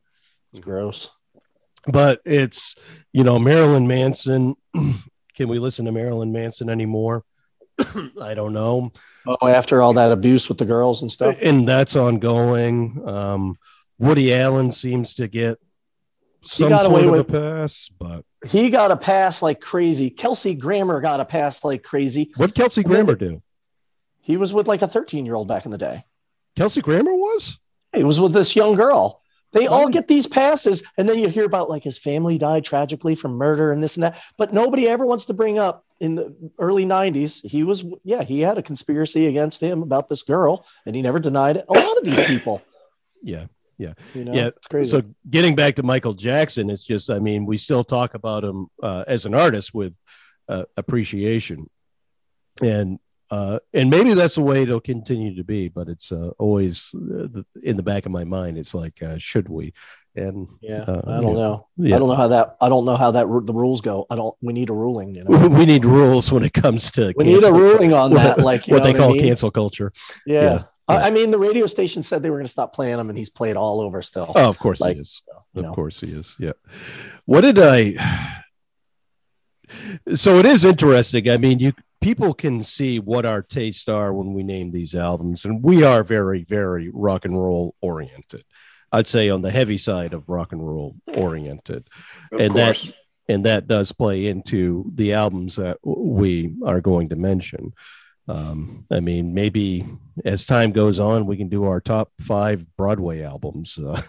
It's 0.52 0.60
gross. 0.60 1.10
But 1.86 2.20
it's 2.24 2.74
you 3.12 3.24
know 3.24 3.38
Marilyn 3.38 3.86
Manson. 3.86 4.54
Can 5.36 5.48
we 5.48 5.60
listen 5.60 5.84
to 5.84 5.92
Marilyn 5.92 6.32
Manson 6.32 6.68
anymore? 6.68 7.24
I 8.22 8.34
don't 8.34 8.52
know. 8.52 8.92
Oh, 9.26 9.48
after 9.48 9.82
all 9.82 9.92
that 9.94 10.10
abuse 10.12 10.48
with 10.48 10.58
the 10.58 10.64
girls 10.64 11.02
and 11.02 11.12
stuff. 11.12 11.36
and 11.42 11.68
that's 11.68 11.96
ongoing. 11.96 13.02
Um, 13.06 13.58
Woody 13.98 14.32
Allen 14.32 14.72
seems 14.72 15.14
to 15.14 15.28
get 15.28 15.58
some 16.44 16.68
got 16.70 16.86
away 16.86 17.02
sort 17.02 17.18
of 17.18 17.28
a 17.28 17.32
pass, 17.32 17.90
but 17.98 18.24
He 18.46 18.70
got 18.70 18.90
a 18.90 18.96
pass 18.96 19.42
like 19.42 19.60
crazy. 19.60 20.08
Kelsey 20.08 20.54
Grammer 20.54 21.00
got 21.00 21.20
a 21.20 21.24
pass 21.24 21.64
like 21.64 21.82
crazy. 21.82 22.32
what 22.36 22.54
Kelsey 22.54 22.82
Grammer 22.82 23.16
do? 23.16 23.42
He 24.20 24.36
was 24.36 24.52
with 24.52 24.68
like 24.68 24.82
a 24.82 24.88
13 24.88 25.26
year 25.26 25.34
old 25.34 25.48
back 25.48 25.64
in 25.64 25.70
the 25.70 25.78
day. 25.78 26.04
Kelsey 26.56 26.80
Grammer 26.80 27.14
was 27.14 27.58
He 27.94 28.04
was 28.04 28.20
with 28.20 28.32
this 28.32 28.54
young 28.56 28.74
girl. 28.76 29.20
They 29.52 29.66
all 29.66 29.88
get 29.88 30.08
these 30.08 30.26
passes, 30.26 30.82
and 30.96 31.08
then 31.08 31.18
you 31.18 31.28
hear 31.28 31.44
about 31.44 31.70
like 31.70 31.82
his 31.82 31.98
family 31.98 32.38
died 32.38 32.64
tragically 32.64 33.14
from 33.14 33.32
murder 33.32 33.72
and 33.72 33.82
this 33.82 33.96
and 33.96 34.04
that. 34.04 34.22
But 34.36 34.52
nobody 34.52 34.88
ever 34.88 35.06
wants 35.06 35.26
to 35.26 35.34
bring 35.34 35.58
up 35.58 35.84
in 36.00 36.14
the 36.14 36.34
early 36.58 36.84
90s, 36.84 37.44
he 37.44 37.64
was, 37.64 37.84
yeah, 38.04 38.22
he 38.22 38.40
had 38.40 38.58
a 38.58 38.62
conspiracy 38.62 39.26
against 39.26 39.60
him 39.60 39.82
about 39.82 40.08
this 40.08 40.22
girl, 40.22 40.66
and 40.86 40.94
he 40.94 41.02
never 41.02 41.18
denied 41.18 41.56
it. 41.56 41.64
A 41.68 41.72
lot 41.72 41.98
of 41.98 42.04
these 42.04 42.20
people, 42.20 42.62
yeah. 43.22 43.46
you 43.78 44.24
know, 44.24 44.32
Yeah, 44.32 44.48
it's 44.48 44.66
crazy. 44.68 44.90
So 44.90 45.02
getting 45.30 45.54
back 45.54 45.76
to 45.76 45.82
Michael 45.82 46.14
Jackson, 46.14 46.68
it's 46.68 46.84
just 46.84 47.10
I 47.10 47.18
mean 47.18 47.46
we 47.46 47.56
still 47.56 47.84
talk 47.84 48.14
about 48.14 48.44
him 48.44 48.68
uh, 48.82 49.04
as 49.06 49.24
an 49.24 49.34
artist 49.34 49.72
with 49.72 49.96
uh, 50.48 50.64
appreciation, 50.76 51.66
and 52.60 52.98
uh, 53.30 53.58
and 53.74 53.90
maybe 53.90 54.14
that's 54.14 54.36
the 54.36 54.40
way 54.42 54.62
it'll 54.62 54.80
continue 54.80 55.34
to 55.36 55.44
be. 55.44 55.68
But 55.68 55.88
it's 55.88 56.10
uh, 56.12 56.30
always 56.38 56.94
uh, 56.94 57.42
in 57.62 57.76
the 57.76 57.82
back 57.82 58.06
of 58.06 58.12
my 58.12 58.24
mind. 58.24 58.58
It's 58.58 58.74
like 58.74 59.02
uh, 59.02 59.18
should 59.18 59.48
we? 59.48 59.72
And 60.16 60.48
yeah, 60.60 60.82
uh, 60.82 61.02
I 61.06 61.20
don't 61.20 61.34
know. 61.34 61.68
Yeah. 61.76 61.94
I 61.94 61.98
don't 62.00 62.08
know 62.08 62.14
how 62.16 62.28
that. 62.28 62.56
I 62.60 62.68
don't 62.68 62.84
know 62.84 62.96
how 62.96 63.10
that 63.12 63.26
the 63.26 63.52
rules 63.54 63.80
go. 63.82 64.06
I 64.10 64.16
don't. 64.16 64.34
We 64.40 64.52
need 64.52 64.68
a 64.70 64.72
ruling. 64.72 65.14
You 65.14 65.24
know, 65.24 65.46
we 65.58 65.64
need 65.66 65.84
rules 65.84 66.32
when 66.32 66.42
it 66.42 66.52
comes 66.52 66.90
to 66.92 67.12
we 67.16 67.24
need 67.24 67.36
a 67.36 67.40
cancel- 67.40 67.58
ruling 67.60 67.92
on 67.92 68.14
that. 68.14 68.38
Like 68.50 68.66
what 68.66 68.82
they 68.82 68.90
I 68.90 68.98
call 68.98 69.10
mean? 69.12 69.20
cancel 69.20 69.50
culture. 69.50 69.92
Yeah. 70.26 70.42
Yeah. 70.42 70.64
I, 70.88 70.94
Yeah. 70.94 71.00
I 71.04 71.10
mean, 71.10 71.30
the 71.30 71.38
radio 71.38 71.66
station 71.66 72.02
said 72.02 72.22
they 72.22 72.30
were 72.30 72.38
going 72.38 72.46
to 72.46 72.50
stop 72.52 72.74
playing 72.74 72.98
him, 72.98 73.10
and 73.10 73.18
he's 73.18 73.30
played 73.30 73.56
all 73.56 73.80
over 73.82 74.00
still. 74.02 74.32
Oh, 74.34 74.48
of 74.48 74.58
course 74.58 74.80
Like, 74.80 74.96
he 74.96 75.02
is. 75.02 75.22
you 75.52 75.60
Of 75.60 75.66
know. 75.66 75.74
course 75.74 76.00
he 76.00 76.08
is. 76.08 76.34
Yeah. 76.40 76.52
What 77.26 77.42
did 77.42 77.58
I? 77.58 77.94
So 80.14 80.38
it 80.38 80.46
is 80.46 80.64
interesting. 80.64 81.28
I 81.28 81.36
mean, 81.36 81.58
you 81.58 81.72
people 82.00 82.34
can 82.34 82.62
see 82.62 82.98
what 82.98 83.26
our 83.26 83.42
tastes 83.42 83.88
are 83.88 84.12
when 84.12 84.32
we 84.34 84.42
name 84.42 84.70
these 84.70 84.94
albums, 84.94 85.44
and 85.44 85.62
we 85.62 85.82
are 85.82 86.04
very, 86.04 86.44
very 86.44 86.90
rock 86.92 87.24
and 87.24 87.40
roll 87.40 87.74
oriented. 87.80 88.44
I'd 88.90 89.06
say 89.06 89.28
on 89.28 89.42
the 89.42 89.50
heavy 89.50 89.78
side 89.78 90.14
of 90.14 90.28
rock 90.28 90.52
and 90.52 90.66
roll 90.66 90.96
oriented, 91.14 91.88
Of 92.32 92.40
and 92.40 92.54
course. 92.54 92.82
that 92.84 92.94
and 93.30 93.44
that 93.44 93.68
does 93.68 93.92
play 93.92 94.26
into 94.26 94.90
the 94.94 95.12
albums 95.12 95.56
that 95.56 95.76
we 95.84 96.54
are 96.64 96.80
going 96.80 97.10
to 97.10 97.16
mention. 97.16 97.74
Um, 98.26 98.86
I 98.90 99.00
mean, 99.00 99.34
maybe 99.34 99.86
as 100.24 100.46
time 100.46 100.72
goes 100.72 100.98
on, 100.98 101.26
we 101.26 101.36
can 101.36 101.50
do 101.50 101.64
our 101.64 101.80
top 101.80 102.10
five 102.20 102.64
Broadway 102.76 103.22
albums. 103.22 103.78
Uh, 103.88 104.02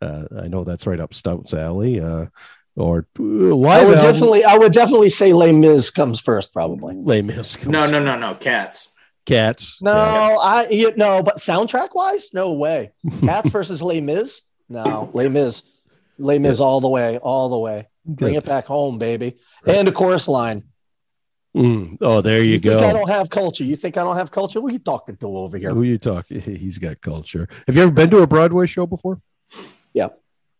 uh, 0.00 0.24
I 0.42 0.48
know 0.48 0.64
that's 0.64 0.88
right 0.88 0.98
up 0.98 1.14
Stout's 1.14 1.54
alley. 1.54 2.00
Uh, 2.00 2.26
or 2.76 3.06
uh, 3.18 3.22
live 3.22 3.82
I 3.82 3.84
would 3.84 3.96
album- 3.98 4.12
definitely, 4.12 4.44
I 4.44 4.56
would 4.56 4.72
definitely 4.72 5.08
say 5.08 5.32
Les 5.32 5.52
Mis 5.52 5.90
comes 5.90 6.20
first, 6.20 6.52
probably. 6.52 6.94
Les 6.96 7.22
Mis. 7.22 7.56
comes- 7.56 7.68
no, 7.68 7.90
no, 7.90 8.00
no, 8.00 8.16
no. 8.18 8.34
Cats. 8.34 8.92
Cats. 9.26 9.78
No, 9.80 9.92
Yeah. 9.92 10.36
I 10.40 10.68
you, 10.68 10.92
no, 10.96 11.22
but 11.22 11.36
soundtrack 11.36 11.90
wise, 11.94 12.30
no 12.34 12.54
way. 12.54 12.90
Cats 13.20 13.50
versus 13.50 13.82
Les 13.82 14.00
Mis, 14.00 14.42
no, 14.68 15.10
Les 15.14 15.28
Mis, 15.28 15.62
Les 16.18 16.38
Mis 16.38 16.60
all 16.60 16.80
the 16.80 16.88
way, 16.88 17.18
all 17.18 17.48
the 17.48 17.58
way. 17.58 17.88
Bring 18.04 18.34
it 18.34 18.44
back 18.44 18.66
home, 18.66 18.98
baby. 18.98 19.36
Right. 19.64 19.76
And 19.76 19.86
a 19.86 19.92
chorus 19.92 20.26
line. 20.26 20.64
Mm. 21.56 21.98
Oh, 22.00 22.20
there 22.22 22.42
you, 22.42 22.58
think 22.58 22.82
I 22.82 22.92
don't 22.94 23.10
have 23.10 23.28
culture? 23.28 23.62
You 23.62 23.76
think 23.76 23.96
I 23.98 24.02
don't 24.02 24.16
have 24.16 24.30
culture? 24.30 24.60
What 24.60 24.70
are 24.70 24.72
you 24.72 24.78
talking 24.78 25.16
to 25.18 25.36
over 25.36 25.58
here? 25.58 25.70
Who 25.70 25.82
you 25.82 25.98
talking? 25.98 26.40
He's 26.40 26.78
got 26.78 27.00
culture. 27.02 27.46
Have 27.66 27.76
you 27.76 27.82
ever 27.82 27.92
been 27.92 28.08
to 28.10 28.22
a 28.22 28.26
Broadway 28.26 28.66
show 28.66 28.86
before? 28.86 29.20
Yeah. 29.92 30.08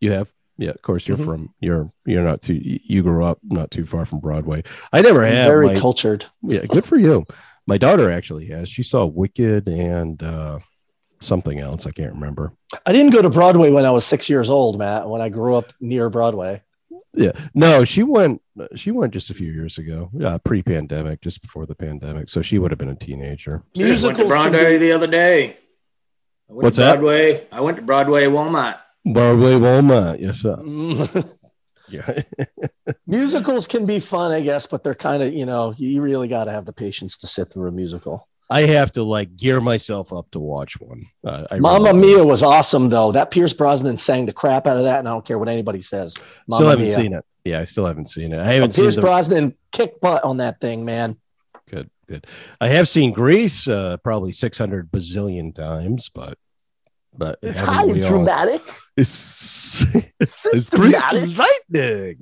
You 0.00 0.12
have. 0.12 0.30
Yeah, 0.62 0.70
of 0.70 0.82
course. 0.82 1.08
You're 1.08 1.16
Mhm. 1.18 1.24
from. 1.24 1.54
You're. 1.60 1.90
You're 2.06 2.22
not 2.24 2.42
too. 2.42 2.54
You 2.62 3.02
grew 3.02 3.24
up 3.24 3.38
not 3.42 3.70
too 3.70 3.84
far 3.84 4.04
from 4.04 4.20
Broadway. 4.20 4.62
I 4.92 5.02
never 5.02 5.24
I'm 5.24 5.32
have. 5.32 5.46
very 5.48 5.66
my- 5.68 5.74
cultured. 5.76 6.24
yeah, 6.42 6.64
good 6.66 6.84
for 6.84 6.96
you. 6.98 7.24
My 7.66 7.78
daughter 7.78 8.10
actually 8.10 8.46
has. 8.46 8.68
She 8.68 8.82
saw 8.82 9.04
Wicked 9.04 9.66
and 9.68 10.22
uh, 10.22 10.58
something 11.20 11.58
else. 11.58 11.86
I 11.86 11.90
can't 11.90 12.12
remember. 12.14 12.52
I 12.86 12.92
didn't 12.92 13.12
go 13.12 13.22
to 13.22 13.30
Broadway 13.30 13.70
when 13.70 13.84
I 13.86 13.90
was 13.90 14.04
six 14.04 14.28
years 14.30 14.50
old, 14.50 14.78
Matt. 14.78 15.08
When 15.08 15.20
I 15.20 15.28
grew 15.30 15.56
up 15.56 15.72
near 15.80 16.08
Broadway. 16.10 16.62
Yeah, 17.14 17.32
no, 17.54 17.84
she 17.84 18.02
went. 18.04 18.40
She 18.76 18.90
went 18.90 19.12
just 19.12 19.30
a 19.30 19.34
few 19.34 19.50
years 19.52 19.78
ago, 19.78 20.10
uh, 20.24 20.38
pre-pandemic, 20.38 21.20
just 21.22 21.42
before 21.42 21.66
the 21.66 21.74
pandemic. 21.74 22.28
So 22.28 22.40
she 22.40 22.58
would 22.58 22.70
have 22.70 22.78
been 22.78 22.88
a 22.88 22.94
teenager. 22.94 23.62
I 23.76 23.80
just 23.80 24.04
went 24.04 24.16
to 24.18 24.26
Broadway 24.26 24.78
be- 24.78 24.86
the 24.86 24.92
other 24.92 25.06
day. 25.08 25.56
I 26.48 26.52
went 26.54 26.64
What's 26.64 26.76
to 26.76 26.82
that? 26.82 26.92
Broadway. 27.00 27.46
I 27.50 27.60
went 27.60 27.76
to 27.78 27.82
Broadway 27.82 28.26
Walmart. 28.26 28.76
Broadway 29.04 29.52
Walmart. 29.52 30.20
Yes, 30.20 30.38
sir. 30.38 31.24
Yeah. 31.92 32.22
musicals 33.06 33.68
can 33.68 33.84
be 33.84 34.00
fun, 34.00 34.32
I 34.32 34.40
guess, 34.40 34.66
but 34.66 34.82
they're 34.82 34.94
kind 34.94 35.22
of 35.22 35.32
you 35.34 35.44
know 35.44 35.74
you 35.76 36.00
really 36.00 36.26
got 36.26 36.44
to 36.44 36.50
have 36.50 36.64
the 36.64 36.72
patience 36.72 37.18
to 37.18 37.26
sit 37.26 37.52
through 37.52 37.68
a 37.68 37.72
musical. 37.72 38.28
I 38.50 38.62
have 38.62 38.92
to 38.92 39.02
like 39.02 39.36
gear 39.36 39.60
myself 39.60 40.12
up 40.12 40.30
to 40.32 40.40
watch 40.40 40.80
one. 40.80 41.06
Uh, 41.24 41.46
Mamma 41.58 41.94
Mia 41.94 42.24
was 42.24 42.42
awesome 42.42 42.88
though. 42.88 43.12
That 43.12 43.30
Pierce 43.30 43.52
Brosnan 43.52 43.98
sang 43.98 44.26
the 44.26 44.32
crap 44.32 44.66
out 44.66 44.76
of 44.76 44.84
that, 44.84 45.00
and 45.00 45.08
I 45.08 45.12
don't 45.12 45.24
care 45.24 45.38
what 45.38 45.48
anybody 45.48 45.80
says. 45.80 46.14
Still 46.50 46.68
haven't 46.68 46.86
Mia. 46.86 46.94
seen 46.94 47.12
it. 47.12 47.24
Yeah, 47.44 47.60
I 47.60 47.64
still 47.64 47.86
haven't 47.86 48.08
seen 48.08 48.32
it. 48.32 48.40
I 48.40 48.52
haven't 48.52 48.70
seen 48.70 48.84
Pierce 48.84 48.96
the 48.96 49.02
Brosnan 49.02 49.54
kick 49.72 50.00
butt 50.00 50.24
on 50.24 50.38
that 50.38 50.60
thing, 50.60 50.84
man. 50.84 51.18
good. 51.68 51.90
Good. 52.08 52.26
I 52.60 52.68
have 52.68 52.88
seen 52.88 53.12
Grease 53.12 53.68
uh, 53.68 53.96
probably 53.98 54.32
six 54.32 54.58
hundred 54.58 54.90
bazillion 54.90 55.54
times, 55.54 56.08
but 56.08 56.36
but 57.16 57.38
It's 57.42 57.60
haven't 57.60 57.74
high 57.74 57.82
and 57.84 58.04
all- 58.04 58.10
dramatic. 58.10 58.62
It's, 58.96 59.84
It's 59.94 60.46
it's 60.46 60.66
systematic. 60.68 61.36
lightning. 61.72 62.18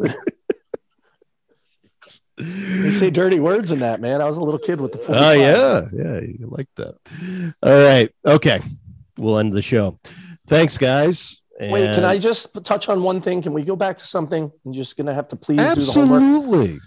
They 2.37 2.91
say 2.91 3.11
dirty 3.11 3.39
words 3.39 3.71
in 3.71 3.81
that, 3.81 4.01
man. 4.01 4.23
I 4.23 4.25
was 4.25 4.39
a 4.39 4.43
little 4.43 4.59
kid 4.59 4.81
with 4.81 4.93
the. 4.93 4.99
Oh 5.01 5.05
45. 5.05 5.39
yeah, 5.39 5.89
yeah, 5.93 6.21
you 6.21 6.47
like 6.51 6.69
that. 6.77 6.95
All 7.63 7.85
right, 7.85 8.11
okay, 8.25 8.61
we'll 9.19 9.39
end 9.39 9.53
the 9.53 9.61
show. 9.63 9.99
Thanks, 10.47 10.79
guys. 10.79 11.43
Wait, 11.61 11.95
can 11.95 12.05
I 12.05 12.17
just 12.17 12.57
touch 12.65 12.89
on 12.89 13.03
one 13.03 13.21
thing? 13.21 13.43
Can 13.43 13.53
we 13.53 13.63
go 13.63 13.77
back 13.77 13.99
to 13.99 14.07
something? 14.07 14.51
I'm 14.65 14.73
just 14.73 14.97
gonna 14.97 15.13
have 15.13 15.29
to 15.29 15.37
please 15.37 15.59
do 15.75 15.83
the 15.83 15.93
homework. 15.93 16.23
Absolutely. 16.23 16.79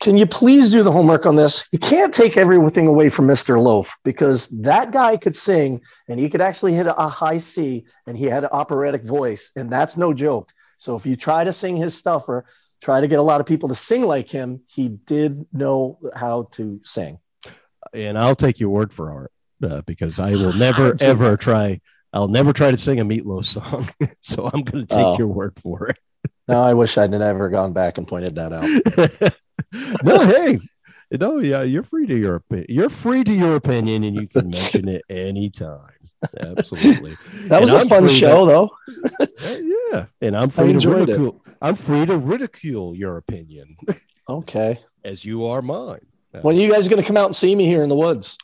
Can 0.00 0.16
you 0.16 0.24
please 0.26 0.70
do 0.70 0.82
the 0.82 0.90
homework 0.90 1.26
on 1.26 1.36
this? 1.36 1.68
You 1.72 1.78
can't 1.78 2.12
take 2.12 2.38
everything 2.38 2.86
away 2.86 3.10
from 3.10 3.26
Mr. 3.26 3.62
Loaf 3.62 3.94
because 4.02 4.46
that 4.48 4.92
guy 4.92 5.18
could 5.18 5.36
sing 5.36 5.82
and 6.08 6.18
he 6.18 6.30
could 6.30 6.40
actually 6.40 6.72
hit 6.72 6.86
a 6.86 7.08
high 7.08 7.36
C 7.36 7.84
and 8.06 8.16
he 8.16 8.24
had 8.24 8.44
an 8.44 8.50
operatic 8.52 9.04
voice, 9.04 9.52
and 9.56 9.70
that's 9.70 9.98
no 9.98 10.14
joke. 10.14 10.50
So 10.78 10.96
if 10.96 11.04
you 11.04 11.16
try 11.16 11.44
to 11.44 11.52
sing 11.52 11.76
his 11.76 11.94
stuff 11.94 12.30
or 12.30 12.46
try 12.80 13.02
to 13.02 13.08
get 13.08 13.18
a 13.18 13.22
lot 13.22 13.40
of 13.42 13.46
people 13.46 13.68
to 13.68 13.74
sing 13.74 14.02
like 14.02 14.30
him, 14.30 14.62
he 14.68 14.88
did 14.88 15.44
know 15.52 15.98
how 16.14 16.44
to 16.52 16.80
sing. 16.82 17.18
and 17.92 18.16
I'll 18.18 18.34
take 18.34 18.58
your 18.58 18.70
word 18.70 18.94
for 18.94 19.26
it 19.60 19.70
uh, 19.70 19.82
because 19.82 20.18
I 20.18 20.30
will 20.30 20.52
never 20.66 20.96
ever 21.00 21.36
try. 21.36 21.82
I'll 22.14 22.28
never 22.28 22.54
try 22.54 22.70
to 22.70 22.76
sing 22.78 23.00
a 23.00 23.04
Meatloaf 23.04 23.44
song. 23.44 23.86
so 24.22 24.46
I'm 24.50 24.62
going 24.62 24.86
to 24.86 24.94
take 24.94 25.04
Oh. 25.04 25.18
your 25.18 25.28
word 25.28 25.58
for 25.60 25.88
it. 25.88 25.98
Now 26.48 26.62
I 26.62 26.72
wish 26.72 26.96
I'd 26.96 27.10
never 27.10 27.50
gone 27.50 27.74
back 27.74 27.98
and 27.98 28.08
pointed 28.08 28.34
that 28.36 28.52
out. 28.54 29.32
no, 30.04 30.20
hey, 30.26 30.58
no, 31.12 31.38
yeah, 31.38 31.62
you're 31.62 31.82
free 31.82 32.06
to 32.06 32.16
your 32.16 32.36
opinion. 32.36 32.66
You're 32.68 32.88
free 32.90 33.24
to 33.24 33.32
your 33.32 33.56
opinion, 33.56 34.04
and 34.04 34.14
you 34.16 34.26
can 34.28 34.44
mention 34.50 34.88
it 34.88 35.02
anytime. 35.10 35.90
Absolutely. 36.40 37.16
That 37.48 37.60
was 37.60 37.72
And 37.72 37.80
a 37.80 37.82
I'm 37.82 37.88
fun 37.88 38.08
free 38.08 38.16
show, 38.16 38.44
though. 38.46 38.70
Uh, 39.42 39.56
yeah, 39.92 40.04
and 40.20 40.36
I'm 40.36 40.50
free 40.50 40.66
to 40.68 40.70
enjoyed 40.74 41.08
it. 41.08 41.12
ridicule. 41.12 41.42
I'm 41.62 41.74
free 41.74 42.04
to 42.04 42.18
ridicule 42.18 42.94
your 42.94 43.16
opinion 43.16 43.74
Okay. 44.28 44.78
as 45.04 45.24
you 45.24 45.46
are 45.46 45.62
mine. 45.62 46.04
When 46.42 46.56
are 46.56 46.60
you 46.60 46.70
guys 46.70 46.88
going 46.88 47.00
to 47.00 47.06
come 47.06 47.16
out 47.16 47.26
and 47.26 47.34
see 47.34 47.56
me 47.56 47.64
here 47.64 47.82
in 47.82 47.88
the 47.88 47.96
woods? 47.96 48.36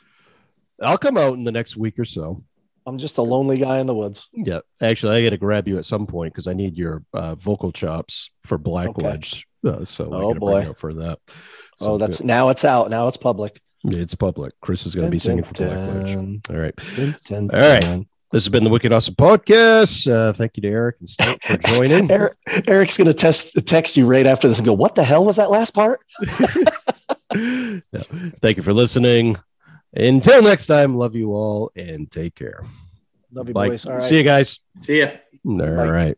I'll 0.81 0.97
come 0.97 1.15
out 1.17 1.33
in 1.33 1.43
the 1.43 1.51
next 1.51 1.77
week 1.77 1.99
or 1.99 2.05
so. 2.05 2.43
I'm 2.87 2.97
just 2.97 3.17
a 3.19 3.21
lonely 3.21 3.57
guy 3.57 3.79
in 3.79 3.85
the 3.85 3.93
woods. 3.93 4.29
Yeah, 4.33 4.59
actually, 4.81 5.17
I 5.17 5.23
got 5.23 5.29
to 5.31 5.37
grab 5.37 5.67
you 5.67 5.77
at 5.77 5.85
some 5.85 6.07
point 6.07 6.33
because 6.33 6.47
I 6.47 6.53
need 6.53 6.75
your 6.77 7.03
uh, 7.13 7.35
vocal 7.35 7.71
chops 7.71 8.31
for 8.45 8.57
Blackledge. 8.57 9.43
Uh, 9.67 9.85
so 9.85 10.05
Oh, 10.13 10.27
gotta 10.29 10.39
boy. 10.39 10.61
you 10.63 10.69
up 10.71 10.79
for 10.79 10.93
that. 10.95 11.19
oh, 11.81 11.97
that's 11.97 12.17
good. 12.17 12.27
now 12.27 12.49
it's 12.49 12.65
out. 12.65 12.89
Now 12.89 13.07
it's 13.07 13.17
public. 13.17 13.59
it's 13.83 14.15
public. 14.15 14.53
Chris 14.61 14.85
is 14.85 14.95
going 14.95 15.05
to 15.05 15.11
be 15.11 15.19
singing 15.19 15.43
for 15.43 15.53
Blackledge. 15.53 16.13
Dun, 16.15 16.41
All 16.49 16.55
right, 16.55 16.75
dun, 16.95 17.15
dun, 17.25 17.49
All 17.51 17.59
right. 17.59 18.07
this 18.31 18.43
has 18.43 18.49
been 18.49 18.63
the 18.63 18.69
Wicked 18.69 18.91
Awesome 18.91 19.15
Podcast. 19.15 20.11
Uh, 20.11 20.33
thank 20.33 20.57
you 20.57 20.61
to 20.61 20.67
Eric 20.69 20.95
and 20.99 21.07
Stout 21.09 21.41
for 21.43 21.57
joining. 21.57 22.09
Eric, 22.17 22.33
Eric's 22.67 22.97
going 22.97 23.07
to 23.07 23.13
test 23.13 23.65
text 23.67 23.95
you 23.97 24.05
right 24.05 24.25
after 24.25 24.47
this 24.47 24.57
and 24.59 24.65
go, 24.65 24.73
"What 24.73 24.95
the 24.95 25.03
hell 25.03 25.25
was 25.25 25.35
that 25.35 25.51
last 25.51 25.73
part?" 25.73 25.99
Yeah. 27.35 28.03
Thank 28.41 28.57
you 28.57 28.63
for 28.63 28.73
listening. 28.73 29.35
Until 29.93 30.41
next 30.41 30.67
time, 30.67 30.95
love 30.95 31.13
you 31.15 31.33
all 31.33 31.71
and 31.75 32.09
take 32.09 32.35
care. 32.35 32.63
Love 33.31 33.49
you, 33.49 33.53
Bye. 33.53 33.67
boys. 33.69 33.85
All 33.85 33.93
right. 33.95 34.03
See 34.03 34.17
you 34.17 34.23
guys. 34.23 34.59
See 34.79 34.99
ya. 35.01 35.09
All 35.45 35.57
Bye. 35.57 35.89
right. 35.89 36.17